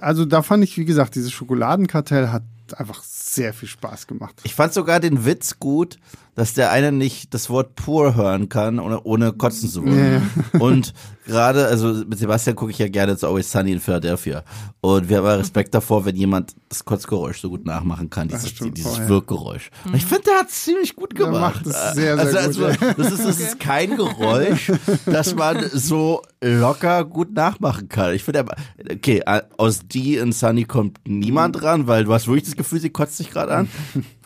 also 0.00 0.24
da 0.24 0.42
fand 0.42 0.64
ich, 0.64 0.76
wie 0.78 0.84
gesagt, 0.84 1.14
dieses 1.14 1.32
Schokoladenkartell 1.32 2.28
hat 2.28 2.42
einfach 2.72 3.02
sehr 3.02 3.52
viel 3.52 3.68
Spaß 3.68 4.06
gemacht. 4.06 4.40
Ich 4.44 4.54
fand 4.54 4.72
sogar 4.72 5.00
den 5.00 5.24
Witz 5.24 5.58
gut, 5.58 5.98
dass 6.34 6.54
der 6.54 6.70
eine 6.70 6.92
nicht 6.92 7.32
das 7.32 7.48
Wort 7.48 7.76
pur 7.76 8.14
hören 8.14 8.48
kann, 8.48 8.80
ohne, 8.80 9.00
ohne 9.02 9.32
kotzen 9.32 9.68
zu 9.68 9.84
wollen. 9.84 10.22
Ja. 10.52 10.60
Und 10.60 10.92
gerade, 11.26 11.66
also 11.66 11.88
mit 11.92 12.18
Sebastian 12.18 12.56
gucke 12.56 12.72
ich 12.72 12.78
ja 12.78 12.88
gerne 12.88 13.16
zu 13.16 13.28
Always 13.28 13.50
Sunny 13.50 13.72
in 13.72 13.80
Philadelphia. 13.80 14.42
Und 14.80 15.08
wir 15.08 15.18
haben 15.18 15.26
ja 15.26 15.34
Respekt 15.36 15.74
davor, 15.74 16.04
wenn 16.04 16.16
jemand 16.16 16.54
das 16.68 16.84
Kotzgeräusch 16.84 17.40
so 17.40 17.50
gut 17.50 17.64
nachmachen 17.64 18.10
kann, 18.10 18.28
dieses, 18.28 18.54
dieses 18.54 18.82
vorher. 18.82 19.08
Wirkgeräusch. 19.08 19.70
Und 19.84 19.94
ich 19.94 20.04
finde, 20.04 20.24
der 20.24 20.40
hat 20.40 20.48
es 20.48 20.64
ziemlich 20.64 20.96
gut 20.96 21.14
gemacht. 21.14 21.64
Sehr, 21.64 21.94
sehr 21.94 22.16
also, 22.18 22.66
gut. 22.66 22.82
Also, 22.82 23.02
das, 23.02 23.12
ist, 23.12 23.24
das 23.24 23.40
ist 23.40 23.60
kein 23.60 23.96
Geräusch, 23.96 24.72
das 25.06 25.34
man 25.34 25.64
so 25.72 26.22
locker 26.40 27.04
gut 27.04 27.32
nachmachen 27.32 27.88
kann. 27.88 28.12
Ich 28.12 28.24
finde, 28.24 28.44
okay, 28.90 29.22
aus 29.56 29.80
die 29.86 30.16
in 30.16 30.32
Sunny 30.32 30.64
kommt 30.64 30.98
niemand 31.06 31.62
ran, 31.62 31.86
weil 31.86 32.04
du 32.04 32.12
hast 32.12 32.26
wirklich 32.26 32.44
das 32.44 32.56
Gefühl, 32.56 32.80
sie 32.80 32.90
kotzt 32.90 33.16
sich 33.16 33.30
gerade 33.30 33.54
an. 33.54 33.68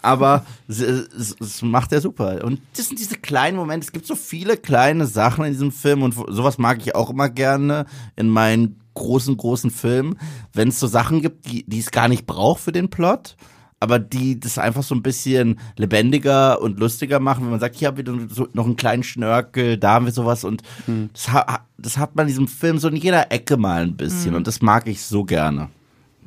Aber 0.02 0.44
es, 0.68 1.62
macht 1.62 1.92
er 1.92 2.00
super. 2.00 2.44
Und 2.44 2.60
das 2.76 2.88
sind 2.88 2.98
diese 2.98 3.16
kleinen 3.16 3.56
Momente. 3.56 3.86
Es 3.86 3.92
gibt 3.92 4.06
so 4.06 4.14
viele 4.14 4.56
kleine 4.56 5.06
Sachen 5.06 5.44
in 5.44 5.52
diesem 5.52 5.72
Film 5.72 6.02
und 6.02 6.14
sowas 6.14 6.58
mag 6.58 6.78
ich 6.80 6.94
auch 6.94 7.10
immer 7.10 7.28
gerne 7.28 7.86
in 8.16 8.28
meinen 8.28 8.80
großen, 8.94 9.36
großen 9.36 9.70
Filmen. 9.70 10.18
Wenn 10.52 10.68
es 10.68 10.80
so 10.80 10.86
Sachen 10.86 11.22
gibt, 11.22 11.50
die, 11.50 11.64
die 11.64 11.78
es 11.78 11.90
gar 11.90 12.08
nicht 12.08 12.26
braucht 12.26 12.60
für 12.60 12.72
den 12.72 12.90
Plot, 12.90 13.36
aber 13.80 13.98
die 13.98 14.40
das 14.40 14.58
einfach 14.58 14.82
so 14.82 14.94
ein 14.94 15.02
bisschen 15.02 15.58
lebendiger 15.76 16.60
und 16.60 16.80
lustiger 16.80 17.20
machen, 17.20 17.44
wenn 17.44 17.50
man 17.50 17.60
sagt, 17.60 17.76
hier 17.76 17.88
haben 17.88 17.96
wir 17.96 18.28
so 18.28 18.48
noch 18.52 18.66
einen 18.66 18.76
kleinen 18.76 19.04
Schnörkel, 19.04 19.78
da 19.78 19.94
haben 19.94 20.06
wir 20.06 20.12
sowas 20.12 20.44
und 20.44 20.62
hm. 20.86 21.10
das, 21.12 21.30
das, 21.78 21.96
hat 21.96 22.16
man 22.16 22.24
in 22.24 22.28
diesem 22.28 22.48
Film 22.48 22.78
so 22.78 22.88
in 22.88 22.96
jeder 22.96 23.30
Ecke 23.30 23.56
mal 23.56 23.82
ein 23.82 23.96
bisschen 23.96 24.30
hm. 24.30 24.36
und 24.36 24.46
das 24.46 24.62
mag 24.62 24.88
ich 24.88 25.02
so 25.02 25.24
gerne. 25.24 25.70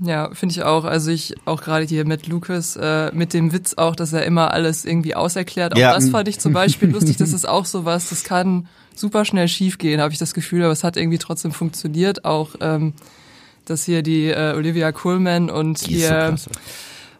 Ja, 0.03 0.31
finde 0.33 0.53
ich 0.53 0.63
auch. 0.63 0.83
Also 0.83 1.11
ich 1.11 1.35
auch 1.45 1.61
gerade 1.61 1.85
hier 1.85 2.05
mit 2.05 2.27
Lucas, 2.27 2.75
äh, 2.75 3.11
mit 3.13 3.33
dem 3.33 3.53
Witz 3.53 3.75
auch, 3.75 3.95
dass 3.95 4.13
er 4.13 4.25
immer 4.25 4.51
alles 4.51 4.83
irgendwie 4.83 5.13
auserklärt. 5.13 5.73
Auch 5.75 5.79
ja. 5.79 5.93
das 5.93 6.09
fand 6.09 6.27
ich 6.27 6.39
zum 6.39 6.53
Beispiel 6.53 6.89
lustig. 6.91 7.17
Das 7.17 7.33
ist 7.33 7.47
auch 7.47 7.65
sowas, 7.65 8.09
das 8.09 8.23
kann 8.23 8.67
super 8.95 9.25
schnell 9.25 9.47
schiefgehen, 9.47 10.01
habe 10.01 10.11
ich 10.11 10.19
das 10.19 10.33
Gefühl, 10.33 10.63
aber 10.63 10.73
es 10.73 10.83
hat 10.83 10.97
irgendwie 10.97 11.19
trotzdem 11.19 11.51
funktioniert. 11.51 12.25
Auch 12.25 12.55
ähm, 12.61 12.93
dass 13.65 13.85
hier 13.85 14.01
die 14.01 14.25
äh, 14.25 14.53
Olivia 14.55 14.91
Coleman 14.91 15.51
und 15.51 15.85
die 15.85 15.97
hier, 15.97 16.35
so 16.35 16.49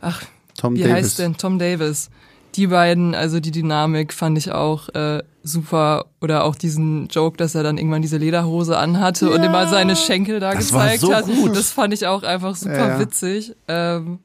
ach, 0.02 0.24
Tom 0.58 0.74
wie 0.76 0.80
Davis. 0.80 0.96
heißt 0.96 1.20
denn 1.20 1.38
Tom 1.38 1.60
Davis? 1.60 2.10
die 2.56 2.68
beiden, 2.68 3.16
also 3.16 3.40
die 3.40 3.52
Dynamik 3.52 4.14
fand 4.14 4.38
ich 4.38 4.52
auch 4.52 4.90
äh, 4.90 5.24
super. 5.44 6.06
Oder 6.22 6.44
auch 6.44 6.56
diesen 6.56 7.08
Joke, 7.08 7.38
dass 7.38 7.56
er 7.56 7.64
dann 7.64 7.78
irgendwann 7.78 8.02
diese 8.02 8.18
Lederhose 8.18 8.78
anhatte 8.78 9.28
ja. 9.28 9.36
und 9.36 9.44
immer 9.44 9.68
seine 9.68 9.96
Schenkel 9.96 10.40
da 10.40 10.54
das 10.54 10.68
gezeigt 10.68 11.02
so 11.02 11.14
hat. 11.14 11.26
Gut. 11.26 11.56
Das 11.56 11.72
fand 11.72 11.94
ich 11.94 12.08
auch 12.08 12.24
einfach 12.24 12.56
super 12.56 12.90
ja, 12.90 13.00
witzig. 13.00 13.56
Ähm, 13.68 14.20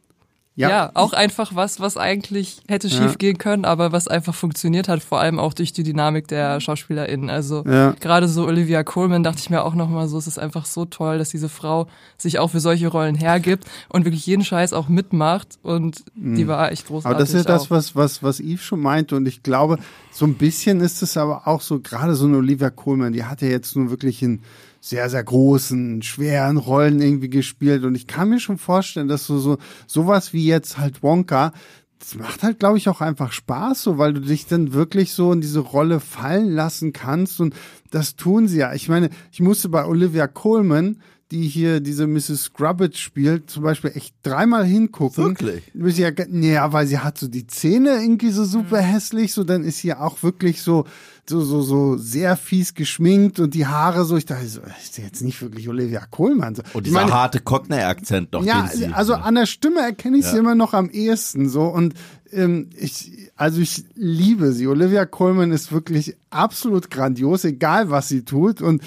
Ja, 0.59 0.71
Ja, 0.71 0.91
auch 0.95 1.13
einfach 1.13 1.55
was, 1.55 1.81
was 1.81 1.99
eigentlich 1.99 2.63
hätte 2.67 2.89
Ja. 2.89 2.97
schief 2.97 3.19
gehen 3.19 3.37
können, 3.37 3.67
aber 3.67 3.93
was 3.93 4.09
einfach 4.09 4.35
funktioniert 4.35 4.89
hat, 4.89 5.03
vor 5.03 5.21
allem 5.21 5.39
auch 5.39 5.53
durch 5.53 5.75
die 5.75 5.83
Dynamik 5.83 6.29
der 6.29 6.61
SchauspielerInnen. 6.61 7.29
Also 7.29 7.63
Ja. 7.67 7.95
gerade 8.01 8.27
so 8.27 8.47
Olivia 8.47 8.83
Colman 8.83 9.23
dachte 9.23 9.41
ich 9.41 9.51
mir 9.51 9.63
auch 9.63 9.75
nochmal 9.75 10.09
so, 10.09 10.17
es 10.17 10.27
ist 10.27 10.39
einfach 10.39 10.65
so 10.65 10.87
toll, 10.87 11.19
dass 11.19 11.29
diese 11.29 11.51
Frau 11.51 11.89
sich 12.17 12.39
auch 12.39 12.49
für 12.49 12.61
solche 12.61 12.89
Rollen 12.89 13.17
hergibt 13.17 13.65
und 13.91 14.07
wirklich 14.07 14.25
jeden 14.27 14.45
Scheiß 14.45 14.73
auch 14.73 14.89
mitmacht 14.89 15.59
und 15.63 16.05
die 16.15 16.49
war 16.49 16.73
echt 16.73 16.87
großartig. 16.87 17.05
Mhm. 17.05 17.15
Aber 17.15 17.19
das 17.21 17.35
ist 17.35 17.47
ja 17.47 17.53
das, 17.53 17.71
was, 17.71 17.95
was, 17.95 18.23
was 18.23 18.41
Yves 18.41 18.63
schon 18.63 18.81
meinte. 18.81 19.15
Und 19.17 19.27
ich 19.29 19.43
glaube, 19.43 19.79
so 20.11 20.25
ein 20.25 20.35
bisschen 20.37 20.81
ist 20.81 21.03
es 21.03 21.19
aber 21.19 21.47
auch 21.47 21.61
so, 21.61 21.81
gerade 21.81 22.15
so 22.15 22.25
eine 22.27 22.39
Olivia 22.39 22.71
Colman, 22.71 23.13
die 23.13 23.25
hat 23.25 23.43
ja 23.43 23.49
jetzt 23.49 23.77
nur 23.77 23.91
wirklich 23.91 24.23
in 24.23 24.41
sehr, 24.89 25.11
sehr 25.11 25.25
großen, 25.25 26.03
schweren 26.03 26.59
Rollen 26.59 27.01
irgendwie 27.01 27.29
gespielt. 27.29 27.83
Und 27.83 27.97
ich 27.97 28.07
kann 28.07 28.29
mir 28.29 28.39
schon 28.39 28.57
vorstellen, 28.57 29.09
dass 29.09 29.27
so, 29.27 29.39
so, 29.39 29.59
sowas 29.89 30.33
wie 30.33 30.47
jetzt 30.47 30.79
halt 30.79 31.03
Wonka, 31.03 31.53
das 31.99 32.15
macht 32.15 32.45
halt, 32.45 32.61
glaube 32.61 32.79
ich, 32.79 32.89
auch 32.89 33.01
einfach 33.01 33.33
Spaß, 33.33 33.83
so, 33.83 33.99
weil 33.99 34.13
du 34.13 34.21
dich 34.21 34.47
dann 34.47 34.73
wirklich 34.73 35.13
so 35.13 35.33
in 35.33 35.41
diese 35.41 35.59
Rolle 35.59 35.99
fallen 35.99 36.51
lassen 36.51 36.93
kannst. 36.93 37.41
Und 37.41 37.57
das 37.91 38.15
tun 38.15 38.47
sie 38.47 38.59
ja. 38.59 38.75
Ich 38.75 38.89
meine, 38.89 39.11
ich 39.33 39.41
musste 39.41 39.69
bei 39.69 39.85
Olivia 39.85 40.29
Colman, 40.29 41.01
die 41.33 41.49
hier 41.49 41.81
diese 41.81 42.07
Mrs. 42.07 42.45
Scrubbage 42.45 42.97
spielt, 42.99 43.51
zum 43.51 43.65
Beispiel 43.65 43.91
echt 43.95 44.15
dreimal 44.23 44.65
hingucken. 44.65 45.25
Wirklich? 45.25 45.63
Ja, 45.75 46.11
ja, 46.11 46.73
weil 46.73 46.87
sie 46.87 46.99
hat 47.01 47.19
so 47.19 47.27
die 47.27 47.47
Zähne 47.47 48.01
irgendwie 48.01 48.31
so 48.31 48.45
super 48.45 48.79
hässlich, 48.79 49.33
so 49.33 49.43
dann 49.43 49.65
ist 49.65 49.79
sie 49.79 49.93
auch 49.95 50.23
wirklich 50.23 50.63
so, 50.63 50.85
so, 51.29 51.41
so, 51.41 51.63
so 51.63 51.97
sehr 51.97 52.37
fies 52.37 52.75
geschminkt 52.75 53.41
und 53.41 53.55
die 53.55 53.67
Haare 53.67 54.05
so, 54.05 54.17
ich 54.17 54.27
dachte 54.27 54.47
so, 54.47 54.61
ist 54.81 54.99
jetzt 54.99 55.23
nicht 55.23 55.43
wirklich 55.43 55.69
Olivia 55.69 56.07
Colman. 56.09 56.55
So. 56.55 56.63
Und 56.75 56.87
Ich 56.87 56.93
dieser 56.93 57.01
meine, 57.01 57.13
harte 57.13 57.41
Cockney-Akzent 57.41 58.33
doch, 58.33 58.45
ja, 58.45 58.69
den 58.69 58.79
sie... 58.79 58.87
also 58.87 59.15
an 59.15 59.35
der 59.35 59.47
Stimme 59.47 59.81
erkenne 59.81 60.19
ich 60.19 60.25
sie 60.27 60.35
Ja. 60.35 60.39
immer 60.39 60.55
noch 60.55 60.75
am 60.75 60.91
ehesten 60.91 61.49
so 61.49 61.65
und 61.65 61.95
ähm, 62.33 62.71
ich, 62.77 63.31
also 63.37 63.61
ich 63.61 63.85
liebe 63.95 64.53
sie. 64.53 64.67
Olivia 64.67 65.07
Colman 65.07 65.53
ist 65.53 65.73
wirklich 65.73 66.17
absolut 66.31 66.91
grandios, 66.91 67.45
egal 67.45 67.91
was 67.91 68.09
sie 68.09 68.25
tut 68.25 68.61
und 68.63 68.83
äh, 68.83 68.85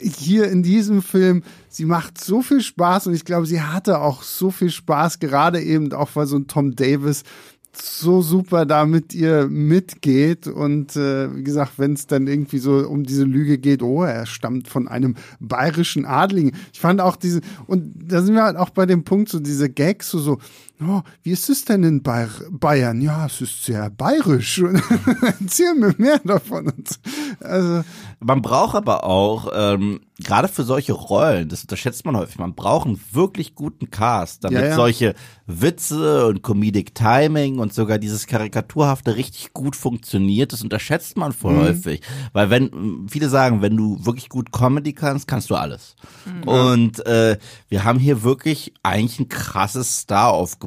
hier 0.00 0.50
in 0.50 0.62
diesem 0.62 1.02
Film, 1.02 1.42
sie 1.68 1.84
macht 1.84 2.22
so 2.22 2.42
viel 2.42 2.60
Spaß 2.60 3.06
und 3.08 3.14
ich 3.14 3.24
glaube, 3.24 3.46
sie 3.46 3.60
hatte 3.60 4.00
auch 4.00 4.22
so 4.22 4.50
viel 4.50 4.70
Spaß, 4.70 5.18
gerade 5.18 5.60
eben 5.60 5.92
auch, 5.92 6.10
weil 6.14 6.26
so 6.26 6.36
ein 6.36 6.46
Tom 6.46 6.76
Davis 6.76 7.22
so 7.82 8.22
super 8.22 8.66
da 8.66 8.86
mit 8.86 9.14
ihr 9.14 9.48
mitgeht 9.48 10.46
und 10.46 10.96
äh, 10.96 11.34
wie 11.34 11.42
gesagt, 11.42 11.72
wenn 11.76 11.92
es 11.92 12.06
dann 12.06 12.26
irgendwie 12.26 12.58
so 12.58 12.88
um 12.88 13.04
diese 13.04 13.24
Lüge 13.24 13.58
geht, 13.58 13.82
oh, 13.82 14.02
er 14.02 14.26
stammt 14.26 14.68
von 14.68 14.88
einem 14.88 15.14
bayerischen 15.40 16.04
Adligen. 16.04 16.52
Ich 16.72 16.80
fand 16.80 17.00
auch 17.00 17.16
diese 17.16 17.40
und 17.66 17.92
da 18.10 18.22
sind 18.22 18.34
wir 18.34 18.44
halt 18.44 18.56
auch 18.56 18.70
bei 18.70 18.86
dem 18.86 19.04
Punkt 19.04 19.28
so 19.28 19.40
diese 19.40 19.68
Gags 19.68 20.10
so 20.10 20.18
so, 20.18 20.38
oh, 20.80 21.02
wie 21.22 21.30
ist 21.30 21.48
es 21.50 21.64
denn 21.64 21.82
in 21.84 22.02
Bayer 22.02 22.28
Bayern? 22.50 23.00
Ja, 23.00 23.26
es 23.26 23.40
ist 23.40 23.64
sehr 23.64 23.90
bayerisch. 23.90 24.58
Und 24.60 24.82
Erzähl 25.40 25.74
mir 25.74 25.94
mehr 25.98 26.18
davon. 26.24 26.72
Also 27.40 27.82
Man 28.20 28.42
braucht 28.42 28.74
aber 28.76 29.04
auch, 29.04 29.50
ähm, 29.54 30.00
gerade 30.18 30.48
für 30.48 30.64
solche 30.64 30.92
Rollen, 30.94 31.48
das 31.48 31.62
unterschätzt 31.62 32.04
man 32.06 32.16
häufig, 32.16 32.38
man 32.38 32.54
braucht 32.54 32.86
einen 32.86 33.00
wirklich 33.12 33.54
guten 33.54 33.90
Cast, 33.90 34.44
damit 34.44 34.60
Ja, 34.60 34.66
ja. 34.68 34.74
solche 34.74 35.14
Witze 35.46 36.26
und 36.26 36.42
Comedic 36.42 36.94
Timing 36.94 37.58
und 37.58 37.72
sogar 37.74 37.98
dieses 37.98 38.26
Karikaturhafte 38.26 39.16
richtig 39.16 39.52
gut 39.52 39.76
funktioniert. 39.76 40.52
Das 40.52 40.62
unterschätzt 40.62 41.16
man 41.16 41.32
voll 41.32 41.54
Mhm. 41.54 41.60
häufig. 41.60 42.00
Weil 42.32 42.50
wenn, 42.50 43.06
viele 43.08 43.28
sagen, 43.28 43.62
wenn 43.62 43.76
du 43.76 44.04
wirklich 44.04 44.28
gut 44.28 44.52
Comedy 44.52 44.92
kannst, 44.92 45.28
kannst 45.28 45.50
du 45.50 45.54
alles. 45.54 45.96
Und 46.44 47.04
äh, 47.06 47.38
wir 47.68 47.84
haben 47.84 47.98
hier 47.98 48.22
wirklich 48.22 48.72
eigentlich 48.82 49.20
ein 49.20 49.28
krasses 49.28 50.00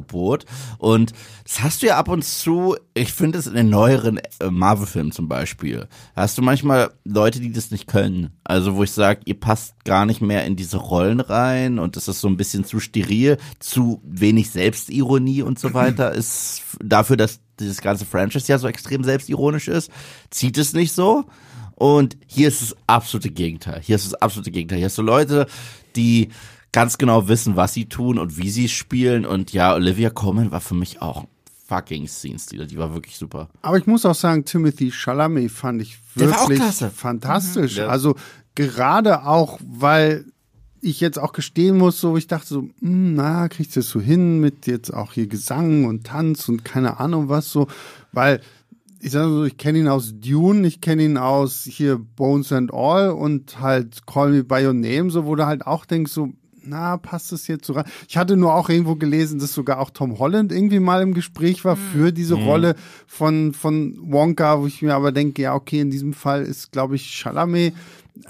Star-Aufgebot. 0.00 0.44
Und 0.78 1.12
das 1.44 1.62
hast 1.62 1.82
du 1.82 1.86
ja 1.86 1.98
ab 1.98 2.08
und 2.08 2.24
zu, 2.24 2.76
ich 2.94 3.12
finde 3.12 3.38
es 3.38 3.46
in 3.46 3.54
den 3.54 3.70
neueren 3.70 4.18
äh, 4.18 4.50
Marvel-Filmen 4.50 5.12
zum 5.12 5.28
Beispiel, 5.28 5.88
hast 6.14 6.38
du 6.38 6.42
manchmal 6.42 6.92
Leute, 7.04 7.40
die 7.40 7.52
das 7.52 7.70
nicht 7.70 7.86
können. 7.86 8.30
Also 8.44 8.76
wo 8.76 8.82
ich 8.82 8.92
sage, 8.92 9.20
ihr 9.24 9.38
passt 9.38 9.84
gar 9.84 10.06
nicht 10.06 10.20
mehr 10.20 10.44
in 10.44 10.56
diese 10.56 10.78
Rollen 10.78 11.20
rein 11.20 11.78
und 11.78 11.96
es 11.96 12.08
ist 12.08 12.20
so 12.20 12.28
ein 12.28 12.36
bisschen 12.36 12.64
zu 12.64 12.80
steril, 12.80 13.38
zu 13.58 14.00
wenig 14.04 14.50
Selbstironie 14.50 15.42
und 15.42 15.58
so 15.58 15.74
weiter 15.74 16.12
ist 16.20 16.62
dafür, 16.82 17.16
dass 17.16 17.40
dieses 17.58 17.80
ganze 17.80 18.06
Franchise 18.06 18.48
ja 18.48 18.58
so 18.58 18.68
extrem 18.68 19.04
selbstironisch 19.04 19.68
ist, 19.68 19.90
zieht 20.30 20.56
es 20.56 20.72
nicht 20.72 20.92
so. 20.92 21.24
Und 21.74 22.18
hier 22.26 22.48
ist 22.48 22.60
das 22.60 22.76
absolute 22.86 23.30
Gegenteil. 23.30 23.80
Hier 23.82 23.96
ist 23.96 24.04
das 24.04 24.14
absolute 24.14 24.50
Gegenteil. 24.50 24.78
Hier 24.78 24.86
hast 24.86 24.98
du 24.98 25.02
Leute, 25.02 25.46
die 25.96 26.28
ganz 26.72 26.98
genau 26.98 27.28
wissen, 27.28 27.56
was 27.56 27.74
sie 27.74 27.86
tun 27.86 28.18
und 28.18 28.38
wie 28.38 28.50
sie 28.50 28.68
spielen. 28.68 29.26
Und 29.26 29.52
ja, 29.52 29.74
Olivia 29.74 30.10
Colman 30.10 30.50
war 30.50 30.60
für 30.60 30.74
mich 30.74 31.02
auch 31.02 31.24
fucking 31.66 32.08
Scene-Stealer. 32.08 32.66
Die 32.66 32.78
war 32.78 32.92
wirklich 32.94 33.16
super. 33.16 33.48
Aber 33.62 33.78
ich 33.78 33.86
muss 33.86 34.04
auch 34.04 34.14
sagen, 34.14 34.44
Timothy 34.44 34.90
Chalamet 34.90 35.50
fand 35.50 35.82
ich 35.82 35.98
wirklich 36.14 36.62
fantastisch. 36.94 37.76
Ja. 37.76 37.86
Also 37.86 38.16
gerade 38.54 39.24
auch, 39.24 39.58
weil 39.62 40.24
ich 40.82 41.00
jetzt 41.00 41.18
auch 41.18 41.32
gestehen 41.32 41.76
muss, 41.78 42.00
so 42.00 42.16
ich 42.16 42.26
dachte 42.26 42.48
so, 42.48 42.60
hm, 42.80 43.14
na, 43.14 43.48
kriegst 43.48 43.76
du 43.76 43.80
das 43.80 43.88
so 43.88 44.00
hin 44.00 44.40
mit 44.40 44.66
jetzt 44.66 44.92
auch 44.92 45.12
hier 45.12 45.26
Gesang 45.26 45.84
und 45.84 46.06
Tanz 46.06 46.48
und 46.48 46.64
keine 46.64 46.98
Ahnung 47.00 47.28
was 47.28 47.50
so, 47.50 47.68
weil 48.12 48.40
ich 48.98 49.12
sage 49.12 49.30
so, 49.30 49.44
ich 49.44 49.56
kenne 49.56 49.78
ihn 49.78 49.88
aus 49.88 50.14
Dune, 50.16 50.66
ich 50.66 50.80
kenne 50.80 51.04
ihn 51.04 51.16
aus 51.16 51.64
hier 51.64 51.98
Bones 51.98 52.52
and 52.52 52.72
All 52.72 53.10
und 53.10 53.60
halt 53.60 54.06
Call 54.06 54.30
Me 54.30 54.44
By 54.44 54.66
Your 54.66 54.74
Name, 54.74 55.10
so 55.10 55.24
wo 55.24 55.34
du 55.36 55.46
halt 55.46 55.66
auch 55.66 55.84
denkst 55.84 56.12
so, 56.12 56.30
na, 56.64 56.96
passt 56.96 57.32
das 57.32 57.46
jetzt 57.46 57.66
so 57.66 57.72
rein? 57.72 57.84
Ich 58.08 58.16
hatte 58.16 58.36
nur 58.36 58.54
auch 58.54 58.68
irgendwo 58.68 58.96
gelesen, 58.96 59.38
dass 59.38 59.54
sogar 59.54 59.80
auch 59.80 59.90
Tom 59.90 60.18
Holland 60.18 60.52
irgendwie 60.52 60.80
mal 60.80 61.02
im 61.02 61.14
Gespräch 61.14 61.64
war 61.64 61.76
für 61.76 62.12
diese 62.12 62.34
Rolle 62.34 62.74
von, 63.06 63.52
von 63.52 63.98
Wonka, 64.00 64.60
wo 64.60 64.66
ich 64.66 64.82
mir 64.82 64.94
aber 64.94 65.12
denke, 65.12 65.42
ja, 65.42 65.54
okay, 65.54 65.80
in 65.80 65.90
diesem 65.90 66.12
Fall 66.12 66.42
ist, 66.42 66.72
glaube 66.72 66.96
ich, 66.96 67.20
Chalamet 67.20 67.74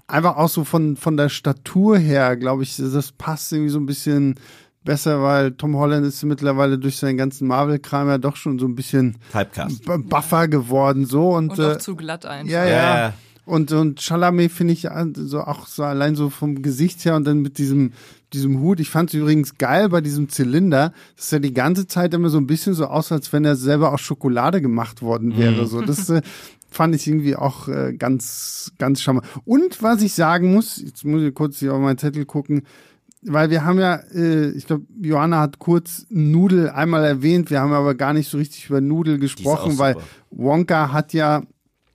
einfach 0.07 0.37
auch 0.37 0.49
so 0.49 0.65
von, 0.65 0.97
von 0.97 1.17
der 1.17 1.29
Statur 1.29 1.99
her, 1.99 2.37
glaube 2.37 2.63
ich, 2.63 2.77
das 2.77 3.13
passt 3.13 3.53
irgendwie 3.53 3.71
so 3.71 3.79
ein 3.79 3.87
bisschen 3.87 4.37
besser, 4.85 5.23
weil 5.23 5.53
Tom 5.53 5.77
Holland 5.77 6.07
ist 6.07 6.23
mittlerweile 6.25 6.79
durch 6.79 6.97
seinen 6.97 7.17
ganzen 7.17 7.47
Marvel-Kram 7.47 8.09
ja 8.09 8.19
doch 8.19 8.37
schon 8.37 8.59
so 8.59 8.67
ein 8.67 8.75
bisschen 8.75 9.19
Typecast. 9.33 9.85
buffer 10.09 10.49
geworden 10.49 11.05
so 11.05 11.31
und, 11.31 11.51
Und 11.51 11.59
äh, 11.59 11.73
auch 11.73 11.77
zu 11.77 11.97
glatt 11.97 12.27
einfach. 12.27 12.51
ja, 12.51 12.65
Ja, 12.65 12.99
ja. 13.07 13.15
Und, 13.51 13.73
und 13.73 14.01
Chalamet 14.01 14.51
finde 14.53 14.73
ich 14.73 14.91
an- 14.91 15.15
so 15.15 15.41
auch 15.41 15.67
so 15.67 15.83
allein 15.83 16.15
so 16.15 16.31
vom 16.31 16.63
Gesicht 16.63 17.05
her 17.05 17.17
und 17.17 17.27
dann 17.27 17.43
mit 17.43 17.59
diesem, 17.59 17.93
diesem 18.33 18.61
Hut. 18.61 18.81
Ich 18.81 18.91
fand 18.91 19.11
es 19.11 19.15
übrigens 19.15 19.59
geil 19.59 19.89
bei 19.89 20.01
diesem 20.01 20.29
Zylinder, 20.29 20.93
dass 21.17 21.33
er 21.33 21.41
die 21.41 21.53
ganze 21.53 21.87
Zeit 21.87 22.15
immer 22.15 22.31
so 22.31 22.39
ein 22.39 22.47
bisschen 22.47 22.75
so 22.75 22.87
aus, 22.87 23.11
als 23.13 23.33
wenn 23.33 23.45
er 23.45 23.57
selber 23.57 23.93
aus 23.93 24.01
Schokolade 24.01 24.61
gemacht 24.61 25.03
worden 25.03 25.37
wäre. 25.37 25.67
So, 25.67 25.83
das 25.83 26.09
äh, 26.11 26.23
fand 26.71 26.95
ich 26.95 27.07
irgendwie 27.07 27.35
auch 27.37 27.69
äh, 27.69 27.93
ganz, 27.93 28.73
ganz 28.79 29.01
charmant. 29.03 29.27
Und 29.45 29.83
was 29.83 30.01
ich 30.03 30.15
sagen 30.15 30.53
muss, 30.55 30.77
jetzt 30.81 31.05
muss 31.05 31.23
ich 31.23 31.35
kurz 31.35 31.59
hier 31.59 31.75
auf 31.75 31.81
meinen 31.81 31.99
Zettel 31.99 32.25
gucken, 32.27 32.63
weil 33.23 33.51
wir 33.51 33.65
haben 33.67 33.79
ja, 33.79 33.97
äh, 34.15 34.51
ich 34.53 34.67
glaube, 34.67 34.87
Johanna 35.03 35.41
hat 35.41 35.59
kurz 35.59 36.07
Nudel 36.09 36.71
einmal 36.71 37.05
erwähnt, 37.05 37.51
wir 37.51 37.61
haben 37.61 37.73
aber 37.73 37.95
gar 37.95 38.15
nicht 38.15 38.31
so 38.31 38.39
richtig 38.39 38.71
über 38.71 38.81
Nudel 38.81 39.19
gesprochen, 39.19 39.73
weil. 39.79 39.97
Wonka 40.31 40.93
hat 40.93 41.13
ja 41.13 41.43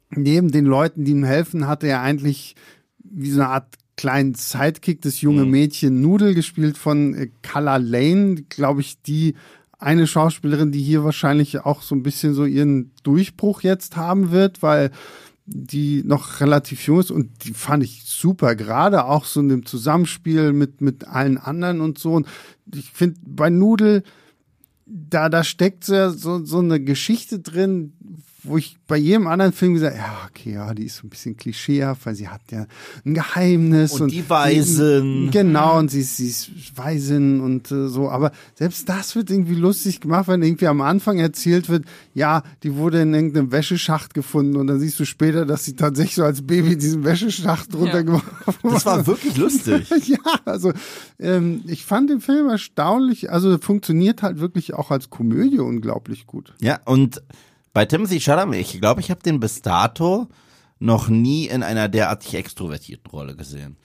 neben 0.09 0.51
den 0.51 0.65
Leuten, 0.65 1.05
die 1.05 1.11
ihm 1.11 1.23
helfen, 1.23 1.67
hatte 1.67 1.87
er 1.87 2.01
eigentlich 2.01 2.55
wie 2.99 3.31
so 3.31 3.41
eine 3.41 3.49
Art 3.49 3.75
kleinen 3.97 4.33
Sidekick, 4.33 5.01
das 5.01 5.21
junge 5.21 5.45
Mädchen 5.45 6.01
Nudel, 6.01 6.33
gespielt 6.33 6.77
von 6.77 7.13
äh, 7.13 7.29
Kala 7.41 7.77
Lane, 7.77 8.43
glaube 8.49 8.81
ich, 8.81 9.01
die 9.01 9.35
eine 9.77 10.07
Schauspielerin, 10.07 10.71
die 10.71 10.81
hier 10.81 11.03
wahrscheinlich 11.03 11.59
auch 11.59 11.81
so 11.81 11.95
ein 11.95 12.03
bisschen 12.03 12.33
so 12.33 12.45
ihren 12.45 12.91
Durchbruch 13.03 13.61
jetzt 13.61 13.95
haben 13.95 14.31
wird, 14.31 14.61
weil 14.61 14.91
die 15.45 16.01
noch 16.03 16.39
relativ 16.41 16.87
jung 16.87 16.99
ist 16.99 17.11
und 17.11 17.45
die 17.45 17.53
fand 17.53 17.83
ich 17.83 18.03
super, 18.05 18.55
gerade 18.55 19.05
auch 19.05 19.25
so 19.25 19.41
in 19.41 19.49
dem 19.49 19.65
Zusammenspiel 19.65 20.53
mit, 20.53 20.81
mit 20.81 21.07
allen 21.07 21.37
anderen 21.37 21.81
und 21.81 21.99
so. 21.99 22.13
Und 22.13 22.27
ich 22.73 22.89
finde, 22.91 23.19
bei 23.23 23.49
Nudel, 23.49 24.03
da, 24.87 25.29
da 25.29 25.43
steckt 25.43 25.83
so, 25.83 26.09
so 26.09 26.59
eine 26.59 26.79
Geschichte 26.79 27.39
drin, 27.39 27.93
wo 28.47 28.57
ich 28.57 28.77
bei 28.87 28.97
jedem 28.97 29.27
anderen 29.27 29.51
Film 29.53 29.73
gesagt 29.73 29.95
ja, 29.97 30.17
okay, 30.29 30.53
ja, 30.53 30.73
die 30.73 30.85
ist 30.85 30.97
so 30.97 31.07
ein 31.07 31.09
bisschen 31.09 31.35
klischeehaft, 31.37 32.05
weil 32.05 32.15
sie 32.15 32.27
hat 32.27 32.41
ja 32.51 32.65
ein 33.05 33.13
Geheimnis. 33.13 33.99
Und 33.99 34.11
die 34.11 34.29
Waisin. 34.29 35.29
Genau, 35.31 35.77
und 35.79 35.89
sie, 35.91 36.01
ist- 36.01 36.17
sie 36.17 36.27
ist 36.27 36.51
Waisin 36.75 37.39
und 37.41 37.71
äh, 37.71 37.87
so. 37.87 38.09
Aber 38.09 38.31
selbst 38.55 38.87
das 38.89 39.15
wird 39.15 39.29
irgendwie 39.29 39.55
lustig 39.55 40.01
gemacht, 40.01 40.27
wenn 40.27 40.41
irgendwie 40.43 40.67
am 40.67 40.81
Anfang 40.81 41.17
erzählt 41.19 41.69
wird, 41.69 41.85
ja, 42.13 42.43
die 42.63 42.75
wurde 42.75 43.01
in 43.01 43.13
irgendeinem 43.13 43.51
Wäscheschacht 43.51 44.13
gefunden 44.13 44.55
und 44.57 44.67
dann 44.67 44.79
siehst 44.79 44.99
du 44.99 45.05
später, 45.05 45.45
dass 45.45 45.65
sie 45.65 45.75
tatsächlich 45.75 46.15
so 46.15 46.23
als 46.23 46.41
Baby 46.45 46.73
in 46.73 46.79
diesen 46.79 47.03
Wäscheschacht 47.03 47.73
runtergeworfen 47.73 48.25
Das 48.63 48.85
war 48.85 49.05
wirklich 49.07 49.37
lustig. 49.37 49.89
ja, 50.07 50.17
also 50.45 50.71
ähm, 51.19 51.61
ich 51.67 51.85
fand 51.85 52.09
den 52.09 52.21
Film 52.21 52.49
erstaunlich, 52.49 53.31
also 53.31 53.57
funktioniert 53.57 54.21
halt 54.21 54.39
wirklich 54.39 54.73
auch 54.73 54.91
als 54.91 55.09
Komödie 55.09 55.59
unglaublich 55.59 56.27
gut. 56.27 56.53
Ja, 56.61 56.79
und 56.85 57.21
bei 57.75 57.85
Timothy 57.85 58.21
Chalamet, 58.21 58.61
ich 58.61 58.79
glaube, 58.79 59.01
ich 59.01 59.11
habe 59.11 59.21
den 59.21 59.41
bis 59.41 59.61
dato 59.61 60.29
noch 60.79 61.09
nie 61.09 61.47
in 61.47 61.61
einer 61.61 61.89
derartig 61.89 62.33
extrovertierten 62.33 63.11
Rolle 63.11 63.35
gesehen. 63.35 63.75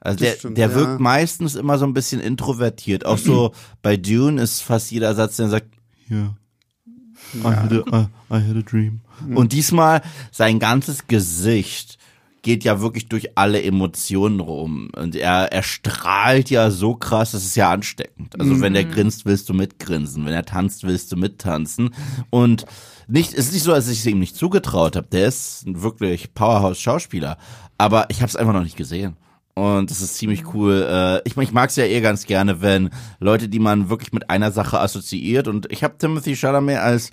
Also 0.00 0.18
der, 0.18 0.34
stimmt, 0.34 0.58
der 0.58 0.68
ja. 0.68 0.74
wirkt 0.74 1.00
meistens 1.00 1.54
immer 1.54 1.78
so 1.78 1.86
ein 1.86 1.94
bisschen 1.94 2.20
introvertiert. 2.20 3.06
Auch 3.06 3.16
so 3.16 3.54
bei 3.82 3.96
Dune 3.96 4.40
ist 4.40 4.60
fast 4.60 4.90
jeder 4.90 5.14
Satz, 5.14 5.36
der 5.36 5.48
sagt, 5.48 5.68
ja, 6.10 6.36
I, 7.34 7.42
had 7.42 7.72
a, 7.72 8.10
I, 8.30 8.36
I 8.36 8.48
had 8.48 8.56
a 8.56 8.62
dream. 8.62 9.00
Und 9.34 9.54
diesmal 9.54 10.02
sein 10.30 10.58
ganzes 10.58 11.06
Gesicht 11.06 11.96
geht 12.42 12.64
ja 12.64 12.80
wirklich 12.80 13.08
durch 13.08 13.36
alle 13.36 13.62
Emotionen 13.62 14.40
rum. 14.40 14.90
Und 14.96 15.16
er, 15.16 15.52
er 15.52 15.62
strahlt 15.62 16.50
ja 16.50 16.70
so 16.70 16.94
krass, 16.94 17.32
das 17.32 17.44
ist 17.44 17.56
ja 17.56 17.70
ansteckend. 17.70 18.38
Also 18.40 18.60
wenn 18.60 18.74
er 18.74 18.84
grinst, 18.84 19.26
willst 19.26 19.48
du 19.48 19.54
mitgrinsen. 19.54 20.24
Wenn 20.24 20.32
er 20.32 20.44
tanzt, 20.44 20.84
willst 20.84 21.12
du 21.12 21.16
mittanzen. 21.16 21.90
Und 22.30 22.64
nicht, 23.06 23.32
es 23.32 23.46
ist 23.46 23.52
nicht 23.54 23.62
so, 23.62 23.72
dass 23.72 23.88
ich 23.88 24.00
es 24.00 24.06
ihm 24.06 24.18
nicht 24.18 24.36
zugetraut 24.36 24.96
habe. 24.96 25.08
Der 25.10 25.28
ist 25.28 25.66
ein 25.66 25.82
wirklich 25.82 26.34
Powerhouse-Schauspieler. 26.34 27.38
Aber 27.76 28.06
ich 28.10 28.18
habe 28.18 28.28
es 28.28 28.36
einfach 28.36 28.52
noch 28.52 28.62
nicht 28.62 28.76
gesehen. 28.76 29.16
Und 29.54 29.90
das 29.90 30.00
ist 30.00 30.16
ziemlich 30.16 30.54
cool. 30.54 30.86
Äh, 30.88 31.28
ich 31.28 31.36
ich 31.36 31.52
mag 31.52 31.70
es 31.70 31.76
ja 31.76 31.84
eh 31.84 32.00
ganz 32.00 32.26
gerne, 32.26 32.60
wenn 32.62 32.90
Leute, 33.18 33.48
die 33.48 33.58
man 33.58 33.90
wirklich 33.90 34.12
mit 34.12 34.30
einer 34.30 34.52
Sache 34.52 34.78
assoziiert. 34.78 35.48
Und 35.48 35.70
ich 35.72 35.82
habe 35.82 35.98
Timothy 35.98 36.36
Chalamet 36.36 36.78
als 36.78 37.10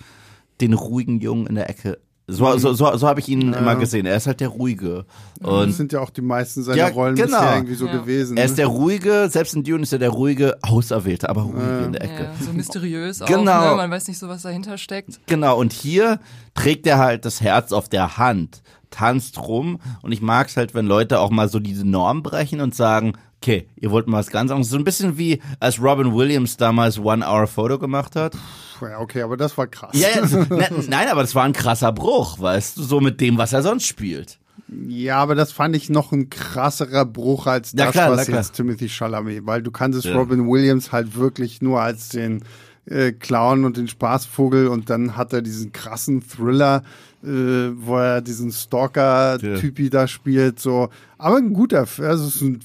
den 0.61 0.73
ruhigen 0.73 1.19
Jungen 1.19 1.47
in 1.47 1.55
der 1.55 1.69
Ecke. 1.69 1.97
So, 2.28 2.57
so, 2.57 2.73
so, 2.73 2.97
so 2.97 3.07
habe 3.07 3.19
ich 3.19 3.30
ihn 3.30 3.53
immer 3.53 3.76
gesehen. 3.76 4.07
Er 4.07 4.15
ist 4.17 4.26
halt 4.26 4.39
der 4.39 4.47
Ruhige. 4.47 5.05
Das 5.39 5.47
Und 5.51 5.71
sind 5.73 5.93
ja 5.93 5.99
auch 5.99 6.09
die 6.09 6.21
meisten 6.21 6.63
seiner 6.63 6.78
Ja, 6.78 6.88
Rollen 6.88 7.15
genau. 7.15 7.38
bisher 7.38 7.55
irgendwie 7.55 7.76
so 7.76 7.86
Ja. 7.86 7.91
gewesen. 7.97 8.36
er 8.36 8.45
ne? 8.45 8.49
ist 8.49 8.57
der 8.57 8.65
Ruhige, 8.65 9.28
selbst 9.30 9.53
in 9.55 9.63
Dune 9.63 9.84
ist 9.84 9.93
er 9.93 9.99
der 9.99 10.09
Ruhige, 10.09 10.57
Auserwählte, 10.63 11.30
aber 11.30 11.43
ruhige 11.43 11.84
in 11.86 11.91
der 11.93 12.01
Ecke. 12.01 12.23
Ja, 12.23 12.45
so 12.45 12.51
mysteriös 12.51 13.21
auch. 13.21 13.28
Genau. 13.28 13.69
Ne? 13.71 13.76
Man 13.76 13.91
weiß 13.91 14.07
nicht 14.07 14.17
so, 14.17 14.28
was 14.28 14.41
dahinter 14.41 14.80
steckt. 14.80 15.19
Genau, 15.28 15.59
und 15.59 15.71
hier 15.71 16.19
trägt 16.55 16.88
er 16.88 16.97
halt 16.97 17.26
das 17.26 17.41
Herz 17.41 17.71
auf 17.71 17.89
der 17.89 18.17
Hand, 18.17 18.63
tanzt 18.89 19.38
rum 19.38 19.78
und 20.01 20.11
ich 20.11 20.21
mag's 20.23 20.57
halt, 20.57 20.73
wenn 20.73 20.88
Leute 20.88 21.19
auch 21.19 21.30
mal 21.30 21.47
so 21.47 21.59
diese 21.59 21.88
Norm 21.88 22.23
brechen 22.23 22.59
und 22.59 22.73
sagen, 22.73 23.13
okay, 23.39 23.67
ihr 23.76 23.91
wollt 23.91 24.07
mal 24.07 24.17
was 24.17 24.32
ganz 24.32 24.49
anderes. 24.49 24.71
So 24.71 24.78
ein 24.78 24.84
bisschen 24.84 25.19
wie 25.19 25.43
als 25.59 25.80
Robin 25.80 26.15
Williams 26.15 26.57
damals 26.57 26.97
One 26.97 27.23
Hour 27.23 27.45
Photo 27.45 27.78
gemacht 27.78 28.15
hat. 28.15 28.34
Ja, 28.82 28.99
okay, 28.99 29.21
aber 29.21 29.38
das 29.38 29.57
war 29.57 29.67
krass. 29.67 29.91
Ja, 29.93 30.09
ja, 30.09 30.26
ne, 30.49 30.69
nein, 30.88 31.07
aber 31.09 31.21
das 31.21 31.36
war 31.36 31.43
ein 31.43 31.53
krasser 31.53 31.91
Bruch, 31.91 32.39
weißt 32.39 32.78
du, 32.78 32.84
so 32.84 32.99
mit 32.99 33.21
dem, 33.21 33.38
was 33.38 33.53
er 33.53 33.61
sonst 33.61 33.86
spielt. 33.86 34.39
Ja, 34.88 35.17
aber 35.17 35.36
das 35.36 35.51
fand 35.51 35.76
ich 35.76 35.89
noch 35.89 36.11
ein 36.11 36.30
krasserer 36.30 37.05
Bruch 37.05 37.45
als 37.45 37.73
Ja, 37.73 37.86
das, 37.86 37.93
klar, 37.93 38.11
was 38.11 38.26
klar. 38.26 38.39
jetzt 38.39 38.53
Timothy 38.53 38.89
Chalamet, 38.89 39.45
weil 39.45 39.61
du 39.61 39.71
kannst 39.71 39.99
es 39.99 40.05
Ja. 40.05 40.15
Robin 40.15 40.47
Williams 40.49 40.91
halt 40.91 41.15
wirklich 41.15 41.61
nur 41.61 41.82
als 41.82 42.09
den 42.09 42.43
äh, 42.86 43.11
Clown 43.11 43.65
und 43.65 43.78
den 43.78 43.88
Spaßvogel 43.88 44.67
und 44.67 44.89
dann 44.89 45.15
hat 45.17 45.34
er 45.34 45.41
diesen 45.41 45.71
krassen 45.71 46.23
Thriller, 46.28 46.84
äh, 47.23 47.28
wo 47.28 47.97
er 47.97 48.21
diesen 48.21 48.51
Stalker-Typi 48.51 49.89
da 49.89 50.07
spielt, 50.07 50.59
so. 50.59 50.89
Aber 51.17 51.38
ein 51.38 51.53
guter, 51.53 51.80
also 51.99 52.28
es 52.28 52.36
ist 52.36 52.41
ein 52.41 52.59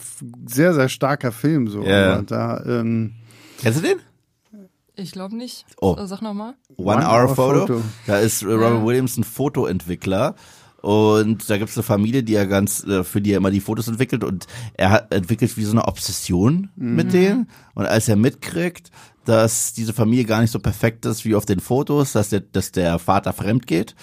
sehr, 0.46 0.74
sehr 0.74 0.88
starker 0.88 1.32
Film, 1.32 1.68
so. 1.68 1.82
Ja. 1.82 2.22
Da, 2.22 2.62
ähm, 2.66 3.12
Kennst 3.60 3.80
du 3.80 3.82
den? 3.86 3.98
Ich 4.96 5.12
glaube 5.12 5.36
nicht. 5.36 5.64
Oh. 5.80 5.96
Äh, 5.98 6.06
Sag 6.06 6.22
nochmal. 6.22 6.54
One, 6.76 6.98
One 6.98 7.06
Hour, 7.06 7.28
Hour 7.28 7.34
Photo. 7.34 7.66
Photo. 7.66 7.82
Da 8.06 8.18
ist 8.18 8.44
Robin 8.44 8.84
Williams 8.84 9.16
ein 9.16 9.24
Fotoentwickler. 9.24 10.34
Und 10.82 11.50
da 11.50 11.58
gibt's 11.58 11.76
eine 11.76 11.82
Familie, 11.82 12.22
die 12.22 12.34
er 12.34 12.46
ganz, 12.46 12.84
äh, 12.84 13.04
für 13.04 13.20
die 13.20 13.32
er 13.32 13.36
immer 13.36 13.50
die 13.50 13.60
Fotos 13.60 13.88
entwickelt 13.88 14.24
und 14.24 14.46
er 14.74 14.90
hat 14.90 15.12
entwickelt 15.12 15.56
wie 15.58 15.64
so 15.64 15.72
eine 15.72 15.86
Obsession 15.86 16.70
mit 16.74 17.12
denen. 17.12 17.50
Und 17.74 17.84
als 17.84 18.08
er 18.08 18.16
mitkriegt, 18.16 18.90
dass 19.26 19.74
diese 19.74 19.92
Familie 19.92 20.24
gar 20.24 20.40
nicht 20.40 20.50
so 20.50 20.58
perfekt 20.58 21.04
ist 21.04 21.26
wie 21.26 21.34
auf 21.34 21.44
den 21.44 21.60
Fotos, 21.60 22.12
dass 22.12 22.30
der, 22.30 22.40
dass 22.40 22.72
der 22.72 22.98
Vater 22.98 23.34
fremd 23.34 23.66
geht, 23.66 23.94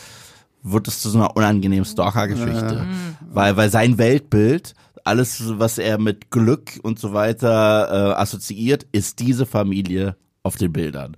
wird 0.62 0.88
es 0.88 1.00
zu 1.00 1.10
so 1.10 1.18
einer 1.18 1.36
unangenehmen 1.36 1.86
Stalker-Geschichte. 1.86 2.86
Weil, 3.28 3.58
weil 3.58 3.72
sein 3.72 3.98
Weltbild, 3.98 4.76
alles, 5.04 5.42
was 5.58 5.80
er 5.80 5.98
mit 5.98 6.30
Glück 6.30 6.80
und 6.84 7.00
so 7.00 7.14
weiter 7.14 7.88
äh, 7.90 8.22
assoziiert, 8.22 8.86
ist 8.92 9.20
diese 9.20 9.46
Familie 9.48 10.16
auf 10.48 10.56
den 10.56 10.74
Bildern. 10.74 11.16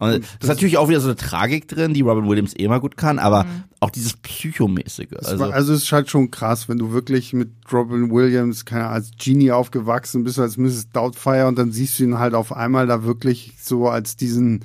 Und 0.00 0.22
das 0.22 0.28
ist 0.42 0.48
natürlich 0.48 0.78
auch 0.78 0.88
wieder 0.88 1.00
so 1.00 1.08
eine 1.08 1.16
Tragik 1.16 1.66
drin, 1.66 1.92
die 1.92 2.02
Robin 2.02 2.28
Williams 2.28 2.54
eh 2.56 2.68
mal 2.68 2.78
gut 2.78 2.96
kann, 2.96 3.18
aber 3.18 3.46
auch 3.80 3.90
dieses 3.90 4.12
Psychomäßige. 4.12 5.08
Also, 5.24 5.44
Also 5.46 5.72
es 5.72 5.82
ist 5.82 5.92
halt 5.92 6.08
schon 6.08 6.30
krass, 6.30 6.68
wenn 6.68 6.78
du 6.78 6.92
wirklich 6.92 7.32
mit 7.32 7.50
Robin 7.72 8.10
Williams, 8.12 8.64
keine 8.64 8.82
Ahnung, 8.84 8.94
als 8.94 9.10
Genie 9.18 9.50
aufgewachsen 9.50 10.22
bist, 10.22 10.38
als 10.38 10.56
Mrs. 10.56 10.92
Doubtfire 10.92 11.48
und 11.48 11.58
dann 11.58 11.72
siehst 11.72 11.98
du 11.98 12.04
ihn 12.04 12.18
halt 12.20 12.34
auf 12.34 12.52
einmal 12.54 12.86
da 12.86 13.02
wirklich 13.02 13.54
so 13.60 13.88
als 13.88 14.16
diesen 14.16 14.60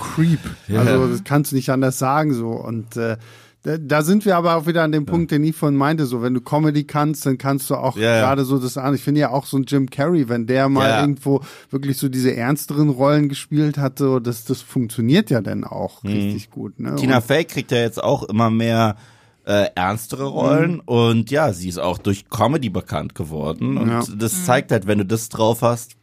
Creep. 0.00 0.40
Also 0.68 1.06
das 1.06 1.22
kannst 1.22 1.52
du 1.52 1.56
nicht 1.56 1.70
anders 1.70 2.00
sagen 2.00 2.34
so. 2.34 2.50
Und 2.50 2.96
äh, 2.96 3.18
da, 3.64 3.78
da 3.78 4.02
sind 4.02 4.24
wir 4.24 4.36
aber 4.36 4.56
auch 4.56 4.66
wieder 4.66 4.82
an 4.82 4.90
dem 4.92 5.06
Punkt, 5.06 5.30
den 5.30 5.44
ich 5.44 5.54
vorhin 5.54 5.76
meinte, 5.78 6.06
so 6.06 6.20
wenn 6.22 6.34
du 6.34 6.40
Comedy 6.40 6.84
kannst, 6.84 7.24
dann 7.26 7.38
kannst 7.38 7.70
du 7.70 7.76
auch 7.76 7.96
Ja, 7.96 8.16
ja. 8.16 8.20
gerade 8.20 8.44
so 8.44 8.58
das 8.58 8.76
an. 8.76 8.94
Ich 8.94 9.02
finde 9.02 9.20
ja 9.20 9.30
auch 9.30 9.46
so 9.46 9.56
ein 9.56 9.64
Jim 9.68 9.88
Carrey, 9.88 10.28
wenn 10.28 10.46
der 10.46 10.68
mal 10.68 10.88
Ja. 10.88 11.00
irgendwo 11.00 11.40
wirklich 11.70 11.96
so 11.98 12.08
diese 12.08 12.34
ernsteren 12.34 12.88
Rollen 12.88 13.28
gespielt 13.28 13.78
hatte, 13.78 14.04
so, 14.04 14.18
das, 14.20 14.44
das 14.44 14.62
funktioniert 14.62 15.30
ja 15.30 15.40
dann 15.40 15.62
auch 15.64 16.02
richtig 16.04 16.50
gut. 16.50 16.80
Ne? 16.80 16.96
Tina 16.96 17.16
Und- 17.18 17.24
Fey 17.24 17.44
kriegt 17.44 17.70
ja 17.70 17.78
jetzt 17.78 18.02
auch 18.02 18.24
immer 18.24 18.50
mehr 18.50 18.96
äh, 19.44 19.66
ernstere 19.74 20.26
Rollen 20.26 20.78
und 20.78 21.32
ja, 21.32 21.52
sie 21.52 21.68
ist 21.68 21.78
auch 21.78 21.98
durch 21.98 22.30
Comedy 22.30 22.68
bekannt 22.70 23.16
geworden 23.16 23.76
und 23.76 23.88
Ja. 23.90 24.02
das 24.16 24.44
zeigt 24.44 24.70
halt, 24.70 24.86
wenn 24.86 24.98
du 24.98 25.04
das 25.04 25.30
drauf 25.30 25.62
hast, 25.62 25.96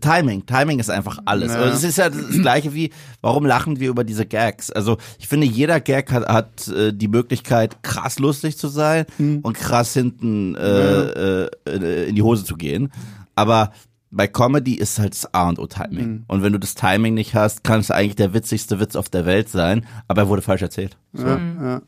Timing, 0.00 0.46
Timing 0.46 0.78
ist 0.78 0.90
einfach 0.90 1.18
alles. 1.24 1.52
Ja. 1.52 1.60
Also 1.60 1.76
es 1.76 1.84
ist 1.84 1.98
ja 1.98 2.10
das 2.10 2.30
gleiche 2.30 2.74
wie, 2.74 2.90
warum 3.20 3.46
lachen 3.46 3.80
wir 3.80 3.88
über 3.88 4.04
diese 4.04 4.26
Gags? 4.26 4.70
Also 4.70 4.98
ich 5.18 5.28
finde, 5.28 5.46
jeder 5.46 5.80
Gag 5.80 6.12
hat, 6.12 6.28
hat 6.28 6.68
äh, 6.68 6.92
die 6.92 7.08
Möglichkeit, 7.08 7.82
krass 7.82 8.18
lustig 8.18 8.58
zu 8.58 8.68
sein 8.68 9.06
und 9.18 9.54
krass 9.54 9.94
hinten 9.94 10.54
äh, 10.54 11.44
äh, 11.46 12.08
in 12.08 12.14
die 12.14 12.22
Hose 12.22 12.44
zu 12.44 12.56
gehen. 12.56 12.92
Aber 13.34 13.72
bei 14.10 14.26
Comedy 14.26 14.74
ist 14.74 14.98
halt 14.98 15.12
das 15.14 15.32
A 15.32 15.48
und 15.48 15.58
O 15.58 15.66
Timing. 15.66 16.24
Und 16.26 16.42
wenn 16.42 16.52
du 16.52 16.58
das 16.58 16.74
Timing 16.74 17.14
nicht 17.14 17.34
hast, 17.34 17.62
kann 17.62 17.80
es 17.80 17.90
eigentlich 17.90 18.16
der 18.16 18.34
witzigste 18.34 18.80
Witz 18.80 18.96
auf 18.96 19.08
der 19.08 19.24
Welt 19.24 19.48
sein, 19.48 19.86
aber 20.08 20.22
er 20.22 20.28
wurde 20.28 20.42
falsch 20.42 20.62
erzählt. 20.62 20.96
So. 21.12 21.26
Ja, 21.26 21.40
ja. 21.62 21.82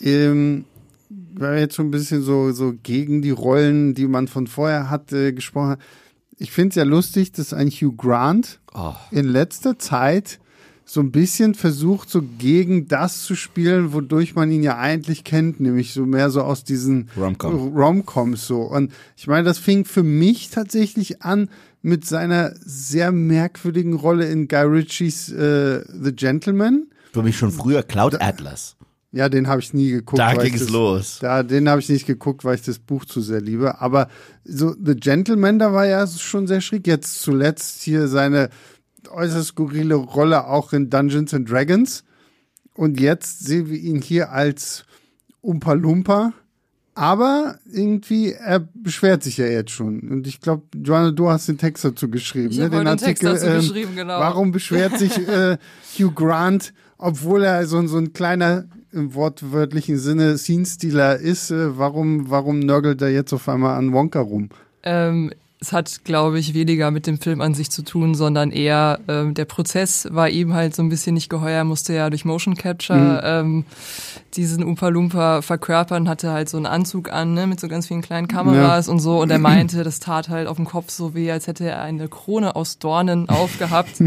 Ähm, 0.00 0.64
weil 1.36 1.54
wir 1.54 1.60
jetzt 1.60 1.76
schon 1.76 1.88
ein 1.88 1.92
bisschen 1.92 2.22
so, 2.22 2.52
so 2.52 2.74
gegen 2.82 3.22
die 3.22 3.30
Rollen, 3.30 3.94
die 3.94 4.06
man 4.06 4.28
von 4.28 4.46
vorher 4.46 4.90
hatte, 4.90 5.32
gesprochen 5.32 5.70
hat. 5.70 5.80
Ich 6.38 6.50
finde 6.50 6.70
es 6.70 6.74
ja 6.76 6.84
lustig, 6.84 7.32
dass 7.32 7.52
ein 7.52 7.68
Hugh 7.70 7.94
Grant 7.96 8.60
Oh. 8.74 8.94
in 9.12 9.26
letzter 9.26 9.78
Zeit 9.78 10.40
so 10.84 11.00
ein 11.00 11.12
bisschen 11.12 11.54
versucht, 11.54 12.10
so 12.10 12.22
gegen 12.38 12.88
das 12.88 13.22
zu 13.22 13.36
spielen, 13.36 13.92
wodurch 13.92 14.34
man 14.34 14.50
ihn 14.50 14.62
ja 14.62 14.76
eigentlich 14.76 15.24
kennt, 15.24 15.60
nämlich 15.60 15.92
so 15.94 16.04
mehr 16.04 16.28
so 16.30 16.42
aus 16.42 16.64
diesen 16.64 17.08
Rom-Com. 17.16 17.74
Romcoms 17.74 18.46
so. 18.46 18.62
Und 18.62 18.92
ich 19.16 19.26
meine, 19.26 19.44
das 19.44 19.58
fing 19.58 19.84
für 19.84 20.02
mich 20.02 20.50
tatsächlich 20.50 21.22
an 21.22 21.48
mit 21.82 22.04
seiner 22.04 22.52
sehr 22.60 23.12
merkwürdigen 23.12 23.94
Rolle 23.94 24.26
in 24.26 24.48
Guy 24.48 24.64
Ritchies 24.64 25.30
äh, 25.30 25.84
The 25.88 26.12
Gentleman. 26.12 26.88
Für 27.12 27.22
mich 27.22 27.38
schon 27.38 27.52
früher 27.52 27.82
Cloud 27.82 28.20
Atlas. 28.20 28.76
Ja, 29.14 29.28
den 29.28 29.46
habe 29.46 29.60
ich 29.60 29.72
nie 29.72 29.90
geguckt. 29.90 30.18
Da 30.18 30.34
ging 30.34 30.54
es 30.54 30.70
los. 30.70 31.18
Da, 31.20 31.44
den 31.44 31.68
habe 31.68 31.80
ich 31.80 31.88
nicht 31.88 32.04
geguckt, 32.04 32.44
weil 32.44 32.56
ich 32.56 32.62
das 32.62 32.80
Buch 32.80 33.04
zu 33.04 33.20
sehr 33.20 33.40
liebe. 33.40 33.80
Aber 33.80 34.08
so 34.44 34.74
The 34.74 34.96
Gentleman, 34.96 35.60
da 35.60 35.72
war 35.72 35.86
ja 35.86 36.04
schon 36.08 36.48
sehr 36.48 36.60
schräg. 36.60 36.88
Jetzt 36.88 37.20
zuletzt 37.20 37.82
hier 37.82 38.08
seine 38.08 38.50
äußerst 39.08 39.50
skurrile 39.50 39.94
Rolle 39.94 40.48
auch 40.48 40.72
in 40.72 40.90
Dungeons 40.90 41.32
and 41.32 41.48
Dragons. 41.48 42.02
Und 42.74 42.98
jetzt 42.98 43.46
sehen 43.46 43.70
wir 43.70 43.78
ihn 43.78 44.02
hier 44.02 44.32
als 44.32 44.84
Umpa 45.42 45.74
Lumpa. 45.74 46.32
Aber 46.96 47.56
irgendwie, 47.70 48.32
er 48.32 48.66
beschwert 48.74 49.22
sich 49.22 49.36
ja 49.36 49.46
jetzt 49.46 49.70
schon. 49.70 50.00
Und 50.10 50.26
ich 50.26 50.40
glaube, 50.40 50.64
Joanna, 50.74 51.12
du 51.12 51.28
hast 51.28 51.46
den 51.46 51.58
Text 51.58 51.84
dazu 51.84 52.10
geschrieben. 52.10 52.50
Ich 52.50 52.58
ne? 52.58 52.64
heute 52.64 52.84
den 52.84 52.98
Text 52.98 53.22
dazu 53.22 53.46
geschrieben, 53.46 53.94
genau. 53.94 54.18
Warum 54.18 54.50
beschwert 54.50 54.98
sich 54.98 55.16
äh, 55.28 55.56
Hugh 55.98 56.12
Grant, 56.12 56.72
obwohl 56.98 57.44
er 57.44 57.64
so, 57.66 57.84
so 57.86 57.98
ein 57.98 58.12
kleiner, 58.12 58.66
im 58.94 59.14
wortwörtlichen 59.14 59.98
Sinne, 59.98 60.38
Scene-Stealer 60.38 61.18
ist? 61.18 61.50
Äh, 61.50 61.76
warum, 61.78 62.30
warum 62.30 62.60
nörgelt 62.60 63.02
er 63.02 63.10
jetzt 63.10 63.32
auf 63.32 63.48
einmal 63.48 63.76
an 63.76 63.92
Wonka 63.92 64.20
rum? 64.20 64.48
Ähm, 64.82 65.32
es 65.64 65.72
hat, 65.72 66.04
glaube 66.04 66.38
ich, 66.38 66.52
weniger 66.52 66.90
mit 66.90 67.06
dem 67.06 67.18
Film 67.18 67.40
an 67.40 67.54
sich 67.54 67.70
zu 67.70 67.82
tun, 67.82 68.14
sondern 68.14 68.50
eher 68.50 69.00
ähm, 69.08 69.32
der 69.32 69.46
Prozess 69.46 70.06
war 70.10 70.28
ihm 70.28 70.52
halt 70.52 70.76
so 70.76 70.82
ein 70.82 70.90
bisschen 70.90 71.14
nicht 71.14 71.30
geheuer, 71.30 71.56
Er 71.58 71.64
musste 71.64 71.94
ja 71.94 72.10
durch 72.10 72.26
Motion 72.26 72.54
Capture 72.54 73.22
ähm, 73.24 73.64
diesen 74.34 74.62
Oompa 74.62 74.88
Loompa 74.88 75.40
verkörpern, 75.40 76.06
hatte 76.06 76.32
halt 76.32 76.50
so 76.50 76.58
einen 76.58 76.66
Anzug 76.66 77.10
an, 77.10 77.32
ne, 77.32 77.46
mit 77.46 77.60
so 77.60 77.68
ganz 77.68 77.86
vielen 77.86 78.02
kleinen 78.02 78.28
Kameras 78.28 78.88
und 78.88 78.98
so. 78.98 79.22
Und 79.22 79.30
er 79.30 79.38
meinte, 79.38 79.84
das 79.84 80.00
tat 80.00 80.28
halt 80.28 80.48
auf 80.48 80.56
dem 80.56 80.66
Kopf 80.66 80.90
so 80.90 81.14
weh, 81.14 81.30
als 81.30 81.46
hätte 81.46 81.64
er 81.64 81.80
eine 81.80 82.08
Krone 82.08 82.56
aus 82.56 82.78
Dornen 82.78 83.28
aufgehabt. 83.30 84.00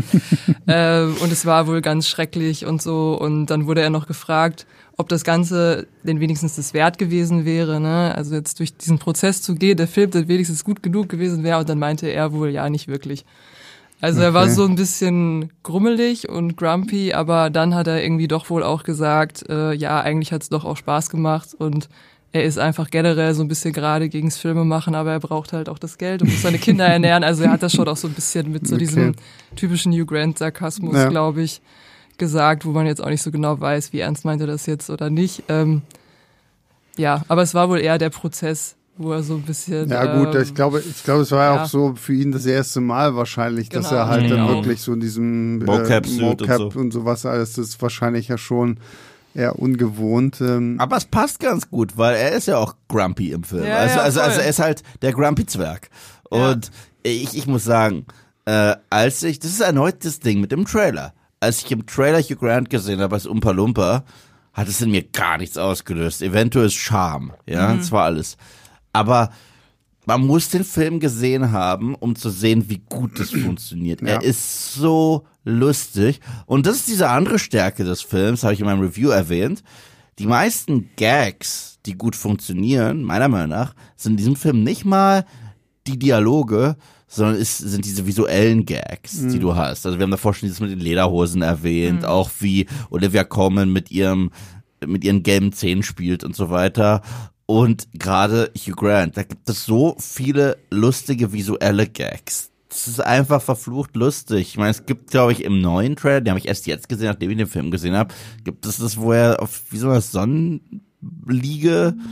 Äh, 0.67 1.03
und 1.03 1.31
es 1.31 1.45
war 1.45 1.65
wohl 1.65 1.81
ganz 1.81 2.07
schrecklich 2.07 2.65
und 2.65 2.83
so. 2.83 3.17
Und 3.19 3.47
dann 3.47 3.65
wurde 3.65 3.81
er 3.81 3.89
noch 3.89 4.05
gefragt, 4.05 4.67
ob 4.97 5.09
das 5.09 5.23
Ganze 5.23 5.87
denn 6.03 6.19
wenigstens 6.19 6.55
das 6.55 6.73
wert 6.73 6.97
gewesen 6.97 7.45
wäre, 7.45 7.79
ne? 7.79 8.13
Also 8.15 8.35
jetzt 8.35 8.57
durch 8.59 8.75
diesen 8.75 8.97
Prozess 8.99 9.41
zu 9.43 9.55
gehen, 9.55 9.77
der 9.77 9.87
Film 9.87 10.09
dann 10.11 10.27
wenigstens 10.27 10.63
gut 10.63 10.81
genug 10.81 11.07
gewesen 11.09 11.43
wäre 11.43 11.59
und 11.59 11.69
dann 11.69 11.77
meinte 11.79 12.07
er 12.07 12.33
wohl, 12.33 12.49
ja, 12.49 12.69
nicht 12.69 12.87
wirklich. 12.87 13.23
Also 14.01 14.21
er 14.21 14.33
war 14.33 14.43
Okay. 14.45 14.53
so 14.53 14.65
ein 14.65 14.75
bisschen 14.75 15.51
grummelig 15.63 16.29
und 16.29 16.55
grumpy, 16.57 17.13
aber 17.13 17.49
dann 17.49 17.73
hat 17.73 17.87
er 17.87 18.03
irgendwie 18.03 18.27
doch 18.27 18.49
wohl 18.49 18.63
auch 18.63 18.83
gesagt, 18.83 19.47
äh, 19.49 19.73
ja, 19.73 19.99
eigentlich 20.01 20.31
hat 20.31 20.43
es 20.43 20.49
doch 20.49 20.65
auch 20.65 20.77
Spaß 20.77 21.09
gemacht 21.09 21.49
und 21.57 21.89
er 22.31 22.43
ist 22.43 22.59
einfach 22.59 22.91
generell 22.91 23.33
so 23.33 23.41
ein 23.41 23.47
bisschen 23.47 23.73
gerade 23.73 24.09
gegens 24.09 24.37
Filme 24.37 24.65
machen, 24.65 24.93
aber 24.95 25.11
er 25.13 25.19
braucht 25.19 25.53
halt 25.53 25.69
auch 25.69 25.79
das 25.79 25.97
Geld 25.97 26.21
und 26.21 26.29
muss 26.29 26.41
seine 26.43 26.59
Kinder 26.59 26.85
ernähren. 26.87 27.23
Also 27.23 27.43
er 27.43 27.51
hat 27.51 27.63
das 27.63 27.73
schon 27.73 27.87
auch 27.87 27.97
so 27.97 28.07
ein 28.07 28.13
bisschen 28.13 28.51
mit 28.51 28.67
so 28.67 28.75
Okay. 28.75 28.85
diesem 28.85 29.15
typischen 29.55 29.91
Hugh 29.93 30.05
Grant-Sarkasmus, 30.05 30.95
Ja. 30.95 31.09
glaube 31.09 31.41
ich, 31.41 31.61
gesagt, 32.17 32.65
wo 32.65 32.71
man 32.71 32.85
jetzt 32.85 33.01
auch 33.01 33.09
nicht 33.09 33.21
so 33.21 33.31
genau 33.31 33.59
weiß, 33.59 33.93
wie 33.93 33.99
ernst 33.99 34.25
meinte 34.25 34.47
das 34.47 34.65
jetzt 34.65 34.89
oder 34.89 35.09
nicht. 35.09 35.43
Ähm, 35.49 35.81
ja, 36.97 37.23
aber 37.27 37.43
es 37.43 37.53
war 37.53 37.69
wohl 37.69 37.79
eher 37.79 37.97
der 37.97 38.09
Prozess, 38.09 38.75
wo 38.97 39.11
er 39.11 39.23
so 39.23 39.35
ein 39.35 39.43
bisschen. 39.43 39.89
Ja 39.89 40.17
gut, 40.17 40.33
ähm, 40.35 40.41
ich 40.41 40.55
glaube, 40.55 40.79
ich 40.79 41.03
glaube, 41.03 41.21
es 41.21 41.31
war 41.31 41.43
ja 41.43 41.63
auch 41.63 41.67
so 41.67 41.93
für 41.95 42.13
ihn 42.13 42.31
das 42.31 42.45
erste 42.45 42.81
Mal 42.81 43.15
wahrscheinlich, 43.15 43.69
dass 43.69 43.89
Genau, 43.89 44.01
er 44.01 44.07
halt 44.07 44.23
dann 44.23 44.37
genau. 44.39 44.49
wirklich 44.49 44.81
so 44.81 44.93
in 44.93 44.99
diesem 44.99 45.59
Mocap-Suit 45.59 46.21
und 46.21 46.41
Mocap 46.41 46.73
so. 46.73 46.79
und 46.79 46.91
sowas 46.91 47.25
alles, 47.25 47.53
das 47.53 47.69
ist 47.69 47.81
wahrscheinlich 47.81 48.27
ja 48.27 48.37
schon 48.37 48.79
eher 49.35 49.59
ungewohnt. 49.59 50.41
Ähm, 50.41 50.77
Aber 50.79 50.97
es 50.97 51.05
passt 51.05 51.39
ganz 51.39 51.69
gut, 51.69 51.97
weil 51.97 52.15
er 52.15 52.31
ist 52.31 52.47
ja 52.47 52.57
auch 52.57 52.73
grumpy 52.87 53.31
im 53.31 53.43
Film. 53.43 53.65
Ja, 53.65 53.77
also, 53.77 53.97
ja, 53.97 54.01
also, 54.01 54.21
also 54.21 54.41
er 54.41 54.49
ist 54.49 54.59
halt 54.59 54.81
der 55.03 55.13
grumpy 55.13 55.45
Zwerg. 55.45 55.89
Ja. 56.31 56.51
Und 56.51 56.71
ich, 57.03 57.37
ich 57.37 57.45
muss 57.45 57.63
sagen, 57.63 58.07
äh, 58.45 58.75
als 58.89 59.21
ich, 59.21 59.39
das 59.39 59.51
ist 59.51 59.61
erneut 59.61 60.03
das 60.03 60.19
Ding 60.19 60.41
mit 60.41 60.51
dem 60.51 60.65
Trailer. 60.65 61.13
Als 61.39 61.63
ich 61.63 61.71
im 61.71 61.85
Trailer 61.85 62.19
Hugh 62.21 62.35
Grant 62.35 62.69
gesehen 62.69 62.99
habe 62.99 63.15
als 63.15 63.25
Umpa 63.25 63.51
Lumpa, 63.51 64.03
hat 64.53 64.67
es 64.67 64.81
in 64.81 64.89
mir 64.91 65.03
gar 65.03 65.37
nichts 65.37 65.57
ausgelöst. 65.57 66.21
Eventuell 66.21 66.69
Charme, 66.71 67.33
ja, 67.45 67.73
Mhm. 67.73 67.77
das 67.77 67.91
war 67.91 68.05
alles. 68.05 68.37
Aber 68.91 69.29
man 70.07 70.25
muss 70.25 70.49
den 70.49 70.63
Film 70.63 70.99
gesehen 70.99 71.51
haben, 71.51 71.93
um 71.93 72.15
zu 72.15 72.29
sehen, 72.29 72.69
wie 72.69 72.81
gut 72.89 73.19
das 73.19 73.29
funktioniert. 73.45 74.01
Ja. 74.01 74.07
Er 74.07 74.23
ist 74.23 74.73
so 74.73 75.25
lustig. 75.43 76.21
Und 76.47 76.65
das 76.65 76.77
ist 76.77 76.87
diese 76.87 77.09
andere 77.09 77.37
Stärke 77.39 77.83
des 77.83 78.01
Films, 78.01 78.43
habe 78.43 78.53
ich 78.53 78.59
in 78.59 78.65
meinem 78.65 78.81
Review 78.81 79.09
erwähnt. 79.09 79.61
Die 80.17 80.25
meisten 80.25 80.89
Gags, 80.95 81.77
die 81.85 81.93
gut 81.93 82.15
funktionieren, 82.15 83.03
meiner 83.03 83.27
Meinung 83.27 83.49
nach, 83.49 83.75
sind 83.95 84.13
in 84.13 84.17
diesem 84.17 84.35
Film 84.35 84.63
nicht 84.63 84.83
mal 84.85 85.25
die 85.85 85.99
Dialoge, 85.99 86.75
sondern 87.07 87.41
es 87.41 87.57
sind 87.57 87.85
diese 87.85 88.05
visuellen 88.05 88.65
Gags, 88.65 89.25
die 89.27 89.39
du 89.39 89.55
hast. 89.55 89.85
Also 89.85 89.97
wir 89.97 90.03
haben 90.03 90.11
davor 90.11 90.33
schon 90.33 90.47
dieses 90.47 90.59
mit 90.59 90.71
den 90.71 90.79
Lederhosen 90.79 91.41
erwähnt, 91.41 92.05
auch 92.05 92.29
wie 92.39 92.67
Olivia 92.89 93.23
Colman 93.23 93.71
mit 93.71 93.91
ihrem 93.91 94.31
mit 94.85 95.03
ihren 95.03 95.23
gelben 95.23 95.53
Zähnen 95.53 95.83
spielt 95.83 96.23
und 96.23 96.35
so 96.35 96.49
weiter. 96.49 97.01
Und 97.45 97.87
gerade 97.93 98.51
Hugh 98.55 98.75
Grant, 98.75 99.17
da 99.17 99.23
gibt 99.23 99.49
es 99.49 99.65
so 99.65 99.95
viele 99.99 100.57
lustige 100.69 101.31
visuelle 101.31 101.87
Gags. 101.87 102.51
Das 102.69 102.87
ist 102.87 102.99
einfach 102.99 103.41
verflucht 103.41 103.95
lustig. 103.95 104.49
Ich 104.49 104.57
meine, 104.57 104.71
es 104.71 104.85
gibt, 104.85 105.09
glaube 105.09 105.31
ich, 105.31 105.43
im 105.43 105.61
neuen 105.61 105.95
Trailer, 105.95 106.21
den 106.21 106.31
habe 106.31 106.39
ich 106.39 106.47
erst 106.47 106.67
jetzt 106.67 106.89
gesehen, 106.89 107.07
nachdem 107.07 107.31
ich 107.31 107.37
den 107.37 107.47
Film 107.47 107.71
gesehen 107.71 107.95
habe, 107.95 108.13
gibt 108.43 108.65
es 108.65 108.77
das, 108.77 108.97
wo 108.97 109.13
er 109.13 109.41
auf 109.41 109.63
wie 109.71 109.77
so 109.77 109.89
einer 109.89 110.01
Sonnenliege 110.01 110.86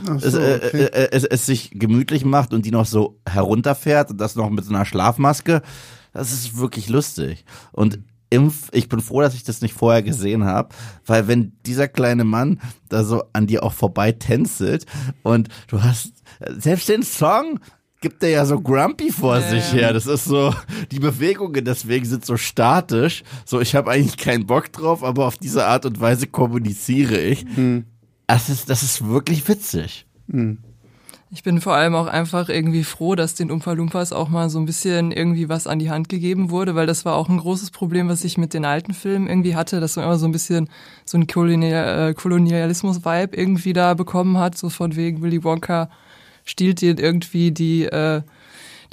Ach 0.08 0.20
so, 0.20 0.26
es, 0.26 0.34
äh, 0.34 0.60
okay. 0.66 0.84
äh, 0.84 1.08
es, 1.12 1.24
es 1.24 1.46
sich 1.46 1.70
gemütlich 1.70 2.24
macht 2.24 2.52
und 2.52 2.64
die 2.64 2.70
noch 2.70 2.86
so 2.86 3.18
herunterfährt 3.28 4.10
und 4.10 4.20
das 4.20 4.36
noch 4.36 4.50
mit 4.50 4.64
so 4.64 4.74
einer 4.74 4.84
Schlafmaske. 4.84 5.62
Das 6.12 6.32
ist 6.32 6.56
wirklich 6.56 6.88
lustig. 6.88 7.44
Und 7.72 7.98
im, 8.30 8.52
ich 8.72 8.88
bin 8.88 9.00
froh, 9.00 9.20
dass 9.20 9.34
ich 9.34 9.44
das 9.44 9.60
nicht 9.60 9.74
vorher 9.74 10.02
gesehen 10.02 10.44
habe, 10.44 10.74
weil 11.04 11.28
wenn 11.28 11.52
dieser 11.64 11.88
kleine 11.88 12.24
Mann 12.24 12.60
da 12.88 13.04
so 13.04 13.22
an 13.32 13.46
dir 13.46 13.62
auch 13.62 13.72
vorbei 13.72 14.12
tänzelt 14.12 14.84
und 15.22 15.48
du 15.68 15.82
hast 15.82 16.12
selbst 16.56 16.88
den 16.88 17.02
Song 17.02 17.60
gibt 18.00 18.22
er 18.22 18.30
ja 18.30 18.44
so 18.44 18.60
grumpy 18.60 19.10
vor 19.10 19.38
Ja, 19.38 19.48
sich 19.48 19.72
her. 19.72 19.92
Das 19.92 20.06
ist 20.06 20.24
so, 20.24 20.54
die 20.90 20.98
Bewegungen 20.98 21.64
deswegen 21.64 22.04
sind 22.04 22.24
so 22.24 22.36
statisch. 22.36 23.22
So, 23.44 23.60
ich 23.60 23.74
habe 23.74 23.90
eigentlich 23.90 24.16
keinen 24.16 24.46
Bock 24.46 24.70
drauf, 24.72 25.02
aber 25.02 25.26
auf 25.26 25.38
diese 25.38 25.66
Art 25.66 25.86
und 25.86 26.00
Weise 26.00 26.26
kommuniziere 26.26 27.18
ich. 27.18 27.46
Das 28.26 28.48
ist, 28.48 28.68
das 28.68 28.82
ist 28.82 29.06
wirklich 29.06 29.48
witzig. 29.48 30.06
Ich 31.30 31.42
bin 31.42 31.60
vor 31.60 31.74
allem 31.74 31.94
auch 31.94 32.06
einfach 32.06 32.48
irgendwie 32.48 32.84
froh, 32.84 33.16
dass 33.16 33.34
den 33.34 33.50
Umpa 33.50 33.72
Lumpas 33.72 34.12
auch 34.12 34.28
mal 34.28 34.48
so 34.48 34.58
ein 34.60 34.64
bisschen 34.64 35.10
irgendwie 35.10 35.48
was 35.48 35.66
an 35.66 35.80
die 35.80 35.90
Hand 35.90 36.08
gegeben 36.08 36.50
wurde, 36.50 36.76
weil 36.76 36.86
das 36.86 37.04
war 37.04 37.14
auch 37.16 37.28
ein 37.28 37.38
großes 37.38 37.72
Problem, 37.72 38.08
was 38.08 38.24
ich 38.24 38.38
mit 38.38 38.54
den 38.54 38.64
alten 38.64 38.94
Filmen 38.94 39.26
irgendwie 39.26 39.56
hatte, 39.56 39.80
dass 39.80 39.96
man 39.96 40.04
immer 40.04 40.18
so 40.18 40.26
ein 40.26 40.32
bisschen 40.32 40.68
so 41.04 41.18
ein 41.18 41.26
Kolonial, 41.26 42.10
äh, 42.10 42.14
Kolonialismus-Vibe 42.14 43.36
irgendwie 43.36 43.72
da 43.72 43.94
bekommen 43.94 44.38
hat, 44.38 44.56
so 44.56 44.70
von 44.70 44.94
wegen 44.94 45.20
Willy 45.20 45.42
Wonka 45.42 45.90
stiehlt 46.44 46.80
dir 46.80 46.96
irgendwie 46.96 47.50
die, 47.50 47.86
äh, 47.86 48.22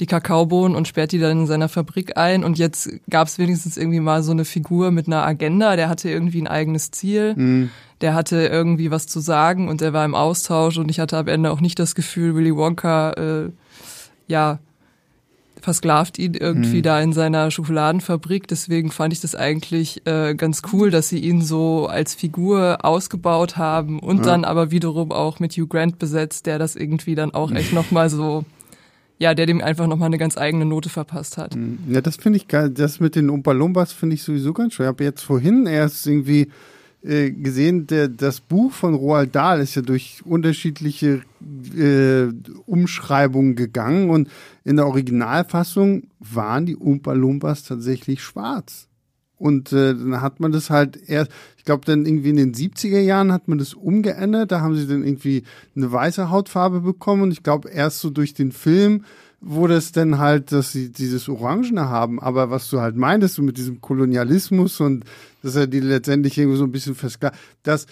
die 0.00 0.06
Kakaobohnen 0.06 0.76
und 0.76 0.88
sperrt 0.88 1.12
die 1.12 1.20
dann 1.20 1.42
in 1.42 1.46
seiner 1.46 1.68
Fabrik 1.68 2.16
ein. 2.16 2.42
Und 2.42 2.58
jetzt 2.58 2.90
gab 3.08 3.28
es 3.28 3.38
wenigstens 3.38 3.76
irgendwie 3.76 4.00
mal 4.00 4.24
so 4.24 4.32
eine 4.32 4.44
Figur 4.44 4.90
mit 4.90 5.06
einer 5.06 5.24
Agenda, 5.24 5.76
der 5.76 5.88
hatte 5.88 6.10
irgendwie 6.10 6.42
ein 6.42 6.48
eigenes 6.48 6.90
Ziel 6.90 7.70
der 8.04 8.12
hatte 8.12 8.48
irgendwie 8.48 8.90
was 8.90 9.06
zu 9.06 9.18
sagen 9.18 9.66
und 9.66 9.80
der 9.80 9.94
war 9.94 10.04
im 10.04 10.14
Austausch 10.14 10.76
und 10.76 10.90
ich 10.90 11.00
hatte 11.00 11.16
am 11.16 11.26
Ende 11.26 11.50
auch 11.50 11.62
nicht 11.62 11.78
das 11.78 11.94
Gefühl, 11.94 12.34
Willy 12.34 12.54
Wonka, 12.54 13.12
äh, 13.12 13.50
ja, 14.28 14.58
versklavt 15.62 16.18
ihn 16.18 16.34
irgendwie 16.34 16.82
da 16.82 17.00
in 17.00 17.14
seiner 17.14 17.50
Schokoladenfabrik. 17.50 18.46
Deswegen 18.46 18.90
fand 18.90 19.14
ich 19.14 19.22
das 19.22 19.34
eigentlich 19.34 20.06
äh, 20.06 20.34
ganz 20.34 20.60
cool, 20.70 20.90
dass 20.90 21.08
sie 21.08 21.18
ihn 21.18 21.40
so 21.40 21.86
als 21.86 22.14
Figur 22.14 22.84
ausgebaut 22.84 23.56
haben 23.56 24.00
und 24.00 24.26
dann 24.26 24.44
aber 24.44 24.70
wiederum 24.70 25.10
auch 25.10 25.40
mit 25.40 25.52
Hugh 25.52 25.66
Grant 25.66 25.98
besetzt, 25.98 26.44
der 26.44 26.58
das 26.58 26.76
irgendwie 26.76 27.14
dann 27.14 27.32
auch 27.32 27.52
echt 27.52 27.72
nochmal 27.72 28.10
so, 28.10 28.44
ja, 29.18 29.32
der 29.32 29.46
dem 29.46 29.62
einfach 29.62 29.86
nochmal 29.86 30.08
eine 30.08 30.18
ganz 30.18 30.36
eigene 30.36 30.66
Note 30.66 30.90
verpasst 30.90 31.38
hat. 31.38 31.56
Ja, 31.88 32.02
das 32.02 32.16
finde 32.16 32.36
ich 32.36 32.48
geil. 32.48 32.68
Das 32.68 33.00
mit 33.00 33.16
den 33.16 33.30
Umpa 33.30 33.52
Lumbas 33.52 33.94
finde 33.94 34.16
ich 34.16 34.22
sowieso 34.22 34.52
ganz 34.52 34.74
schön. 34.74 34.84
Ich 34.84 34.88
habe 34.88 35.04
jetzt 35.04 35.22
vorhin 35.22 35.64
erst 35.64 36.06
irgendwie 36.06 36.48
äh, 37.04 37.30
gesehen, 37.30 37.86
der, 37.86 38.08
das 38.08 38.40
Buch 38.40 38.72
von 38.72 38.94
Roald 38.94 39.34
Dahl 39.34 39.60
ist 39.60 39.74
ja 39.74 39.82
durch 39.82 40.22
unterschiedliche 40.24 41.20
äh, 41.76 42.32
Umschreibungen 42.66 43.56
gegangen 43.56 44.08
und 44.08 44.28
in 44.64 44.76
der 44.76 44.86
Originalfassung 44.86 46.04
waren 46.18 46.64
die 46.64 46.76
Umpa 46.76 47.12
Lumbas 47.12 47.64
tatsächlich 47.64 48.22
schwarz. 48.22 48.88
Und 49.36 49.72
äh, 49.72 49.94
dann 49.94 50.22
hat 50.22 50.40
man 50.40 50.52
das 50.52 50.70
halt 50.70 50.96
erst, 51.08 51.30
ich 51.58 51.64
glaube 51.64 51.84
dann 51.84 52.06
irgendwie 52.06 52.30
in 52.30 52.36
den 52.36 52.54
70er 52.54 53.00
Jahren 53.00 53.32
hat 53.32 53.48
man 53.48 53.58
das 53.58 53.74
umgeändert, 53.74 54.52
da 54.52 54.62
haben 54.62 54.74
sie 54.74 54.86
dann 54.86 55.04
irgendwie 55.04 55.42
eine 55.76 55.92
weiße 55.92 56.30
Hautfarbe 56.30 56.80
bekommen 56.80 57.24
und 57.24 57.32
ich 57.32 57.42
glaube 57.42 57.68
erst 57.68 58.00
so 58.00 58.08
durch 58.08 58.32
den 58.32 58.52
Film 58.52 59.04
wurde 59.44 59.74
es 59.74 59.92
dann 59.92 60.18
halt, 60.18 60.52
dass 60.52 60.72
sie 60.72 60.90
dieses 60.90 61.28
Orangene 61.28 61.88
haben, 61.88 62.20
aber 62.20 62.50
was 62.50 62.70
du 62.70 62.80
halt 62.80 62.96
meintest, 62.96 63.34
so 63.34 63.42
mit 63.42 63.58
diesem 63.58 63.80
Kolonialismus 63.80 64.80
und 64.80 65.04
dass 65.42 65.56
er 65.56 65.66
die 65.66 65.80
letztendlich 65.80 66.38
irgendwie 66.38 66.56
so 66.56 66.64
ein 66.64 66.72
bisschen 66.72 66.94
versklavt, 66.94 67.36
das 67.62 67.86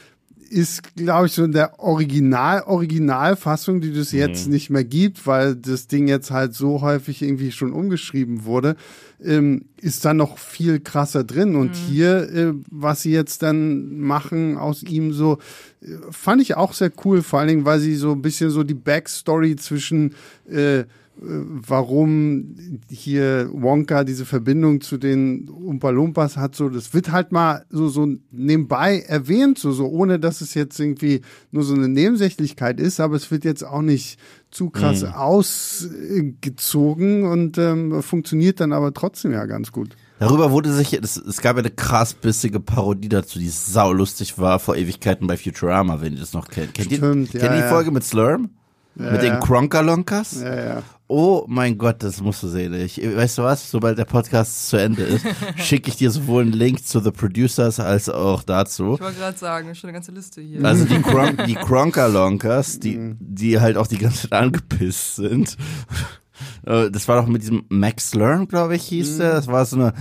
ist, 0.52 0.94
glaube 0.96 1.26
ich, 1.26 1.32
so 1.32 1.44
in 1.44 1.52
der 1.52 1.80
Original, 1.80 2.62
Originalfassung, 2.64 3.80
die 3.80 3.90
es 3.90 4.12
jetzt 4.12 4.48
nicht 4.48 4.68
mehr 4.68 4.84
gibt, 4.84 5.26
weil 5.26 5.56
das 5.56 5.86
Ding 5.86 6.08
jetzt 6.08 6.30
halt 6.30 6.54
so 6.54 6.82
häufig 6.82 7.22
irgendwie 7.22 7.52
schon 7.52 7.72
umgeschrieben 7.72 8.44
wurde, 8.44 8.76
ähm, 9.24 9.64
ist 9.80 10.04
dann 10.04 10.18
noch 10.18 10.36
viel 10.36 10.80
krasser 10.80 11.24
drin. 11.24 11.56
Und 11.56 11.74
hier, 11.74 12.30
äh, 12.30 12.52
was 12.70 13.00
sie 13.00 13.12
jetzt 13.12 13.42
dann 13.42 13.98
machen 13.98 14.58
aus 14.58 14.82
ihm 14.82 15.14
so, 15.14 15.38
äh, 15.80 15.86
fand 16.10 16.42
ich 16.42 16.54
auch 16.54 16.74
sehr 16.74 16.92
cool, 17.04 17.22
vor 17.22 17.38
allen 17.38 17.48
Dingen, 17.48 17.64
weil 17.64 17.80
sie 17.80 17.94
so 17.94 18.12
ein 18.12 18.22
bisschen 18.22 18.50
so 18.50 18.62
die 18.62 18.74
Backstory 18.74 19.56
zwischen 19.56 20.14
äh, 20.50 20.84
warum 21.16 22.80
hier 22.88 23.48
Wonka 23.52 24.04
diese 24.04 24.24
Verbindung 24.24 24.80
zu 24.80 24.96
den 24.96 25.48
Umpa 25.48 25.90
Lumpas 25.90 26.36
hat, 26.36 26.54
so, 26.56 26.68
das 26.68 26.94
wird 26.94 27.12
halt 27.12 27.30
mal 27.32 27.64
so, 27.70 27.88
so 27.88 28.08
nebenbei 28.30 29.00
erwähnt, 29.00 29.58
so, 29.58 29.72
so, 29.72 29.88
ohne 29.88 30.18
dass 30.18 30.40
es 30.40 30.54
jetzt 30.54 30.80
irgendwie 30.80 31.20
nur 31.50 31.64
so 31.64 31.74
eine 31.74 31.88
Nebensächlichkeit 31.88 32.80
ist, 32.80 32.98
aber 32.98 33.16
es 33.16 33.30
wird 33.30 33.44
jetzt 33.44 33.62
auch 33.62 33.82
nicht 33.82 34.18
zu 34.50 34.70
krass 34.70 35.04
ausgezogen 35.04 37.24
und 37.24 37.58
ähm, 37.58 38.02
funktioniert 38.02 38.60
dann 38.60 38.72
aber 38.72 38.92
trotzdem 38.92 39.32
ja 39.32 39.46
ganz 39.46 39.72
gut. 39.72 39.96
Darüber 40.18 40.50
wurde 40.50 40.72
sich, 40.72 40.92
es, 40.92 41.16
es 41.16 41.40
gab 41.40 41.56
ja 41.56 41.60
eine 41.60 41.70
krass 41.70 42.14
bissige 42.14 42.60
Parodie 42.60 43.08
dazu, 43.08 43.38
die 43.38 43.48
saulustig 43.48 44.38
war 44.38 44.58
vor 44.58 44.76
Ewigkeiten 44.76 45.26
bei 45.26 45.36
Futurama, 45.36 46.00
wenn 46.00 46.14
ihr 46.14 46.20
das 46.20 46.32
noch 46.32 46.48
kennt. 46.48 46.74
Kennt 46.74 46.92
Stimmt, 46.92 47.34
ihr, 47.34 47.40
ja, 47.40 47.46
kennt 47.46 47.54
ihr 47.54 47.62
die 47.62 47.64
ja. 47.64 47.68
Folge 47.68 47.90
mit 47.90 48.04
Slurm? 48.04 48.50
mit 48.94 49.22
den 49.22 49.34
ja. 49.34 49.40
Kronkalonkas? 49.40 50.42
Ja, 50.42 50.54
ja. 50.54 50.82
Oh 51.14 51.44
mein 51.46 51.76
Gott, 51.76 52.02
das 52.02 52.22
musst 52.22 52.42
du 52.42 52.48
sehen. 52.48 52.72
Ich, 52.72 52.96
weißt 52.96 53.36
du 53.36 53.42
was? 53.42 53.70
Sobald 53.70 53.98
der 53.98 54.06
Podcast 54.06 54.70
zu 54.70 54.78
Ende 54.78 55.02
ist, 55.02 55.26
schicke 55.56 55.90
ich 55.90 55.96
dir 55.96 56.10
sowohl 56.10 56.40
einen 56.42 56.52
Link 56.54 56.86
zu 56.86 57.00
The 57.00 57.10
Producers 57.10 57.78
als 57.80 58.08
auch 58.08 58.42
dazu. 58.42 58.94
Ich 58.94 59.00
wollte 59.02 59.18
gerade 59.18 59.36
sagen, 59.36 59.74
schon 59.74 59.88
eine 59.88 59.94
ganze 59.98 60.12
Liste 60.12 60.40
hier. 60.40 60.64
Also 60.64 60.86
die, 60.86 61.02
Kron 61.02 61.36
die 61.46 61.54
Kronkalonkas, 61.54 62.78
die, 62.80 63.14
die 63.20 63.60
halt 63.60 63.76
auch 63.76 63.88
die 63.88 63.98
ganze 63.98 64.22
Zeit 64.30 64.32
angepisst 64.40 65.16
sind. 65.16 65.58
Äh, 66.64 66.90
Das 66.90 67.06
war 67.08 67.20
doch 67.20 67.28
mit 67.28 67.42
diesem 67.42 67.64
Max 67.68 68.14
Learn, 68.14 68.48
glaube 68.48 68.76
ich, 68.76 68.84
hieß 68.84 69.18
der. 69.18 69.34
Das 69.34 69.48
war 69.48 69.66
so 69.66 69.76
eine- 69.76 69.92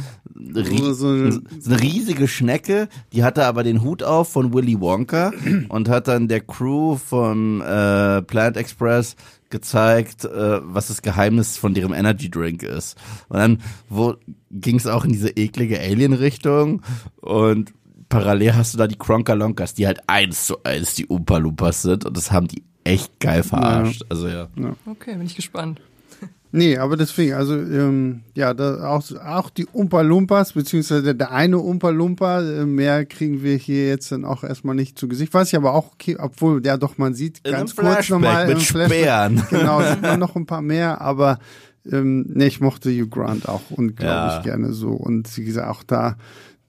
so 0.93 1.07
eine 1.09 1.81
riesige 1.81 2.27
Schnecke, 2.27 2.87
die 3.13 3.23
hatte 3.23 3.45
aber 3.45 3.63
den 3.63 3.83
Hut 3.83 4.01
auf 4.01 4.31
von 4.31 4.53
Willy 4.53 4.79
Wonka 4.79 5.33
und 5.69 5.87
hat 5.89 6.07
dann 6.07 6.27
der 6.29 6.39
Crew 6.41 6.95
von 6.95 7.61
äh, 7.61 8.21
Plant 8.23 8.57
Express 8.57 9.15
gezeigt, 9.51 10.25
äh, 10.25 10.59
was 10.63 10.87
das 10.87 11.01
Geheimnis 11.01 11.57
von 11.57 11.73
deren 11.73 11.93
Energy 11.93 12.29
Drink 12.29 12.63
ist. 12.63 12.97
Und 13.29 13.37
dann 13.37 13.57
ging 14.49 14.77
es 14.77 14.87
auch 14.87 15.05
in 15.05 15.11
diese 15.11 15.29
eklige 15.29 15.79
Alien-Richtung 15.79 16.81
und 17.21 17.73
parallel 18.09 18.55
hast 18.55 18.73
du 18.73 18.77
da 18.77 18.87
die 18.87 18.97
Kronkalonkas, 18.97 19.73
die 19.73 19.87
halt 19.87 19.99
eins 20.07 20.47
zu 20.47 20.63
eins 20.63 20.95
die 20.95 21.05
Umpa 21.05 21.37
Lumpas 21.37 21.81
sind 21.81 22.05
und 22.05 22.17
das 22.17 22.31
haben 22.31 22.47
die 22.47 22.63
echt 22.83 23.19
geil 23.19 23.43
verarscht. 23.43 24.03
Also 24.09 24.27
ja. 24.27 24.47
Okay, 24.85 25.15
bin 25.15 25.25
ich 25.25 25.35
gespannt. 25.35 25.81
Nee, 26.53 26.77
aber 26.77 26.97
deswegen, 26.97 27.33
also 27.33 27.55
ähm, 27.55 28.21
ja, 28.35 28.53
da 28.53 28.89
auch, 28.89 29.03
auch 29.25 29.49
die 29.49 29.67
Umpa 29.71 30.01
Lumpas, 30.01 30.53
beziehungsweise 30.53 31.15
der 31.15 31.31
eine 31.31 31.59
Umpa 31.59 31.89
Lumpa, 31.89 32.41
äh, 32.41 32.65
mehr 32.65 33.05
kriegen 33.05 33.41
wir 33.41 33.55
hier 33.55 33.87
jetzt 33.87 34.11
dann 34.11 34.25
auch 34.25 34.43
erstmal 34.43 34.75
nicht 34.75 34.99
zu 34.99 35.07
Gesicht. 35.07 35.33
Was 35.33 35.47
ich 35.47 35.55
aber 35.55 35.73
auch, 35.73 35.93
okay, 35.93 36.17
obwohl, 36.19 36.65
ja 36.65 36.75
doch, 36.75 36.97
man 36.97 37.13
sieht 37.13 37.39
In 37.43 37.51
ganz 37.53 37.75
kurz 37.75 38.09
nochmal 38.09 38.47
mit 38.47 38.61
Speeren. 38.61 39.41
Genau, 39.49 39.81
sieht 39.89 40.01
man 40.01 40.19
noch 40.19 40.35
ein 40.35 40.45
paar 40.45 40.61
mehr, 40.61 40.99
aber 40.99 41.39
ähm, 41.89 42.25
nee, 42.27 42.47
ich 42.47 42.59
mochte 42.59 42.89
Hugh 42.91 43.07
Grant 43.09 43.47
auch 43.47 43.61
unglaublich 43.71 44.33
Ja. 44.33 44.41
gerne 44.41 44.73
so. 44.73 44.89
Und 44.89 45.35
wie 45.37 45.45
gesagt, 45.45 45.67
auch 45.69 45.83
da 45.83 46.17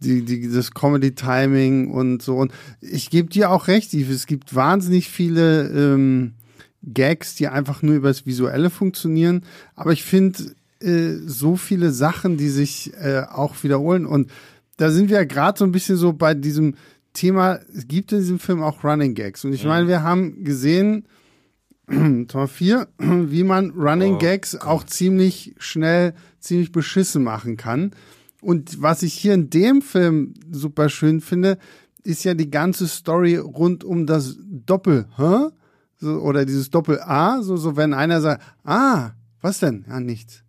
die, 0.00 0.24
die, 0.24 0.50
das 0.50 0.72
Comedy-Timing 0.72 1.90
und 1.90 2.22
so. 2.22 2.36
Und 2.36 2.52
ich 2.80 3.10
gebe 3.10 3.28
dir 3.28 3.50
auch 3.50 3.68
recht, 3.68 3.92
Yves, 3.92 4.14
es 4.16 4.26
gibt 4.26 4.54
wahnsinnig 4.54 5.08
viele 5.08 5.68
ähm, 5.68 6.32
Gags, 6.82 7.34
die 7.34 7.48
einfach 7.48 7.82
nur 7.82 7.94
übers 7.94 8.26
Visuelle 8.26 8.70
funktionieren. 8.70 9.44
Aber 9.74 9.92
ich 9.92 10.02
finde 10.02 10.54
äh, 10.80 11.14
so 11.26 11.56
viele 11.56 11.92
Sachen, 11.92 12.36
die 12.36 12.48
sich 12.48 12.92
äh, 12.94 13.22
auch 13.30 13.62
wiederholen. 13.62 14.06
Und 14.06 14.30
da 14.76 14.90
sind 14.90 15.10
wir 15.10 15.18
ja 15.18 15.24
gerade 15.24 15.58
so 15.58 15.64
ein 15.64 15.72
bisschen 15.72 15.96
so 15.96 16.12
bei 16.12 16.34
diesem 16.34 16.74
Thema, 17.12 17.60
es 17.74 17.86
gibt 17.88 18.12
in 18.12 18.18
diesem 18.18 18.38
Film 18.38 18.62
auch 18.62 18.84
Running 18.84 19.14
Gags. 19.14 19.44
Und 19.44 19.52
ich 19.52 19.64
meine, 19.64 19.86
wir 19.86 20.02
haben 20.02 20.44
gesehen, 20.44 21.06
Tor 22.28 22.48
4, 22.48 22.88
wie 22.98 23.44
man 23.44 23.70
Running 23.70 24.14
Oh 24.14 24.18
Gags 24.18 24.56
auch 24.56 24.84
ziemlich 24.84 25.54
schnell, 25.58 26.14
ziemlich 26.40 26.72
beschissen 26.72 27.22
machen 27.22 27.56
kann. 27.56 27.92
Und 28.40 28.82
was 28.82 29.02
ich 29.02 29.14
hier 29.14 29.34
in 29.34 29.50
dem 29.50 29.82
Film 29.82 30.34
super 30.50 30.88
schön 30.88 31.20
finde, 31.20 31.58
ist 32.02 32.24
ja 32.24 32.34
die 32.34 32.50
ganze 32.50 32.88
Story 32.88 33.36
rund 33.36 33.84
um 33.84 34.06
das 34.06 34.36
Doppel, 34.40 35.06
hä? 35.16 35.48
So, 36.02 36.18
oder 36.18 36.44
dieses 36.44 36.68
Doppel 36.68 37.00
A, 37.00 37.42
so, 37.42 37.56
so 37.56 37.76
wenn 37.76 37.94
einer 37.94 38.20
sagt, 38.20 38.42
ah, 38.64 39.12
was 39.40 39.60
denn? 39.60 39.84
Ja, 39.88 40.00
nichts. 40.00 40.42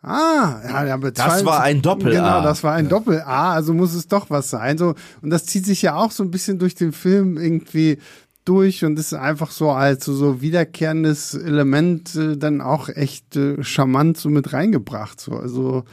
Ah, 0.00 0.62
ja, 0.64 0.86
ja, 0.86 0.96
Das 0.96 1.44
war 1.44 1.60
ein 1.62 1.82
Doppel-A. 1.82 2.10
Genau, 2.14 2.42
das 2.42 2.64
war 2.64 2.72
ein 2.72 2.88
Doppel 2.88 3.20
A, 3.20 3.52
also 3.52 3.74
muss 3.74 3.94
es 3.94 4.08
doch 4.08 4.30
was 4.30 4.48
sein. 4.48 4.78
So, 4.78 4.94
und 5.20 5.28
das 5.28 5.44
zieht 5.44 5.66
sich 5.66 5.82
ja 5.82 5.96
auch 5.96 6.10
so 6.10 6.22
ein 6.22 6.30
bisschen 6.30 6.58
durch 6.58 6.74
den 6.74 6.92
Film 6.92 7.36
irgendwie 7.36 7.98
durch 8.46 8.82
und 8.82 8.98
ist 8.98 9.12
einfach 9.12 9.50
so 9.50 9.72
als 9.72 10.06
so, 10.06 10.14
so 10.14 10.40
wiederkehrendes 10.40 11.34
Element 11.34 12.14
äh, 12.14 12.38
dann 12.38 12.62
auch 12.62 12.88
echt 12.88 13.36
äh, 13.36 13.62
charmant 13.62 14.16
so 14.16 14.30
mit 14.30 14.54
reingebracht. 14.54 15.20
So, 15.20 15.32
also 15.32 15.84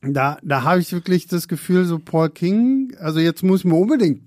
da, 0.00 0.38
da 0.42 0.62
habe 0.62 0.80
ich 0.80 0.90
wirklich 0.94 1.26
das 1.26 1.48
Gefühl, 1.48 1.84
so 1.84 1.98
Paul 1.98 2.30
King, 2.30 2.96
also 2.98 3.20
jetzt 3.20 3.42
muss 3.42 3.60
ich 3.60 3.64
mir 3.66 3.76
unbedingt 3.76 4.22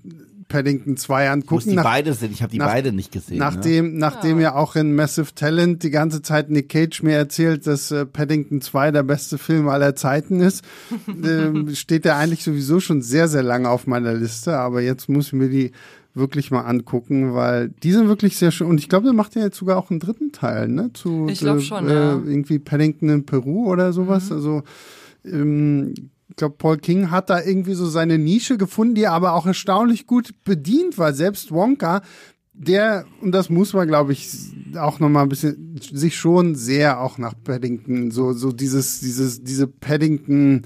Paddington 0.48 0.98
2 0.98 1.24
Ich 1.24 1.30
muss 1.30 1.34
angucken. 1.34 1.70
die 1.70 1.76
nach- 1.76 1.84
beide 1.84 2.14
sehen. 2.14 2.32
Ich 2.34 2.42
habe 2.42 2.52
die 2.52 2.58
nach- 2.58 2.68
beide 2.68 2.92
nicht 2.92 3.12
gesehen. 3.12 3.38
ne? 3.38 3.44
Nachdem, 3.46 3.98
nachdem 3.98 4.40
ja 4.40 4.56
auch 4.56 4.76
in 4.76 4.96
Massive 4.96 5.34
Talent 5.36 5.84
die 5.84 5.90
ganze 5.90 6.22
Zeit 6.22 6.50
Nick 6.50 6.70
Cage 6.70 7.04
mir 7.04 7.16
erzählt, 7.16 7.66
dass 7.68 7.92
äh, 7.92 8.06
Paddington 8.06 8.62
2 8.62 8.92
der 8.92 9.04
beste 9.04 9.38
Film 9.38 9.68
aller 9.68 9.96
Zeiten 9.96 10.40
ist, 10.42 10.64
ähm, 11.08 11.74
steht 11.76 12.06
der 12.06 12.18
eigentlich 12.18 12.44
sowieso 12.44 12.80
schon 12.80 13.02
sehr, 13.02 13.28
sehr 13.28 13.44
lange 13.44 13.70
auf 13.70 13.88
meiner 13.88 14.14
Liste. 14.14 14.58
Aber 14.58 14.82
jetzt 14.82 15.10
muss 15.10 15.28
ich 15.28 15.34
mir 15.34 15.50
die 15.50 15.72
wirklich 16.16 16.52
mal 16.52 16.62
angucken, 16.62 17.34
weil 17.34 17.70
die 17.70 17.92
sind 17.92 18.08
wirklich 18.08 18.38
sehr 18.38 18.52
schön. 18.52 18.68
Und 18.68 18.80
ich 18.80 18.88
glaube, 18.88 19.06
der 19.06 19.14
macht 19.14 19.34
ja 19.36 19.42
jetzt 19.42 19.58
sogar 19.58 19.78
auch 19.78 19.90
einen 19.90 20.00
dritten 20.00 20.32
Teil, 20.32 20.68
ne? 20.68 20.92
Zu, 20.94 21.28
Ich 21.28 21.40
glaub 21.40 21.58
äh, 21.58 21.62
schon, 21.62 21.88
äh, 21.90 21.94
ja. 21.94 22.16
Mhm. 22.18 22.30
Irgendwie 22.30 22.60
Paddington 22.60 23.10
in 23.10 23.26
Peru 23.26 23.66
oder 23.72 23.94
sowas. 23.94 24.32
Also 24.32 24.62
ähm, 25.26 25.94
ich 26.34 26.38
glaube, 26.38 26.56
Paul 26.58 26.78
King 26.78 27.12
hat 27.12 27.30
da 27.30 27.44
irgendwie 27.44 27.76
so 27.76 27.86
seine 27.86 28.18
Nische 28.18 28.58
gefunden, 28.58 28.96
die 28.96 29.04
er 29.04 29.12
aber 29.12 29.34
auch 29.34 29.46
erstaunlich 29.46 30.08
gut 30.08 30.34
bedient, 30.44 30.98
weil 30.98 31.14
selbst 31.14 31.52
Wonka, 31.52 32.02
der, 32.54 33.06
und 33.22 33.34
das 33.34 33.52
muss 33.52 33.74
man, 33.74 33.88
glaube 33.88 34.14
ich, 34.14 34.32
auch 34.76 35.00
nochmal 35.00 35.24
ein 35.24 35.30
bisschen, 35.30 35.80
sich 35.80 36.18
schon 36.18 36.56
sehr 36.56 37.02
auch 37.02 37.20
nach 37.20 37.36
Paddington, 37.44 38.10
so, 38.10 38.34
so 38.34 38.52
dieses, 38.52 39.00
dieses, 39.00 39.44
diese 39.44 39.68
Paddington 39.68 40.64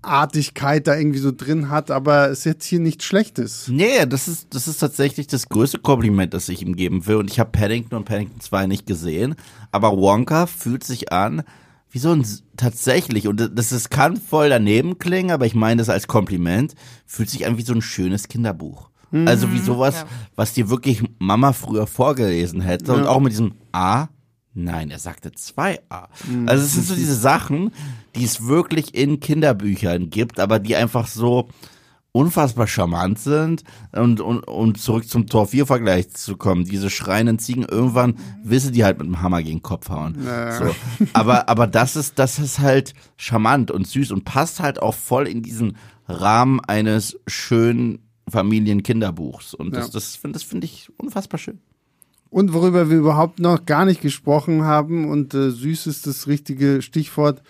Artigkeit 0.00 0.86
da 0.86 0.96
irgendwie 0.96 1.18
so 1.18 1.32
drin 1.32 1.68
hat, 1.68 1.90
aber 1.90 2.30
es 2.30 2.44
jetzt 2.44 2.64
hier 2.64 2.80
nichts 2.80 3.04
Schlechtes. 3.04 3.68
Nee, 3.68 4.06
das 4.06 4.26
ist, 4.26 4.54
das 4.54 4.68
ist 4.68 4.78
tatsächlich 4.78 5.26
das 5.26 5.50
größte 5.50 5.80
Kompliment, 5.80 6.32
das 6.32 6.48
ich 6.48 6.62
ihm 6.62 6.76
geben 6.76 7.06
will. 7.06 7.16
Und 7.16 7.30
ich 7.30 7.38
habe 7.40 7.50
Paddington 7.50 7.98
und 7.98 8.04
Paddington 8.06 8.40
2 8.40 8.66
nicht 8.68 8.86
gesehen. 8.86 9.34
Aber 9.70 9.94
Wonka 9.98 10.46
fühlt 10.46 10.82
sich 10.82 11.12
an 11.12 11.42
wie 11.94 12.00
so 12.00 12.10
ein 12.12 12.26
tatsächlich, 12.56 13.28
und 13.28 13.36
das, 13.38 13.68
das 13.68 13.88
kann 13.88 14.16
voll 14.16 14.48
daneben 14.48 14.98
klingen, 14.98 15.30
aber 15.30 15.46
ich 15.46 15.54
meine 15.54 15.78
das 15.78 15.88
als 15.88 16.08
Kompliment, 16.08 16.74
fühlt 17.06 17.30
sich 17.30 17.46
an 17.46 17.56
wie 17.56 17.62
so 17.62 17.72
ein 17.72 17.82
schönes 17.82 18.26
Kinderbuch. 18.26 18.90
Also 19.26 19.52
wie 19.52 19.60
sowas, 19.60 19.94
Ja. 20.00 20.06
was 20.34 20.54
dir 20.54 20.68
wirklich 20.70 21.04
Mama 21.20 21.52
früher 21.52 21.86
vorgelesen 21.86 22.60
hätte. 22.60 22.92
Und 22.94 23.06
auch 23.06 23.20
mit 23.20 23.30
diesem 23.30 23.54
A. 23.70 24.08
Nein, 24.54 24.90
er 24.90 24.98
sagte 24.98 25.30
2a. 25.30 26.08
Also 26.46 26.64
es 26.64 26.72
sind 26.74 26.84
so 26.86 26.96
diese 26.96 27.14
Sachen, 27.14 27.70
die 28.16 28.24
es 28.24 28.44
wirklich 28.44 28.92
in 28.96 29.20
Kinderbüchern 29.20 30.10
gibt, 30.10 30.40
aber 30.40 30.58
die 30.58 30.74
einfach 30.74 31.06
so 31.06 31.48
unfassbar 32.14 32.68
charmant 32.68 33.18
sind 33.18 33.64
und, 33.90 34.20
und, 34.20 34.44
und 34.46 34.80
zurück 34.80 35.08
zum 35.08 35.26
Tor 35.26 35.48
4 35.48 35.66
Vergleich 35.66 36.10
zu 36.10 36.36
kommen. 36.36 36.64
Diese 36.64 36.88
schreienden 36.88 37.40
Ziegen, 37.40 37.64
irgendwann 37.64 38.14
wisse 38.44 38.70
die 38.70 38.84
halt 38.84 38.98
mit 38.98 39.08
dem 39.08 39.20
Hammer 39.20 39.42
gegen 39.42 39.56
den 39.58 39.62
Kopf 39.62 39.88
hauen. 39.88 40.16
So. 40.22 40.74
Aber, 41.12 41.48
aber 41.48 41.66
das 41.66 41.96
ist, 41.96 42.16
das 42.20 42.38
ist 42.38 42.60
halt 42.60 42.94
charmant 43.16 43.72
und 43.72 43.88
süß 43.88 44.12
und 44.12 44.24
passt 44.24 44.60
halt 44.60 44.80
auch 44.80 44.94
voll 44.94 45.26
in 45.26 45.42
diesen 45.42 45.76
Rahmen 46.06 46.60
eines 46.60 47.18
schönen 47.26 47.98
Familienkinderbuchs. 48.28 49.52
Und 49.54 49.74
das, 49.74 49.86
Ja. 49.88 49.92
das 49.94 50.14
finde 50.14 50.38
das 50.38 50.44
finde 50.44 50.66
ich 50.66 50.90
unfassbar 50.96 51.38
schön. 51.38 51.58
Und 52.30 52.52
worüber 52.52 52.90
wir 52.90 52.96
überhaupt 52.96 53.40
noch 53.40 53.66
gar 53.66 53.84
nicht 53.84 54.00
gesprochen 54.00 54.62
haben, 54.62 55.08
und 55.10 55.34
äh, 55.34 55.50
süß 55.50 55.88
ist 55.88 56.06
das 56.06 56.28
richtige 56.28 56.80
Stichwort. 56.80 57.42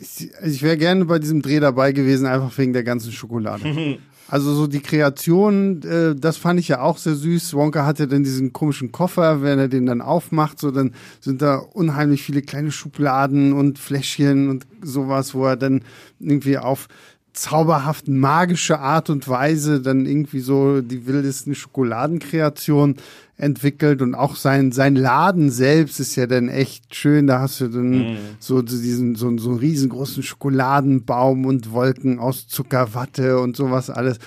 Ich, 0.00 0.30
also 0.36 0.54
ich 0.54 0.62
wäre 0.62 0.76
gerne 0.76 1.04
bei 1.04 1.18
diesem 1.18 1.42
Dreh 1.42 1.60
dabei 1.60 1.92
gewesen, 1.92 2.26
einfach 2.26 2.56
wegen 2.58 2.72
der 2.72 2.84
ganzen 2.84 3.12
Schokolade. 3.12 3.98
Also 4.30 4.52
so 4.52 4.66
die 4.66 4.80
Kreation, 4.80 5.82
äh, 5.82 6.14
das 6.14 6.36
fand 6.36 6.60
ich 6.60 6.68
ja 6.68 6.82
auch 6.82 6.98
sehr 6.98 7.14
süß. 7.14 7.54
Wonka 7.54 7.86
hatte 7.86 8.06
dann 8.06 8.24
diesen 8.24 8.52
komischen 8.52 8.92
Koffer, 8.92 9.40
wenn 9.42 9.58
er 9.58 9.68
den 9.68 9.86
dann 9.86 10.02
aufmacht, 10.02 10.60
so 10.60 10.70
dann 10.70 10.92
sind 11.20 11.40
da 11.40 11.56
unheimlich 11.56 12.22
viele 12.22 12.42
kleine 12.42 12.70
Schubladen 12.70 13.54
und 13.54 13.78
Fläschchen 13.78 14.50
und 14.50 14.66
sowas, 14.82 15.34
wo 15.34 15.46
er 15.46 15.56
dann 15.56 15.82
irgendwie 16.20 16.58
auf 16.58 16.88
zauberhaft 17.32 18.08
magische 18.08 18.80
Art 18.80 19.08
und 19.10 19.28
Weise 19.28 19.80
dann 19.80 20.04
irgendwie 20.04 20.40
so 20.40 20.82
die 20.82 21.06
wildesten 21.06 21.54
Schokoladenkreationen 21.54 22.96
entwickelt 23.38 24.02
und 24.02 24.14
auch 24.16 24.34
sein 24.36 24.72
sein 24.72 24.96
Laden 24.96 25.50
selbst 25.50 26.00
ist 26.00 26.16
ja 26.16 26.26
dann 26.26 26.48
echt 26.48 26.94
schön. 26.94 27.28
Da 27.28 27.40
hast 27.40 27.60
du 27.60 27.68
dann 27.68 28.18
so 28.40 28.62
diesen 28.62 29.14
so, 29.14 29.36
so 29.38 29.50
einen 29.50 29.58
riesengroßen 29.58 30.22
Schokoladenbaum 30.24 31.46
und 31.46 31.72
Wolken 31.72 32.18
aus 32.18 32.48
Zuckerwatte 32.48 33.38
und 33.38 33.56
sowas 33.56 33.90
alles. 33.90 34.18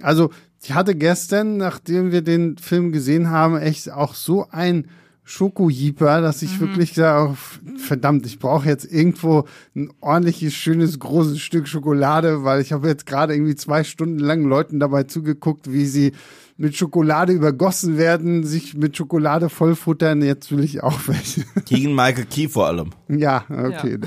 Also 0.00 0.30
ich 0.62 0.72
hatte 0.72 0.94
gestern, 0.94 1.58
nachdem 1.58 2.10
wir 2.10 2.22
den 2.22 2.56
Film 2.56 2.90
gesehen 2.90 3.28
haben, 3.30 3.58
echt 3.58 3.92
auch 3.92 4.14
so 4.14 4.46
ein 4.50 4.88
Schokojeeper, 5.24 6.20
dass 6.20 6.42
ich 6.42 6.60
wirklich 6.60 6.94
sage, 6.94 7.32
oh, 7.32 7.78
verdammt, 7.78 8.26
ich 8.26 8.38
brauche 8.38 8.68
jetzt 8.68 8.90
irgendwo 8.90 9.44
ein 9.74 9.90
ordentliches, 10.00 10.54
schönes, 10.54 10.98
großes 10.98 11.40
Stück 11.40 11.66
Schokolade, 11.66 12.44
weil 12.44 12.60
ich 12.60 12.72
habe 12.72 12.88
jetzt 12.88 13.06
gerade 13.06 13.34
irgendwie 13.34 13.54
zwei 13.54 13.84
Stunden 13.84 14.18
lang 14.18 14.44
Leuten 14.44 14.80
dabei 14.80 15.04
zugeguckt, 15.04 15.72
wie 15.72 15.86
sie 15.86 16.12
mit 16.56 16.76
Schokolade 16.76 17.32
übergossen 17.32 17.98
werden, 17.98 18.44
sich 18.44 18.74
mit 18.74 18.96
Schokolade 18.96 19.48
vollfuttern. 19.48 20.22
Jetzt 20.22 20.52
will 20.52 20.62
ich 20.62 20.84
auch 20.84 21.00
welche. 21.06 21.42
Keegan 21.66 21.94
Michael 21.94 22.26
Key 22.26 22.48
vor 22.48 22.68
allem. 22.68 22.90
ja, 23.08 23.44
okay. 23.48 23.98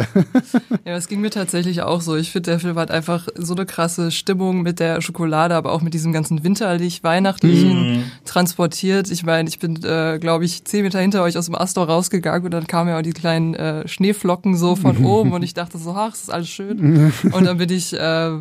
Ja, 0.85 0.93
das 0.93 1.09
ging 1.09 1.19
mir 1.19 1.29
tatsächlich 1.29 1.81
auch 1.81 1.99
so. 1.99 2.15
Ich 2.15 2.31
finde, 2.31 2.51
der 2.51 2.59
Film 2.59 2.77
hat 2.77 2.89
einfach 2.89 3.27
so 3.35 3.53
eine 3.53 3.65
krasse 3.65 4.11
Stimmung 4.11 4.61
mit 4.61 4.79
der 4.79 5.01
Schokolade, 5.01 5.55
aber 5.55 5.73
auch 5.73 5.81
mit 5.81 5.93
diesem 5.93 6.13
ganzen 6.13 6.43
winterlich, 6.45 7.03
weihnachtlichen 7.03 8.11
transportiert. 8.23 9.11
Ich 9.11 9.25
meine, 9.25 9.49
ich 9.49 9.59
bin, 9.59 9.83
äh, 9.83 10.17
glaube 10.19 10.45
ich, 10.45 10.63
zehn 10.63 10.83
Meter 10.83 10.99
hinter 10.99 11.23
euch 11.23 11.37
aus 11.37 11.47
dem 11.47 11.55
Astor 11.55 11.87
rausgegangen 11.87 12.45
und 12.45 12.51
dann 12.51 12.67
kamen 12.67 12.89
ja 12.89 12.97
auch 12.97 13.01
die 13.01 13.11
kleinen 13.11 13.55
äh, 13.55 13.87
Schneeflocken 13.87 14.55
so 14.55 14.77
von 14.77 14.97
oben 15.05 15.33
und 15.33 15.43
ich 15.43 15.53
dachte 15.53 15.77
so, 15.77 15.91
ach, 15.91 16.11
das 16.11 16.23
ist 16.23 16.29
alles 16.29 16.49
schön. 16.49 17.11
Und 17.31 17.45
dann 17.45 17.57
bin 17.57 17.69
ich 17.69 17.93
äh, 17.93 18.31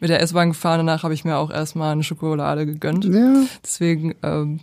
mit 0.00 0.10
der 0.10 0.20
S-Bahn 0.20 0.50
gefahren, 0.50 0.78
danach 0.78 1.02
habe 1.02 1.14
ich 1.14 1.24
mir 1.24 1.36
auch 1.36 1.50
erstmal 1.50 1.92
eine 1.92 2.02
Schokolade 2.02 2.66
gegönnt. 2.66 3.04
Ja. 3.04 3.44
Deswegen 3.62 4.14
ähm, 4.22 4.60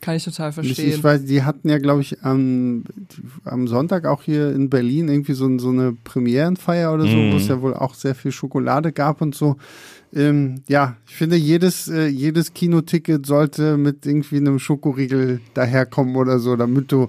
kann 0.00 0.16
ich 0.16 0.24
total 0.24 0.50
Ich, 0.50 0.54
verstehen. 0.54 0.88
ich 0.90 1.02
weiß, 1.02 1.24
die 1.24 1.42
hatten 1.42 1.68
ja, 1.68 1.78
glaube 1.78 2.00
ich, 2.02 2.22
am, 2.22 2.84
am 3.44 3.66
Sonntag 3.66 4.04
auch 4.06 4.22
hier 4.22 4.52
in 4.52 4.70
Berlin 4.70 5.08
irgendwie 5.08 5.32
so, 5.32 5.58
so 5.58 5.70
eine 5.70 5.92
Premierenfeier 6.04 6.92
oder 6.92 7.04
so, 7.06 7.16
wo 7.16 7.36
es 7.36 7.48
ja 7.48 7.60
wohl 7.60 7.74
auch 7.74 7.94
sehr 7.94 8.14
viel 8.14 8.30
Schokolade 8.32 8.92
gab 8.92 9.20
und 9.20 9.34
so. 9.34 9.56
Ähm, 10.14 10.62
ja, 10.68 10.96
ich 11.08 11.16
finde, 11.16 11.36
jedes, 11.36 11.88
äh, 11.88 12.06
jedes 12.06 12.54
Kinoticket 12.54 13.26
sollte 13.26 13.76
mit 13.76 14.06
irgendwie 14.06 14.36
einem 14.36 14.58
Schokoriegel 14.58 15.40
daherkommen 15.54 16.14
oder 16.16 16.38
so, 16.38 16.56
damit 16.56 16.92
du 16.92 17.08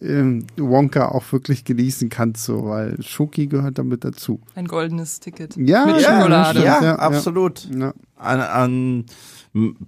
ähm, 0.00 0.46
Wonka 0.56 1.08
auch 1.08 1.30
wirklich 1.32 1.64
genießen 1.64 2.08
kannst, 2.08 2.44
so, 2.44 2.64
weil 2.64 2.96
Schoki 3.02 3.46
gehört 3.46 3.78
damit 3.78 4.04
dazu. 4.04 4.40
Ein 4.54 4.66
goldenes 4.66 5.20
Ticket. 5.20 5.56
Ja, 5.56 5.86
mit 5.86 6.00
ja, 6.00 6.16
Schokolade. 6.16 6.60
stimmt, 6.60 6.64
Ja, 6.64 6.82
ja, 6.82 6.96
absolut. 6.96 7.68
Ja. 7.78 7.92
An, 8.16 8.40
an 8.40 9.04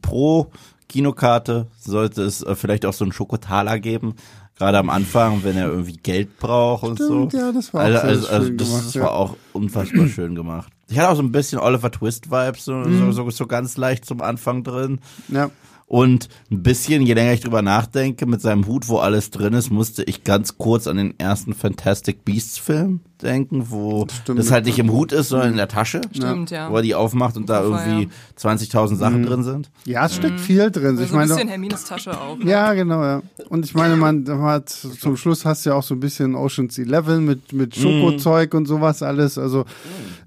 pro 0.03 0.51
Kinokarte 0.89 1.67
sollte 1.79 2.23
es 2.23 2.43
äh, 2.43 2.55
vielleicht 2.55 2.85
auch 2.87 2.93
so 2.93 3.05
einen 3.05 3.13
Schokotaler 3.13 3.79
geben. 3.79 4.15
Gerade 4.57 4.77
am 4.79 4.91
Anfang, 4.91 5.43
wenn 5.43 5.57
er 5.57 5.69
irgendwie 5.69 5.97
Geld 5.97 6.39
braucht 6.39 6.85
und 6.85 6.97
Stimmt, 6.97 7.33
so. 7.33 7.39
ja, 7.39 7.51
das 7.53 7.73
war 7.73 7.81
auch 7.83 7.87
also, 7.87 7.99
sehr 8.01 8.09
also, 8.11 8.27
also 8.29 8.51
das, 8.51 8.69
gemacht, 8.69 8.85
das 8.87 8.95
ja. 8.95 9.03
war 9.03 9.13
auch 9.13 9.37
unfassbar 9.55 10.07
schön 10.15 10.35
gemacht. 10.35 10.71
Ich 10.89 10.99
hatte 10.99 11.09
auch 11.11 11.17
so 11.17 11.23
ein 11.23 11.33
bisschen 11.33 11.61
Oliver 11.61 11.91
Twist-Vibes, 11.91 12.65
so, 12.65 12.75
Mhm. 12.75 13.13
so, 13.13 13.13
so, 13.13 13.31
so 13.31 13.47
ganz 13.47 13.77
leicht 13.77 14.05
zum 14.05 14.21
Anfang 14.21 14.63
drin. 14.65 14.99
Ja. 15.29 15.51
Und 15.91 16.29
ein 16.53 16.63
bisschen, 16.63 17.03
je 17.03 17.15
länger 17.15 17.33
ich 17.33 17.41
drüber 17.41 17.63
nachdenke, 17.63 18.25
mit 18.25 18.41
seinem 18.41 18.69
Hut, 18.69 18.87
wo 18.87 18.99
alles 18.99 19.31
drin 19.31 19.55
ist, 19.55 19.73
musste 19.73 20.05
ich 20.05 20.23
ganz 20.23 20.57
kurz 20.57 20.87
an 20.87 20.99
den 20.99 21.19
ersten 21.19 21.53
Fantastic 21.53 22.25
Beasts 22.25 22.59
Film 22.59 23.01
denken, 23.21 23.73
wo 23.73 24.07
Stimmt. 24.23 24.39
das 24.39 24.53
halt 24.53 24.67
nicht 24.67 24.79
im 24.79 24.93
Hut 24.93 25.11
ist, 25.11 25.31
sondern 25.31 25.51
in 25.51 25.57
der 25.57 25.67
Tasche. 25.67 26.01
Stimmt, 26.13 26.53
ja. 26.53 26.71
Wo 26.71 26.77
er 26.77 26.83
die 26.83 26.95
aufmacht 26.95 27.37
und 27.37 27.51
da 27.51 27.65
irgendwie 27.65 28.09
20.000 28.39 28.95
Sachen 28.95 29.27
drin 29.27 29.43
sind. 29.43 29.69
ja, 29.85 30.07
es 30.07 30.15
steckt 30.15 30.39
viel 30.39 30.71
drin. 30.71 30.91
Also 30.91 31.03
ich 31.03 31.09
so 31.09 31.17
ein 31.17 31.23
meine, 31.23 31.35
bisschen 31.35 31.49
Hermines 31.49 31.85
Tasche 31.85 32.21
auch. 32.21 32.39
Ne? 32.39 32.49
Ja, 32.49 32.73
genau, 32.75 33.03
ja. 33.03 33.23
Und 33.49 33.65
ich 33.65 33.75
meine, 33.75 33.97
man 33.97 34.25
hat 34.29 34.69
zum 34.69 35.17
Schluss 35.17 35.45
hast 35.45 35.67
du 35.67 35.71
ja 35.71 35.75
auch 35.75 35.83
so 35.83 35.95
ein 35.97 36.01
bisschen 36.01 36.37
Ocean's 36.37 36.79
Eleven 36.79 37.25
mit, 37.25 37.53
mit 37.53 37.75
Schokozeug 37.75 38.55
und 38.55 38.67
sowas 38.67 39.03
alles. 39.03 39.39
Also 39.39 39.65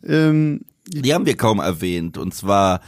ähm, 0.05 0.59
Die 0.89 1.13
haben 1.13 1.25
wir 1.25 1.37
kaum 1.37 1.59
erwähnt. 1.59 2.17
Und 2.17 2.33
zwar 2.33 2.81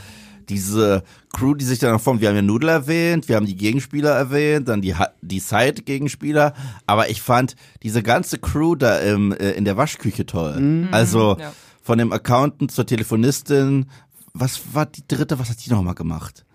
diese 0.49 1.03
Crew, 1.33 1.53
die 1.55 1.65
sich 1.65 1.79
dann 1.79 1.99
formt. 1.99 2.21
Wir 2.21 2.29
haben 2.29 2.35
ja 2.35 2.41
Nudel 2.41 2.69
erwähnt, 2.69 3.27
wir 3.27 3.35
haben 3.35 3.45
die 3.45 3.55
Gegenspieler 3.55 4.11
erwähnt, 4.11 4.67
dann 4.67 4.81
die, 4.81 4.95
die 5.21 5.39
Side-Gegenspieler. 5.39 6.53
Aber 6.85 7.09
ich 7.09 7.21
fand 7.21 7.55
diese 7.83 8.03
ganze 8.03 8.37
Crew 8.37 8.75
da 8.75 8.99
im, 8.99 9.31
äh, 9.31 9.51
in 9.51 9.65
der 9.65 9.77
Waschküche 9.77 10.25
toll. 10.25 10.87
Also 10.91 11.37
ja. 11.39 11.51
von 11.81 11.97
dem 11.97 12.11
Accountant 12.11 12.71
zur 12.71 12.85
Telefonistin. 12.85 13.87
Was 14.33 14.61
war 14.73 14.85
die 14.85 15.03
dritte? 15.07 15.39
Was 15.39 15.49
hat 15.49 15.57
die 15.65 15.69
nochmal 15.69 15.95
gemacht? 15.95 16.45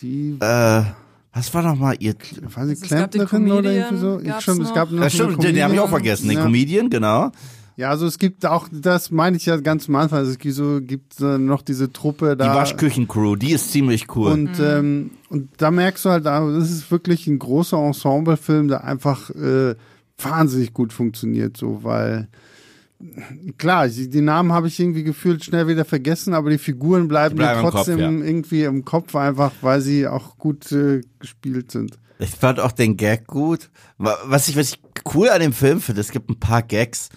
die, 0.00 0.36
Äh, 0.40 0.82
was 1.34 1.54
war 1.54 1.62
nochmal 1.62 1.96
ihr? 1.98 2.14
weiß 2.14 2.68
ich, 2.70 2.82
es 2.82 2.88
gab 2.90 3.10
den 3.10 3.26
Klempnerin 3.26 3.58
oder 3.58 3.72
irgendwie 3.72 3.96
so. 3.96 4.20
Ich, 4.20 4.40
schon, 4.44 4.60
es 4.60 4.74
gab 4.74 4.90
noch. 4.90 4.98
noch 4.98 5.04
Ja, 5.04 5.10
stimmt, 5.10 5.34
eine 5.34 5.38
den, 5.38 5.54
den 5.54 5.64
habe 5.64 5.74
ich 5.74 5.80
auch 5.80 5.88
vergessen. 5.88 6.28
Den 6.28 6.38
Ja. 6.38 6.44
Comedian, 6.44 6.90
genau. 6.90 7.32
Ja, 7.76 7.88
also 7.90 8.06
es 8.06 8.18
gibt 8.18 8.44
auch, 8.44 8.68
das 8.70 9.10
meine 9.10 9.36
ich 9.36 9.46
ja 9.46 9.56
ganz 9.56 9.88
am 9.88 9.96
Anfang, 9.96 10.18
also 10.18 10.30
es 10.32 10.38
gibt 10.38 10.54
so 10.54 10.80
gibt 10.82 11.20
äh, 11.20 11.38
noch 11.38 11.62
diese 11.62 11.92
Truppe 11.92 12.32
Die 12.36 12.44
da. 12.44 12.54
Waschküchencrew, 12.54 13.36
die 13.36 13.52
ist 13.52 13.72
ziemlich 13.72 14.14
cool. 14.14 14.30
Und, 14.32 14.60
ähm, 14.60 15.12
und 15.30 15.48
da 15.56 15.70
merkst 15.70 16.04
du 16.04 16.10
halt, 16.10 16.26
das 16.26 16.70
ist 16.70 16.90
wirklich 16.90 17.26
ein 17.26 17.38
großer 17.38 17.78
Ensemblefilm, 17.78 18.68
der 18.68 18.84
einfach 18.84 19.30
äh, 19.30 19.74
wahnsinnig 20.18 20.74
gut 20.74 20.92
funktioniert, 20.92 21.56
so, 21.56 21.82
weil 21.82 22.28
klar, 23.58 23.88
die, 23.88 24.08
die 24.08 24.20
Namen 24.20 24.52
habe 24.52 24.68
ich 24.68 24.78
irgendwie 24.78 25.02
gefühlt 25.02 25.44
schnell 25.44 25.66
wieder 25.66 25.84
vergessen, 25.84 26.34
aber 26.34 26.50
die 26.50 26.58
Figuren 26.58 27.08
bleiben, 27.08 27.34
Die 27.34 27.38
bleiben 27.40 27.60
mir 27.62 27.66
im 27.66 27.70
Kopf, 27.72 27.74
trotzdem 27.86 27.98
ja. 27.98 28.26
irgendwie 28.26 28.62
im 28.64 28.84
Kopf 28.84 29.16
einfach, 29.16 29.50
weil 29.60 29.80
sie 29.80 30.06
auch 30.06 30.36
gut 30.38 30.70
äh, 30.72 31.00
gespielt 31.18 31.72
sind. 31.72 31.98
Ich 32.18 32.30
fand 32.30 32.60
auch 32.60 32.70
den 32.72 32.96
Gag 32.96 33.26
gut. 33.26 33.70
Wa- 33.98 34.16
Was 34.26 34.46
ich, 34.48 34.56
was 34.56 34.74
ich 34.74 34.80
cool 35.14 35.28
an 35.30 35.40
dem 35.40 35.52
Film 35.52 35.80
finde, 35.80 36.00
es 36.00 36.10
gibt 36.12 36.30
ein 36.30 36.38
paar 36.38 36.62
Gags, 36.62 37.08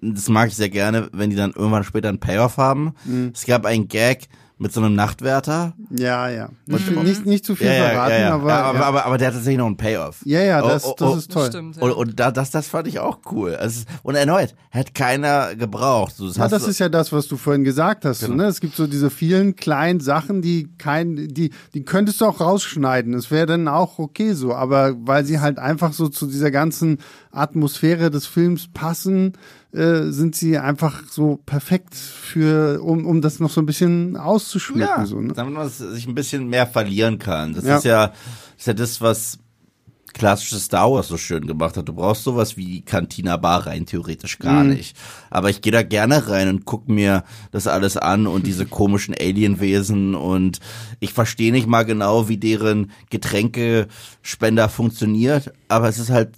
das 0.00 0.28
mag 0.28 0.48
ich 0.48 0.56
sehr 0.56 0.70
gerne, 0.70 1.08
wenn 1.12 1.30
die 1.30 1.36
dann 1.36 1.52
irgendwann 1.52 1.84
später 1.84 2.08
einen 2.08 2.20
Payoff 2.20 2.56
haben. 2.56 2.94
Mhm. 3.04 3.32
Es 3.34 3.44
gab 3.46 3.66
einen 3.66 3.88
Gag 3.88 4.28
mit 4.60 4.74
so 4.74 4.80
einem 4.82 4.94
Nachtwärter. 4.94 5.72
Ja, 5.88 6.28
ja. 6.28 6.50
Nicht, 6.66 6.90
nicht, 6.90 7.24
nicht 7.24 7.46
zu 7.46 7.56
viel 7.56 7.68
Ja, 7.68 7.88
verraten, 7.88 8.12
ja, 8.12 8.18
ja. 8.20 8.34
aber, 8.34 8.48
ja, 8.50 8.62
aber, 8.62 8.78
ja. 8.78 8.84
aber, 8.84 9.06
aber 9.06 9.18
der 9.18 9.28
hat 9.28 9.34
tatsächlich 9.34 9.56
noch 9.56 9.64
einen 9.66 9.78
Payoff. 9.78 10.20
ja, 10.26 10.42
ja, 10.42 10.60
das, 10.60 10.84
Oh, 10.84 10.90
oh, 10.90 10.94
das 10.98 11.08
oh. 11.08 11.16
ist 11.16 11.32
toll. 11.32 11.42
Das 11.44 11.54
stimmt, 11.54 11.76
ja. 11.76 11.82
Und, 11.82 11.92
und 11.92 12.20
da, 12.20 12.30
das, 12.30 12.50
das 12.50 12.68
fand 12.68 12.86
ich 12.86 12.98
auch 12.98 13.20
cool. 13.32 13.56
Also, 13.56 13.84
und 14.02 14.16
erneut, 14.16 14.54
hat 14.70 14.94
keiner 14.94 15.56
gebraucht. 15.56 16.16
Das 16.18 16.36
Ja, 16.36 16.46
das 16.46 16.68
ist 16.68 16.78
ja 16.78 16.90
das, 16.90 17.10
was 17.10 17.26
du 17.26 17.38
vorhin 17.38 17.64
gesagt 17.64 18.04
hast. 18.04 18.20
Genau. 18.20 18.32
So, 18.32 18.36
ne? 18.36 18.44
Es 18.48 18.60
gibt 18.60 18.76
so 18.76 18.86
diese 18.86 19.08
vielen 19.08 19.56
kleinen 19.56 20.00
Sachen, 20.00 20.42
die 20.42 20.68
kein, 20.76 21.16
die, 21.16 21.52
die 21.72 21.84
könntest 21.86 22.20
du 22.20 22.26
auch 22.26 22.40
rausschneiden. 22.40 23.12
Das 23.14 23.30
wäre 23.30 23.46
dann 23.46 23.66
auch 23.66 23.98
okay 23.98 24.34
so. 24.34 24.54
Aber 24.54 24.94
weil 24.98 25.24
sie 25.24 25.40
halt 25.40 25.58
einfach 25.58 25.94
so 25.94 26.08
zu 26.08 26.26
dieser 26.26 26.50
ganzen 26.50 26.98
Atmosphäre 27.32 28.10
des 28.10 28.26
Films 28.26 28.68
passen, 28.70 29.38
äh, 29.72 30.10
sind 30.10 30.34
sie 30.34 30.58
einfach 30.58 31.02
so 31.10 31.38
perfekt 31.46 31.94
für, 31.94 32.80
um, 32.82 33.06
um 33.06 33.20
das 33.20 33.38
noch 33.40 33.50
so 33.50 33.60
ein 33.60 33.66
bisschen 33.66 34.16
auszuschmücken. 34.16 34.82
ja, 34.98 35.06
So, 35.06 35.20
ne? 35.20 35.32
damit 35.32 35.54
man 35.54 35.68
sich 35.68 36.06
ein 36.08 36.14
bisschen 36.14 36.48
mehr 36.48 36.66
verlieren 36.66 37.18
kann. 37.18 37.54
Das 37.54 37.64
Ja. 37.64 37.76
ist 37.78 37.84
ja, 37.84 38.06
das 38.08 38.16
ist 38.58 38.66
ja 38.66 38.74
das, 38.74 39.00
was 39.00 39.38
klassisches 40.12 40.64
Star 40.64 40.90
Wars 40.90 41.06
so 41.06 41.16
schön 41.16 41.46
gemacht 41.46 41.76
hat. 41.76 41.88
Du 41.88 41.92
brauchst 41.92 42.24
sowas 42.24 42.56
wie 42.56 42.64
die 42.66 42.84
Cantina 42.84 43.36
Bar 43.36 43.66
rein 43.68 43.86
theoretisch 43.86 44.40
gar 44.40 44.64
Mhm. 44.64 44.70
nicht. 44.70 44.96
Aber 45.30 45.50
ich 45.50 45.62
gehe 45.62 45.70
da 45.70 45.84
gerne 45.84 46.26
rein 46.28 46.48
und 46.48 46.64
guck 46.64 46.88
mir 46.88 47.22
das 47.52 47.68
alles 47.68 47.96
an 47.96 48.26
und 48.26 48.44
diese 48.44 48.66
komischen 48.66 49.14
Alienwesen 49.14 50.16
und 50.16 50.58
ich 50.98 51.12
verstehe 51.12 51.52
nicht 51.52 51.68
mal 51.68 51.84
genau, 51.84 52.28
wie 52.28 52.38
deren 52.38 52.90
Getränkespender 53.10 54.68
funktioniert, 54.68 55.52
aber 55.68 55.88
es 55.88 55.98
ist 56.00 56.10
halt 56.10 56.30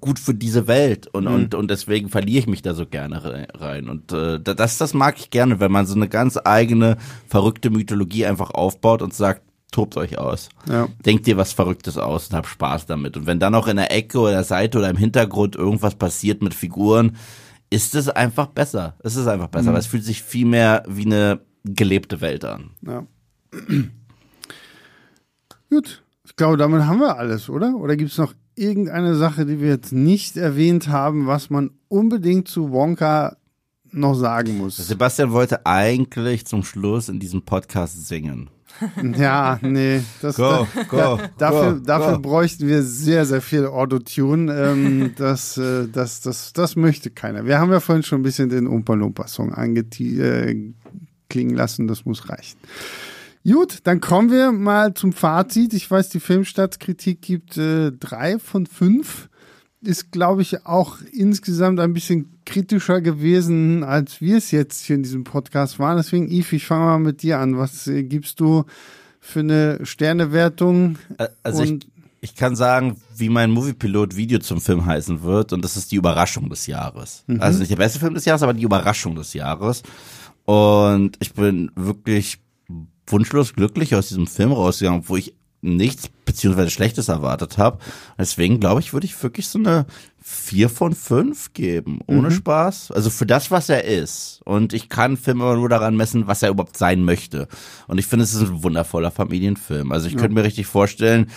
gut 0.00 0.18
für 0.18 0.34
diese 0.34 0.66
Welt 0.66 1.06
und, 1.08 1.24
Mhm. 1.24 1.34
und, 1.34 1.54
und 1.54 1.70
deswegen 1.70 2.08
verliere 2.10 2.40
ich 2.40 2.46
mich 2.46 2.60
da 2.62 2.74
so 2.74 2.84
gerne 2.86 3.24
re- 3.24 3.48
rein. 3.54 3.88
Und 3.88 4.12
äh, 4.12 4.38
da- 4.38 4.54
das, 4.54 4.76
das 4.78 4.92
mag 4.94 5.18
ich 5.18 5.30
gerne, 5.30 5.60
wenn 5.60 5.72
man 5.72 5.86
so 5.86 5.94
eine 5.94 6.08
ganz 6.08 6.38
eigene, 6.44 6.98
verrückte 7.26 7.70
Mythologie 7.70 8.26
einfach 8.26 8.50
aufbaut 8.50 9.00
und 9.02 9.14
sagt, 9.14 9.42
tobt 9.72 9.96
euch 9.96 10.18
aus. 10.18 10.48
Ja. 10.68 10.88
Denkt 11.04 11.26
dir 11.26 11.36
was 11.36 11.52
Verrücktes 11.52 11.96
aus 11.98 12.28
und 12.28 12.36
habt 12.36 12.48
Spaß 12.48 12.86
damit. 12.86 13.16
Und 13.16 13.26
wenn 13.26 13.38
dann 13.40 13.54
auch 13.54 13.66
in 13.66 13.76
der 13.76 13.92
Ecke 13.92 14.18
oder 14.18 14.30
der 14.32 14.44
Seite 14.44 14.78
oder 14.78 14.90
im 14.90 14.96
Hintergrund 14.96 15.56
irgendwas 15.56 15.94
passiert 15.94 16.42
mit 16.42 16.54
Figuren, 16.54 17.16
ist 17.70 17.94
es 17.94 18.08
einfach 18.08 18.46
besser. 18.46 18.94
Es 19.00 19.16
ist 19.16 19.26
einfach 19.26 19.48
besser, 19.48 19.72
weil 19.72 19.80
es 19.80 19.86
fühlt 19.86 20.04
sich 20.04 20.22
viel 20.22 20.46
mehr 20.46 20.84
wie 20.88 21.04
eine 21.04 21.40
gelebte 21.64 22.20
Welt 22.22 22.44
an. 22.46 22.70
Ja. 22.82 23.04
Gut. 25.70 26.02
Ich 26.24 26.36
glaube, 26.36 26.56
damit 26.56 26.82
haben 26.84 27.00
wir 27.00 27.16
alles, 27.16 27.48
oder? 27.48 27.74
Oder 27.76 27.96
gibt 27.96 28.10
es 28.12 28.18
noch 28.18 28.34
irgendeine 28.58 29.14
Sache, 29.14 29.46
die 29.46 29.60
wir 29.60 29.68
jetzt 29.68 29.92
nicht 29.92 30.36
erwähnt 30.36 30.88
haben, 30.88 31.26
was 31.26 31.50
man 31.50 31.70
unbedingt 31.88 32.48
zu 32.48 32.70
Wonka 32.70 33.36
noch 33.90 34.14
sagen 34.14 34.58
muss? 34.58 34.76
Sebastian 34.76 35.32
wollte 35.32 35.64
eigentlich 35.64 36.46
zum 36.46 36.64
Schluss 36.64 37.08
in 37.08 37.20
diesem 37.20 37.42
Podcast 37.42 38.06
singen. 38.06 38.50
Ja, 39.18 39.58
nee. 39.62 40.02
Das, 40.20 40.36
Go, 40.36 40.66
go, 40.88 40.96
da, 40.96 41.30
dafür, 41.38 41.74
go, 41.74 41.80
dafür 41.80 42.18
bräuchten 42.18 42.68
wir 42.68 42.82
sehr, 42.82 43.26
sehr 43.26 43.40
viel 43.40 43.66
Autotune. 43.66 44.52
Ähm, 44.54 45.12
das, 45.16 45.56
äh, 45.56 45.88
das, 45.88 46.20
das, 46.20 46.52
das 46.52 46.76
möchte 46.76 47.10
keiner. 47.10 47.46
Wir 47.46 47.58
haben 47.58 47.72
ja 47.72 47.80
vorhin 47.80 48.02
schon 48.02 48.20
ein 48.20 48.22
bisschen 48.22 48.48
den 48.50 48.66
Umpa 48.66 48.94
Lumpa 48.94 49.26
Song 49.26 49.52
angeklingen 49.52 50.74
äh, 51.32 51.54
lassen. 51.54 51.88
Das 51.88 52.04
muss 52.04 52.28
reichen. 52.28 52.58
Gut, 53.50 53.78
dann 53.84 54.00
kommen 54.00 54.30
wir 54.30 54.52
mal 54.52 54.92
zum 54.92 55.12
Fazit. 55.14 55.72
Ich 55.72 55.90
weiß, 55.90 56.10
die 56.10 56.20
Filmstadtkritik 56.20 57.22
gibt 57.22 57.56
äh, 57.56 57.92
drei 57.92 58.38
von 58.38 58.66
fünf. 58.66 59.30
Ist, 59.80 60.12
glaube 60.12 60.42
ich, 60.42 60.66
auch 60.66 60.98
insgesamt 61.12 61.80
ein 61.80 61.94
bisschen 61.94 62.40
kritischer 62.44 63.00
gewesen, 63.00 63.84
als 63.84 64.20
wir 64.20 64.36
es 64.36 64.50
jetzt 64.50 64.84
hier 64.84 64.96
in 64.96 65.02
diesem 65.02 65.24
Podcast 65.24 65.78
waren. 65.78 65.96
Deswegen, 65.96 66.28
Yves, 66.28 66.52
ich 66.52 66.66
fange 66.66 66.84
mal 66.84 66.98
mit 66.98 67.22
dir 67.22 67.38
an. 67.38 67.56
Was 67.56 67.86
äh, 67.86 68.02
gibst 68.02 68.40
du 68.40 68.64
für 69.20 69.40
eine 69.40 69.78
Sternewertung? 69.86 70.98
Also 71.42 71.62
ich, 71.62 71.78
ich 72.20 72.34
kann 72.34 72.54
sagen, 72.54 73.00
wie 73.16 73.30
mein 73.30 73.50
Moviepilot-Video 73.50 74.40
zum 74.40 74.60
Film 74.60 74.84
heißen 74.84 75.22
wird 75.22 75.54
und 75.54 75.64
das 75.64 75.76
ist 75.76 75.90
die 75.90 75.96
Überraschung 75.96 76.50
des 76.50 76.66
Jahres. 76.66 77.24
Also 77.38 77.60
nicht 77.60 77.70
der 77.70 77.76
beste 77.76 77.98
Film 77.98 78.14
des 78.14 78.24
Jahres, 78.26 78.42
aber 78.42 78.52
die 78.52 78.64
Überraschung 78.64 79.14
des 79.14 79.32
Jahres. 79.32 79.82
Und 80.44 81.16
ich 81.20 81.32
bin 81.34 81.70
wirklich 81.76 82.40
wunschlos 83.10 83.54
glücklich 83.54 83.94
aus 83.94 84.08
diesem 84.08 84.26
Film 84.26 84.52
rausgegangen, 84.52 85.04
wo 85.06 85.16
ich 85.16 85.34
nichts 85.60 86.08
beziehungsweise 86.24 86.70
Schlechtes 86.70 87.08
erwartet 87.08 87.58
habe. 87.58 87.78
Deswegen 88.16 88.60
glaube 88.60 88.80
ich, 88.80 88.92
würde 88.92 89.06
ich 89.06 89.20
wirklich 89.22 89.48
so 89.48 89.58
eine 89.58 89.86
vier 90.20 90.68
von 90.68 90.94
fünf 90.94 91.52
geben, 91.52 92.00
ohne 92.06 92.30
Spaß. 92.30 92.92
Also 92.92 93.10
für 93.10 93.26
das, 93.26 93.50
was 93.50 93.68
er 93.68 93.84
ist. 93.84 94.40
Und 94.44 94.72
ich 94.72 94.88
kann 94.88 95.16
Film 95.16 95.40
immer 95.40 95.56
nur 95.56 95.68
daran 95.68 95.96
messen, 95.96 96.26
was 96.26 96.42
er 96.42 96.50
überhaupt 96.50 96.76
sein 96.76 97.02
möchte. 97.02 97.48
Und 97.86 97.98
ich 97.98 98.06
finde, 98.06 98.24
es 98.24 98.34
ist 98.34 98.42
ein 98.42 98.62
wundervoller 98.62 99.10
Familienfilm. 99.10 99.90
Also 99.90 100.06
ich 100.06 100.16
könnte 100.16 100.34
mir 100.34 100.44
richtig 100.44 100.66
vorstellen, 100.66 101.28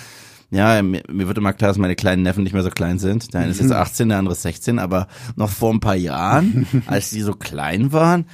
ja, 0.51 0.81
mir, 0.83 1.01
mir 1.09 1.27
wird 1.27 1.37
immer 1.37 1.53
klar, 1.53 1.69
dass 1.69 1.77
meine 1.77 1.95
kleinen 1.95 2.23
Neffen 2.23 2.43
nicht 2.43 2.51
mehr 2.51 2.63
so 2.63 2.69
klein 2.69 2.99
sind. 2.99 3.33
Der 3.33 3.41
eine 3.41 3.51
ist 3.51 3.61
jetzt 3.61 3.71
18, 3.71 4.09
der 4.09 4.17
andere 4.17 4.33
ist 4.33 4.41
16, 4.41 4.79
aber 4.79 5.07
noch 5.37 5.49
vor 5.49 5.73
ein 5.73 5.79
paar 5.79 5.95
Jahren, 5.95 6.67
als 6.87 7.09
die 7.09 7.21
so 7.21 7.33
klein 7.33 7.93
waren, 7.93 8.25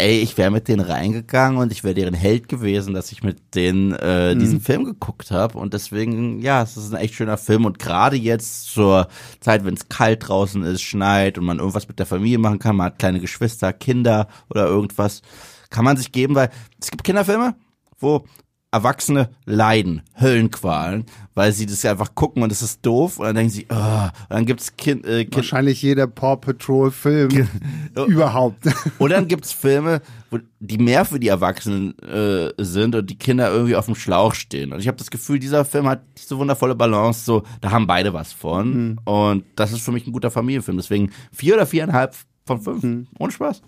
ey, 0.00 0.20
ich 0.20 0.36
wäre 0.38 0.50
mit 0.50 0.68
denen 0.68 0.80
reingegangen 0.80 1.58
und 1.58 1.70
ich 1.72 1.84
wäre 1.84 1.94
deren 1.94 2.14
Held 2.14 2.48
gewesen, 2.48 2.94
dass 2.94 3.12
ich 3.12 3.22
mit 3.22 3.54
denen 3.54 3.92
äh, 3.92 4.34
diesen 4.34 4.60
Film 4.60 4.84
geguckt 4.84 5.30
habe. 5.30 5.58
Und 5.58 5.74
deswegen, 5.74 6.40
ja, 6.40 6.62
es 6.62 6.76
ist 6.76 6.92
ein 6.92 7.00
echt 7.00 7.14
schöner 7.14 7.36
Film. 7.36 7.66
Und 7.66 7.78
gerade 7.78 8.16
jetzt 8.16 8.64
zur 8.72 9.08
Zeit, 9.40 9.64
wenn 9.64 9.74
es 9.74 9.88
kalt 9.88 10.28
draußen 10.28 10.62
ist, 10.62 10.82
schneit 10.82 11.38
und 11.38 11.44
man 11.44 11.58
irgendwas 11.58 11.86
mit 11.86 11.98
der 11.98 12.06
Familie 12.06 12.38
machen 12.38 12.58
kann, 12.58 12.76
man 12.76 12.86
hat 12.86 12.98
kleine 12.98 13.20
Geschwister, 13.20 13.72
Kinder 13.72 14.28
oder 14.48 14.66
irgendwas, 14.66 15.22
kann 15.68 15.84
man 15.84 15.96
sich 15.96 16.12
geben, 16.12 16.34
weil 16.34 16.50
es 16.80 16.90
gibt 16.90 17.04
Kinderfilme, 17.04 17.54
wo 17.98 18.24
Erwachsene 18.72 19.30
leiden 19.46 20.02
Höllenqualen, 20.20 21.04
weil 21.34 21.52
sie 21.52 21.66
das 21.66 21.84
einfach 21.84 22.14
gucken 22.14 22.42
und 22.42 22.52
es 22.52 22.62
ist 22.62 22.86
doof 22.86 23.18
und 23.18 23.26
dann 23.26 23.34
denken 23.34 23.50
sie, 23.50 23.66
oh, 23.68 23.74
und 23.74 24.30
dann 24.30 24.46
gibt's 24.46 24.76
kind, 24.76 25.04
äh, 25.06 25.24
kind 25.24 25.36
Wahrscheinlich 25.36 25.82
jeder 25.82 26.06
Paw 26.06 26.36
Patrol 26.36 26.92
Film 26.92 27.48
überhaupt. 28.06 28.68
und 28.98 29.10
dann 29.10 29.26
gibt's 29.26 29.52
Filme, 29.52 30.02
wo 30.30 30.38
die 30.60 30.78
mehr 30.78 31.04
für 31.04 31.18
die 31.18 31.28
Erwachsenen 31.28 31.98
äh, 31.98 32.52
sind 32.58 32.94
und 32.94 33.10
die 33.10 33.18
Kinder 33.18 33.50
irgendwie 33.50 33.74
auf 33.74 33.86
dem 33.86 33.96
Schlauch 33.96 34.34
stehen. 34.34 34.72
Und 34.72 34.78
ich 34.78 34.86
habe 34.86 34.98
das 34.98 35.10
Gefühl, 35.10 35.40
dieser 35.40 35.64
Film 35.64 35.88
hat 35.88 36.02
diese 36.16 36.38
wundervolle 36.38 36.76
Balance, 36.76 37.24
so 37.24 37.42
da 37.60 37.72
haben 37.72 37.88
beide 37.88 38.12
was 38.12 38.32
von 38.32 39.00
und 39.04 39.44
das 39.56 39.72
ist 39.72 39.82
für 39.82 39.92
mich 39.92 40.06
ein 40.06 40.12
guter 40.12 40.30
Familienfilm. 40.30 40.76
Deswegen 40.76 41.10
vier 41.32 41.54
oder 41.54 41.66
viereinhalb 41.66 42.14
von 42.46 42.60
fünf, 42.60 43.08
ohne 43.18 43.32
Spaß. 43.32 43.62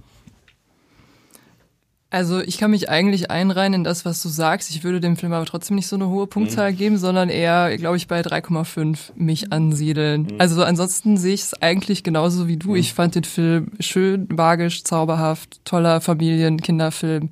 Also 2.13 2.41
ich 2.41 2.59
kann 2.59 2.71
mich 2.71 2.91
eigentlich 2.91 3.31
einreihen 3.31 3.73
in 3.73 3.85
das, 3.85 4.05
was 4.05 4.23
du 4.23 4.29
sagst. 4.29 4.69
Ich 4.69 4.85
würde 4.85 5.01
dem 5.01 5.17
Film 5.17 5.33
aber 5.33 5.47
trotzdem 5.47 5.77
nicht 5.77 5.89
so 5.89 5.97
eine 5.97 6.09
hohe 6.09 6.27
Punktzahl 6.27 6.75
geben, 6.75 6.99
sondern 6.99 7.31
eher, 7.31 7.75
glaube 7.79 7.97
ich, 7.97 8.07
bei 8.07 8.21
3,5 8.21 9.13
mich 9.17 9.51
ansiedeln. 9.51 10.35
Also 10.39 10.63
ansonsten 10.63 11.17
sehe 11.17 11.33
ich 11.33 11.41
es 11.41 11.55
eigentlich 11.63 12.05
genauso 12.05 12.49
wie 12.49 12.59
du. 12.59 12.75
Ich 12.75 12.93
fand 12.93 13.15
den 13.15 13.25
Film 13.25 13.73
schön, 13.81 14.29
magisch, 14.31 14.85
zauberhaft, 14.85 15.65
toller 15.65 16.03
Familien-, 16.03 16.61
Kinderfilm. 16.61 17.31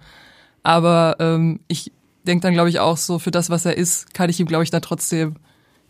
Aber 0.62 1.16
ähm, 1.20 1.60
ich 1.68 1.92
denke 2.26 2.42
dann, 2.42 2.54
glaube 2.54 2.70
ich, 2.70 2.80
auch 2.80 2.96
so, 2.96 3.18
für 3.18 3.30
das, 3.30 3.50
was 3.50 3.66
er 3.66 3.76
ist, 3.76 4.14
kann 4.14 4.30
ich 4.30 4.40
ihm, 4.40 4.46
glaube 4.46 4.64
ich, 4.64 4.70
dann 4.70 4.82
trotzdem 4.82 5.36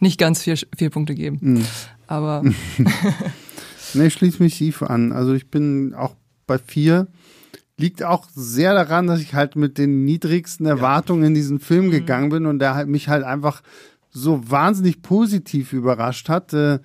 nicht 0.00 0.18
ganz 0.18 0.42
vier, 0.42 0.56
vier 0.76 0.90
Punkte 0.90 1.14
geben. 1.14 1.64
Aber 2.08 2.42
Nee, 3.94 4.06
ich 4.06 4.14
schließe 4.14 4.42
mich 4.42 4.60
Eve 4.60 4.90
an. 4.90 5.12
Also 5.12 5.34
ich 5.34 5.48
bin 5.48 5.94
auch 5.94 6.14
bei 6.46 6.58
vier. 6.58 7.06
Liegt 7.80 8.02
auch 8.02 8.28
sehr 8.34 8.74
daran, 8.74 9.06
dass 9.06 9.20
ich 9.20 9.34
halt 9.34 9.56
mit 9.56 9.78
den 9.78 10.04
niedrigsten 10.04 10.66
Erwartungen 10.66 11.24
in 11.24 11.34
diesen 11.34 11.60
Film 11.60 11.90
gegangen 11.90 12.28
bin 12.28 12.44
und 12.44 12.58
der 12.58 12.74
halt 12.74 12.88
mich 12.88 13.08
halt 13.08 13.24
einfach 13.24 13.62
so 14.10 14.50
wahnsinnig 14.50 15.00
positiv 15.02 15.72
überrascht 15.72 16.28
hat. 16.28 16.52
Äh, 16.52 16.80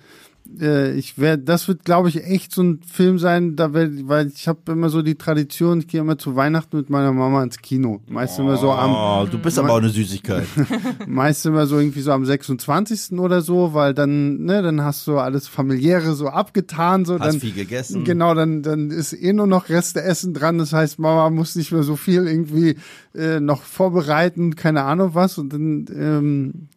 äh, 0.60 0.92
ich 0.92 1.18
werde, 1.18 1.44
das 1.44 1.68
wird, 1.68 1.84
glaube 1.84 2.08
ich, 2.08 2.24
echt 2.24 2.52
so 2.52 2.62
ein 2.62 2.80
Film 2.82 3.18
sein, 3.18 3.56
da 3.56 3.72
werd, 3.72 4.08
weil 4.08 4.28
ich 4.28 4.48
habe 4.48 4.72
immer 4.72 4.88
so 4.88 5.02
die 5.02 5.14
Tradition, 5.14 5.80
ich 5.80 5.88
gehe 5.88 6.00
immer 6.00 6.18
zu 6.18 6.36
Weihnachten 6.36 6.76
mit 6.76 6.90
meiner 6.90 7.12
Mama 7.12 7.42
ins 7.42 7.58
Kino. 7.58 8.00
Meist 8.08 8.38
immer 8.38 8.56
so 8.56 8.72
am, 8.72 8.92
Oh, 8.94 9.26
du 9.30 9.38
bist 9.38 9.58
aber 9.58 9.70
auch 9.70 9.78
eine 9.78 9.88
Süßigkeit. 9.88 10.46
meist 11.06 11.46
immer 11.46 11.66
so 11.66 11.78
irgendwie 11.78 12.00
so 12.00 12.12
am 12.12 12.24
26. 12.24 13.18
oder 13.18 13.40
so, 13.40 13.74
weil 13.74 13.94
dann, 13.94 14.44
ne, 14.44 14.62
dann 14.62 14.82
hast 14.82 15.06
du 15.06 15.18
alles 15.18 15.48
familiäre 15.48 16.14
so 16.14 16.28
abgetan, 16.28 17.04
so 17.04 17.18
Hast 17.18 17.26
dann 17.26 17.40
viel 17.40 17.52
gegessen. 17.52 18.04
Genau, 18.04 18.34
dann 18.34 18.62
dann 18.62 18.90
ist 18.90 19.12
eh 19.12 19.32
nur 19.32 19.46
noch 19.46 19.68
Reste 19.68 20.02
Essen 20.02 20.34
dran. 20.34 20.58
Das 20.58 20.72
heißt, 20.72 20.98
Mama 20.98 21.30
muss 21.30 21.56
nicht 21.56 21.72
mehr 21.72 21.82
so 21.82 21.96
viel 21.96 22.26
irgendwie 22.26 22.76
äh, 23.14 23.40
noch 23.40 23.62
vorbereiten, 23.62 24.56
keine 24.56 24.82
Ahnung 24.84 25.14
was. 25.14 25.38
Und 25.38 25.52
dann 25.52 25.86
ähm, 25.94 26.68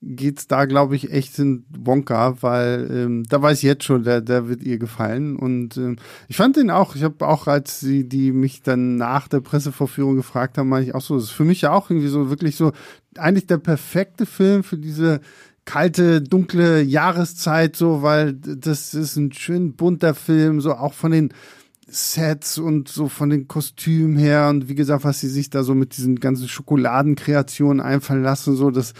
geht's 0.00 0.46
da, 0.46 0.64
glaube 0.64 0.94
ich, 0.94 1.12
echt 1.12 1.38
in 1.38 1.64
Wonka, 1.70 2.40
weil 2.40 2.88
ähm, 2.90 3.24
da 3.28 3.42
weiß 3.42 3.58
ich 3.58 3.64
jetzt 3.64 3.84
schon, 3.84 4.04
der, 4.04 4.20
der 4.20 4.48
wird 4.48 4.62
ihr 4.62 4.78
gefallen. 4.78 5.36
Und 5.36 5.76
ähm, 5.76 5.96
ich 6.28 6.36
fand 6.36 6.56
den 6.56 6.70
auch, 6.70 6.94
ich 6.94 7.02
habe 7.02 7.26
auch, 7.26 7.46
als 7.48 7.80
sie 7.80 8.08
die 8.08 8.32
mich 8.32 8.62
dann 8.62 8.96
nach 8.96 9.26
der 9.26 9.40
Pressevorführung 9.40 10.16
gefragt 10.16 10.56
haben, 10.56 10.68
meine 10.68 10.86
ich 10.86 10.94
auch 10.94 11.00
so, 11.00 11.16
das 11.16 11.24
ist 11.24 11.30
für 11.30 11.44
mich 11.44 11.62
ja 11.62 11.72
auch 11.72 11.90
irgendwie 11.90 12.08
so 12.08 12.30
wirklich 12.30 12.56
so 12.56 12.72
eigentlich 13.16 13.46
der 13.46 13.58
perfekte 13.58 14.24
Film 14.24 14.62
für 14.62 14.78
diese 14.78 15.20
kalte, 15.64 16.22
dunkle 16.22 16.80
Jahreszeit, 16.80 17.76
so, 17.76 18.02
weil 18.02 18.34
das 18.34 18.94
ist 18.94 19.16
ein 19.16 19.32
schön 19.32 19.74
bunter 19.74 20.14
Film, 20.14 20.60
so 20.60 20.72
auch 20.72 20.94
von 20.94 21.10
den 21.10 21.32
Sets 21.90 22.58
und 22.58 22.88
so 22.88 23.08
von 23.08 23.30
den 23.30 23.48
Kostümen 23.48 24.16
her 24.16 24.48
und 24.50 24.68
wie 24.68 24.74
gesagt, 24.74 25.04
was 25.04 25.20
sie 25.20 25.28
sich 25.28 25.48
da 25.48 25.62
so 25.62 25.74
mit 25.74 25.96
diesen 25.96 26.20
ganzen 26.20 26.46
Schokoladenkreationen 26.46 27.80
einfallen 27.80 28.22
lassen, 28.22 28.56
so 28.56 28.70
das, 28.70 28.92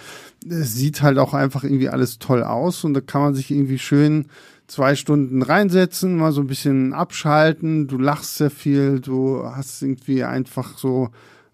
das 0.44 0.74
sieht 0.74 1.02
halt 1.02 1.18
auch 1.18 1.34
einfach 1.34 1.64
irgendwie 1.64 1.90
alles 1.90 2.18
toll 2.18 2.42
aus 2.42 2.84
und 2.84 2.94
da 2.94 3.00
kann 3.00 3.20
man 3.20 3.34
sich 3.34 3.50
irgendwie 3.50 3.78
schön 3.78 4.26
zwei 4.68 4.94
Stunden 4.94 5.42
reinsetzen, 5.42 6.16
mal 6.16 6.32
so 6.32 6.40
ein 6.40 6.46
bisschen 6.46 6.92
abschalten, 6.94 7.88
du 7.88 7.98
lachst 7.98 8.36
sehr 8.36 8.50
viel, 8.50 9.00
du 9.00 9.44
hast 9.44 9.82
irgendwie 9.82 10.24
einfach 10.24 10.78
so 10.78 11.10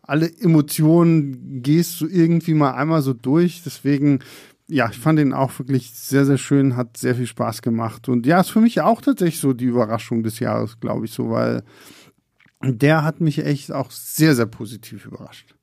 alle 0.07 0.31
Emotionen 0.39 1.63
gehst 1.63 2.01
du 2.01 2.07
irgendwie 2.07 2.55
mal 2.55 2.73
einmal 2.73 3.03
so 3.03 3.15
durch, 3.15 3.63
deswegen 3.65 4.21
ja, 4.67 4.89
ich 4.91 4.99
fand 4.99 5.19
ihn 5.19 5.33
auch 5.33 5.59
wirklich 5.59 5.93
sehr, 5.93 6.25
sehr 6.25 6.39
schön, 6.39 6.77
hat 6.77 6.97
sehr 6.97 7.15
viel 7.15 7.27
Spaß 7.27 7.63
gemacht. 7.63 8.09
Und 8.09 8.27
ja, 8.27 8.41
ist 8.41 8.51
für 8.51 8.61
mich 8.61 8.81
auch 8.81 9.03
tatsächlich 9.03 9.41
so 9.41 9.53
die 9.53 9.67
Überraschung 9.67 10.23
des 10.23 10.39
Jahres, 10.39 10.81
glaube 10.81 11.05
ich, 11.05 11.13
so, 11.13 11.31
weil 11.31 11.63
der 12.63 13.05
hat 13.05 13.21
mich 13.21 13.45
echt 13.45 13.73
auch 13.73 13.91
sehr, 13.91 14.35
sehr 14.35 14.47
positiv 14.47 15.05
überrascht. 15.05 15.55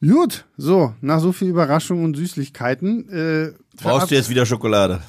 Gut, 0.00 0.46
so, 0.56 0.94
nach 1.00 1.20
so 1.20 1.32
viel 1.32 1.48
Überraschung 1.48 2.04
und 2.04 2.16
Süßlichkeiten. 2.16 3.08
Äh, 3.08 3.52
Brauchst 3.80 4.10
du 4.10 4.16
jetzt 4.16 4.30
wieder 4.30 4.46
Schokolade? 4.46 5.00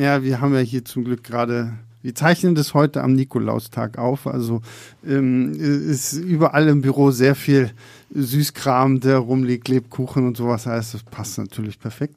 Ja, 0.00 0.22
wir 0.22 0.40
haben 0.40 0.54
ja 0.54 0.60
hier 0.60 0.84
zum 0.84 1.04
Glück 1.04 1.24
gerade, 1.24 1.78
wir 2.02 2.14
zeichnen 2.14 2.54
das 2.54 2.74
heute 2.74 3.02
am 3.02 3.12
Nikolaustag 3.12 3.98
auf, 3.98 4.26
also 4.26 4.62
ähm, 5.06 5.52
ist 5.52 6.14
überall 6.14 6.68
im 6.68 6.80
Büro 6.80 7.10
sehr 7.10 7.34
viel 7.34 7.70
Süßkram, 8.14 9.00
der 9.00 9.18
rumliegt, 9.18 9.68
Lebkuchen 9.68 10.26
und 10.26 10.36
sowas, 10.36 10.66
heißt, 10.66 10.94
das 10.94 11.02
passt 11.02 11.38
natürlich 11.38 11.78
perfekt. 11.78 12.16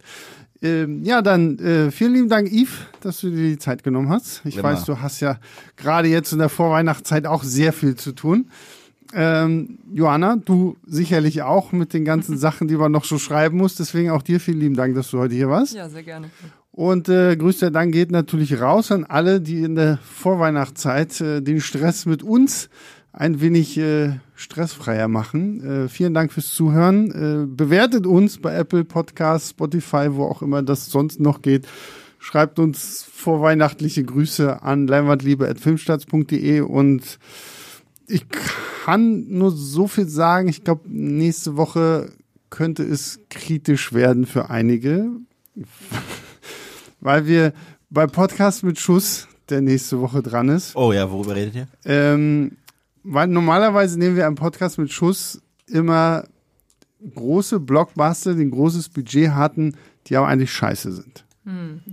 Ähm, 0.61 1.03
ja, 1.03 1.21
dann 1.21 1.59
äh, 1.59 1.91
vielen 1.91 2.13
lieben 2.13 2.29
Dank, 2.29 2.49
Yves, 2.49 2.71
dass 3.01 3.19
du 3.19 3.29
dir 3.29 3.49
die 3.49 3.57
Zeit 3.57 3.83
genommen 3.83 4.09
hast. 4.09 4.41
Ich 4.45 4.55
Immer. 4.55 4.69
weiß, 4.69 4.85
du 4.85 5.01
hast 5.01 5.19
ja 5.19 5.37
gerade 5.75 6.07
jetzt 6.07 6.31
in 6.31 6.39
der 6.39 6.47
Vorweihnachtszeit 6.47 7.27
auch 7.27 7.43
sehr 7.43 7.73
viel 7.73 7.95
zu 7.95 8.13
tun. 8.13 8.47
Ähm, 9.13 9.77
Johanna, 9.93 10.37
du 10.37 10.77
sicherlich 10.87 11.43
auch 11.43 11.73
mit 11.73 11.93
den 11.93 12.05
ganzen 12.05 12.37
Sachen, 12.39 12.69
die 12.69 12.77
man 12.77 12.93
noch 12.93 13.03
so 13.03 13.19
schreiben 13.19 13.57
muss. 13.57 13.75
Deswegen 13.75 14.11
auch 14.11 14.21
dir 14.21 14.39
vielen 14.39 14.59
lieben 14.59 14.75
Dank, 14.75 14.95
dass 14.95 15.11
du 15.11 15.19
heute 15.19 15.35
hier 15.35 15.49
warst. 15.49 15.75
ja, 15.75 15.89
sehr 15.89 16.03
gerne. 16.03 16.29
Und 16.75 17.07
äh, 17.07 17.35
größter 17.37 17.69
Dank 17.69 17.93
geht 17.93 18.09
natürlich 18.11 18.59
raus 18.59 18.91
an 18.91 19.03
alle, 19.03 19.39
die 19.39 19.61
in 19.61 19.75
der 19.75 19.99
Vorweihnachtszeit 19.99 21.21
äh, 21.21 21.39
den 21.41 21.61
Stress 21.61 22.07
mit 22.07 22.23
uns 22.23 22.67
ein 23.11 23.41
wenig 23.41 23.77
äh, 23.77 24.13
stressfreier 24.33 25.07
machen. 25.07 25.85
Äh, 25.85 25.87
vielen 25.87 26.15
Dank 26.15 26.33
fürs 26.33 26.51
Zuhören. 26.55 27.11
Äh, 27.11 27.45
bewertet 27.45 28.07
uns 28.07 28.39
bei 28.39 28.55
Apple 28.55 28.85
Podcasts, 28.85 29.51
Spotify, 29.51 30.07
wo 30.13 30.23
auch 30.25 30.41
immer 30.41 30.63
das 30.63 30.87
sonst 30.87 31.19
noch 31.19 31.43
geht. 31.43 31.67
Schreibt 32.17 32.57
uns 32.57 33.07
vorweihnachtliche 33.13 34.03
Grüße 34.03 34.63
an 34.63 34.87
leinwandliebe.filmstarts.de 34.87 36.61
und 36.61 37.19
ich 38.07 38.25
kann 38.83 39.27
nur 39.27 39.51
so 39.51 39.87
viel 39.87 40.07
sagen. 40.07 40.47
Ich 40.47 40.63
glaube, 40.63 40.89
nächste 40.89 41.55
Woche 41.55 42.09
könnte 42.49 42.81
es 42.81 43.19
kritisch 43.29 43.93
werden 43.93 44.25
für 44.25 44.49
einige, 44.49 45.11
weil 47.03 47.27
wir 47.27 47.53
bei 47.89 48.07
Podcast 48.07 48.63
mit 48.63 48.79
Schuss, 48.79 49.27
der 49.49 49.61
nächste 49.61 49.99
Woche 49.99 50.23
dran 50.23 50.49
ist, 50.49 50.75
Oh 50.75 50.93
ja, 50.93 51.11
worüber 51.11 51.35
redet 51.35 51.55
ihr? 51.55 51.67
ähm, 51.85 52.53
weil 53.03 53.27
normalerweise 53.27 53.99
nehmen 53.99 54.15
wir 54.15 54.25
einen 54.25 54.35
Podcast 54.37 54.77
mit 54.77 54.91
Schuss 54.91 55.41
immer 55.67 56.23
große 57.13 57.59
Blockbuster, 57.59 58.33
die 58.35 58.43
ein 58.45 58.51
großes 58.51 58.89
Budget 58.89 59.31
hatten, 59.31 59.75
die 60.07 60.15
aber 60.15 60.27
eigentlich 60.27 60.51
scheiße 60.53 60.91
sind. 60.93 61.25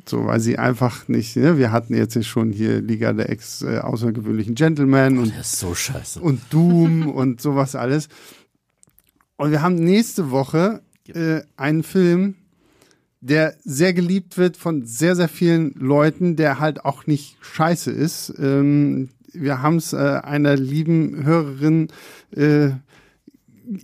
So, 0.08 0.26
weil 0.26 0.38
sie 0.38 0.58
einfach 0.60 1.08
nicht, 1.08 1.34
ne? 1.36 1.58
wir 1.58 1.72
hatten 1.72 1.92
jetzt 1.96 2.14
ja 2.14 2.22
schon 2.22 2.52
hier 2.52 2.80
Liga 2.80 3.12
der 3.12 3.30
ex 3.30 3.62
äh, 3.62 3.78
außergewöhnlichen 3.78 4.54
Gentlemen 4.54 5.18
und 5.18 5.36
Das 5.36 5.54
ist 5.54 5.58
so 5.58 5.74
scheiße. 5.74 6.20
und 6.20 6.40
Doom 6.50 7.08
und 7.12 7.40
sowas 7.40 7.74
alles. 7.74 8.08
Und 9.36 9.50
wir 9.50 9.60
haben 9.60 9.74
nächste 9.74 10.30
Woche 10.30 10.82
äh, 11.12 11.40
einen 11.56 11.82
Film, 11.82 12.36
der 13.20 13.54
sehr 13.64 13.92
geliebt 13.92 14.38
wird 14.38 14.56
von 14.56 14.84
sehr, 14.86 15.14
sehr 15.14 15.28
vielen 15.28 15.74
Leuten, 15.74 16.36
der 16.36 16.58
halt 16.58 16.84
auch 16.84 17.06
nicht 17.06 17.36
scheiße 17.40 17.90
ist. 17.90 18.32
Ähm, 18.38 19.10
wir 19.32 19.62
haben 19.62 19.76
es 19.76 19.92
äh, 19.92 19.96
einer 19.96 20.56
lieben 20.56 21.24
Hörerin 21.24 21.88
äh, 22.34 22.70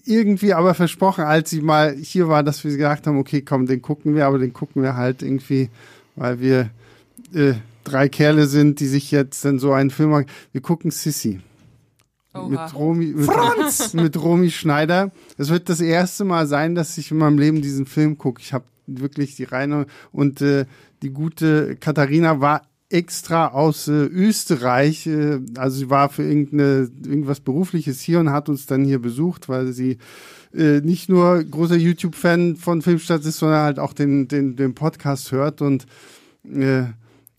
irgendwie 0.04 0.54
aber 0.54 0.74
versprochen, 0.74 1.24
als 1.24 1.50
sie 1.50 1.60
mal 1.60 1.94
hier 1.94 2.28
war, 2.28 2.42
dass 2.42 2.64
wir 2.64 2.72
gesagt 2.76 3.06
haben, 3.06 3.18
okay, 3.18 3.42
komm, 3.42 3.66
den 3.66 3.82
gucken 3.82 4.14
wir, 4.14 4.26
aber 4.26 4.38
den 4.38 4.52
gucken 4.52 4.82
wir 4.82 4.96
halt 4.96 5.22
irgendwie, 5.22 5.68
weil 6.16 6.40
wir 6.40 6.70
äh, 7.32 7.54
drei 7.84 8.08
Kerle 8.08 8.46
sind, 8.46 8.80
die 8.80 8.86
sich 8.86 9.10
jetzt 9.10 9.44
dann 9.44 9.58
so 9.58 9.72
einen 9.72 9.90
Film 9.90 10.10
machen. 10.10 10.26
Wir 10.52 10.60
gucken 10.60 10.90
Sissy 10.90 11.40
mit 12.34 12.58
Oha. 12.58 12.66
Romy, 12.66 13.06
mit, 13.06 13.94
mit 13.94 14.16
Romy 14.16 14.50
Schneider. 14.50 15.10
Es 15.38 15.50
wird 15.50 15.68
das 15.68 15.80
erste 15.80 16.24
Mal 16.24 16.46
sein, 16.46 16.74
dass 16.74 16.98
ich 16.98 17.10
in 17.10 17.18
meinem 17.18 17.38
Leben 17.38 17.62
diesen 17.62 17.86
Film 17.86 18.18
gucke. 18.18 18.42
Ich 18.42 18.52
habe 18.52 18.64
wirklich 18.86 19.36
die 19.36 19.44
reine 19.44 19.86
und 20.12 20.40
äh, 20.40 20.66
die 21.02 21.10
gute 21.10 21.76
Katharina 21.76 22.40
war 22.40 22.62
extra 22.88 23.48
aus 23.48 23.88
äh, 23.88 23.92
Österreich, 23.92 25.06
äh, 25.06 25.40
also 25.56 25.78
sie 25.78 25.90
war 25.90 26.08
für 26.08 26.22
irgendeine, 26.22 26.88
irgendwas 27.04 27.40
Berufliches 27.40 28.00
hier 28.00 28.20
und 28.20 28.30
hat 28.30 28.48
uns 28.48 28.66
dann 28.66 28.84
hier 28.84 29.00
besucht, 29.00 29.48
weil 29.48 29.72
sie 29.72 29.98
äh, 30.54 30.80
nicht 30.80 31.08
nur 31.08 31.42
großer 31.42 31.76
YouTube-Fan 31.76 32.56
von 32.56 32.82
Filmstadt 32.82 33.24
ist, 33.24 33.38
sondern 33.38 33.62
halt 33.62 33.78
auch 33.78 33.92
den, 33.92 34.28
den, 34.28 34.56
den 34.56 34.74
Podcast 34.74 35.32
hört 35.32 35.62
und 35.62 35.86
äh, 36.44 36.84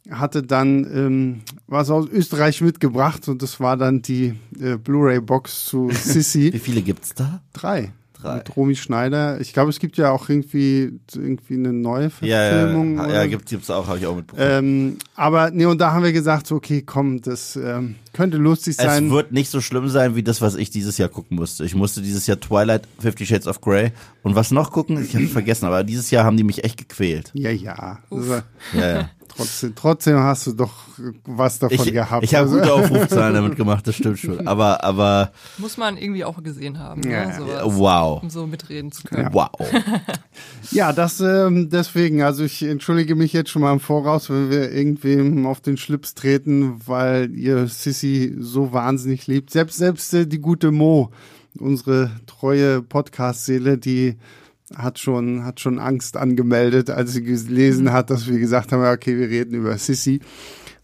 hatte 0.10 0.44
dann 0.44 0.86
ähm, 0.94 1.42
was 1.68 1.90
aus 1.90 2.08
Österreich 2.10 2.62
mitgebracht 2.62 3.28
und 3.28 3.42
das 3.42 3.60
war 3.60 3.78
dann 3.78 4.02
die 4.02 4.34
äh, 4.60 4.78
Blu-ray-Box 4.78 5.66
zu 5.66 5.90
Wie 5.90 5.94
Sissy. 5.94 6.52
viele 6.60 6.82
gibt's 6.82 7.14
da? 7.14 7.42
Drei. 7.54 7.94
Drei. 8.22 8.36
mit 8.38 8.56
Romy 8.58 8.76
Schneider. 8.76 9.40
Ich 9.40 9.54
glaube, 9.54 9.70
es 9.70 9.80
gibt 9.80 9.98
ja 9.98 10.12
auch 10.12 10.28
irgendwie, 10.30 11.00
irgendwie 11.16 11.54
eine 11.54 11.72
neue 11.74 12.12
Ja, 12.22 12.28
ja, 12.44 12.50
Verfilmung. 12.50 12.98
ja, 12.98 13.04
oder- 13.06 13.14
ja 13.14 13.28
gibt's, 13.28 13.52
gibt's 13.52 13.70
auch, 13.70 13.88
habe 13.88 14.00
ich 14.00 14.06
auch 14.08 14.16
mitbekommen. 14.16 14.48
ähm, 14.50 14.98
aber 15.16 15.52
nee, 15.52 15.66
und 15.66 15.80
da 15.80 15.92
haben 15.92 16.04
wir 16.04 16.12
gesagt, 16.14 16.48
so, 16.48 16.56
okay, 16.56 16.82
komm, 16.82 17.22
das 17.22 17.56
ähm, 17.56 17.96
könnte 18.14 18.38
lustig 18.38 18.76
sein. 18.76 19.06
Es 19.06 19.12
wird 19.12 19.32
nicht 19.32 19.50
so 19.52 19.62
schlimm 19.62 19.88
sein 19.90 20.16
wie 20.16 20.24
das, 20.24 20.42
was 20.42 20.56
ich 20.56 20.70
dieses 20.70 20.98
Jahr 20.98 21.10
gucken 21.10 21.38
musste. 21.38 21.64
Ich 21.66 21.76
musste 21.76 22.02
dieses 22.02 22.26
Jahr 22.28 22.40
Twilight, 22.40 22.88
Fifty 23.00 23.26
Shades 23.26 23.48
of 23.48 23.62
Grey 23.62 23.92
und 24.24 24.36
was 24.36 24.52
noch 24.52 24.72
gucken? 24.72 25.02
Ich 25.04 25.16
habe 25.16 25.28
vergessen, 25.28 25.66
aber 25.66 25.84
dieses 25.84 26.10
Jahr 26.12 26.24
haben 26.26 26.38
die 26.38 26.44
mich 26.44 26.64
echt 26.64 26.78
gequält. 26.78 27.32
ja, 27.34 27.52
ja. 27.52 28.00
Also, 28.10 28.34
Ja, 28.74 28.90
ja. 28.90 29.10
Trotzdem, 29.38 29.74
trotzdem 29.76 30.18
hast 30.18 30.48
du 30.48 30.54
doch 30.54 30.74
was 31.26 31.60
davon 31.60 31.88
Ich, 31.88 31.94
gehabt. 31.94 32.24
ich 32.24 32.36
habe 32.36 32.46
Also- 32.50 32.58
gute 32.60 32.74
Aufrufzahlen 32.96 33.34
damit 33.36 33.56
gemacht, 33.56 33.88
das 33.88 33.96
stimmt 33.96 34.20
schon. 34.20 34.48
Aber, 34.48 34.84
aber 34.84 35.32
Muss 35.58 35.78
man 35.78 35.96
irgendwie 35.98 36.26
auch 36.26 36.42
gesehen 36.44 36.80
haben, 36.80 37.04
Ja, 37.04 37.26
ne? 37.26 37.32
ja. 37.32 37.38
Sowas, 37.64 37.64
wow. 37.80 38.24
um 38.24 38.30
so 38.30 38.46
mitreden 38.48 38.92
zu 38.92 39.04
können. 39.04 39.30
Wow. 39.32 39.50
Ja, 40.72 40.92
das 40.94 41.20
ähm, 41.22 41.70
deswegen, 41.70 42.22
also 42.24 42.44
ich 42.44 42.62
entschuldige 42.64 43.16
mich 43.16 43.34
jetzt 43.34 43.50
schon 43.50 43.62
mal 43.62 43.74
im 43.74 43.80
Voraus, 43.80 44.30
wenn 44.30 44.50
wir 44.50 44.72
irgendwem 44.72 45.46
auf 45.46 45.62
den 45.62 45.78
Schlips 45.78 46.14
treten, 46.14 46.82
weil 46.86 47.32
ihr 47.36 47.68
Sissy 47.68 48.36
so 48.40 48.74
wahnsinnig 48.74 49.28
liebt. 49.28 49.52
Selbst 49.52 49.78
selbst 49.78 50.14
äh, 50.14 50.26
die 50.28 50.40
gute 50.40 50.72
Mo, 50.72 51.12
unsere 51.60 52.12
treue 52.26 52.82
Podcast-Seele, 52.82 53.78
die 53.78 54.18
hat 54.76 55.00
schon 55.00 55.44
hat 55.44 55.60
schon 55.60 55.80
Angst 55.80 56.18
angemeldet, 56.18 56.90
als 56.90 57.14
sie 57.14 57.24
gelesen 57.24 57.92
hat, 57.92 58.10
dass 58.10 58.28
wir 58.28 58.40
gesagt 58.40 58.72
haben, 58.72 58.84
okay, 58.84 59.18
wir 59.18 59.30
reden 59.30 59.56
über 59.56 59.78
Sissy 59.78 60.20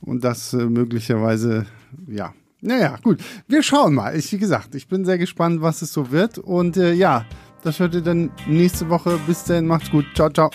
und 0.01 0.23
das 0.23 0.53
äh, 0.53 0.65
möglicherweise 0.65 1.65
ja. 2.07 2.33
Naja, 2.61 2.95
gut. 3.03 3.21
Wir 3.45 3.61
schauen 3.61 3.93
mal. 3.93 4.15
Ich, 4.17 4.31
wie 4.31 4.37
gesagt, 4.37 4.73
ich 4.73 4.87
bin 4.87 5.03
sehr 5.03 5.17
gespannt, 5.17 5.61
was 5.61 5.81
es 5.81 5.91
so 5.91 6.11
wird. 6.11 6.37
Und 6.37 6.77
äh, 6.77 6.93
ja, 6.93 7.25
das 7.61 7.79
hört 7.79 7.93
ihr 7.93 8.01
dann 8.01 8.31
nächste 8.47 8.87
Woche. 8.87 9.19
Bis 9.27 9.43
dann, 9.43 9.67
macht's 9.67 9.91
gut. 9.91 10.05
Ciao, 10.15 10.29
ciao. 10.29 10.49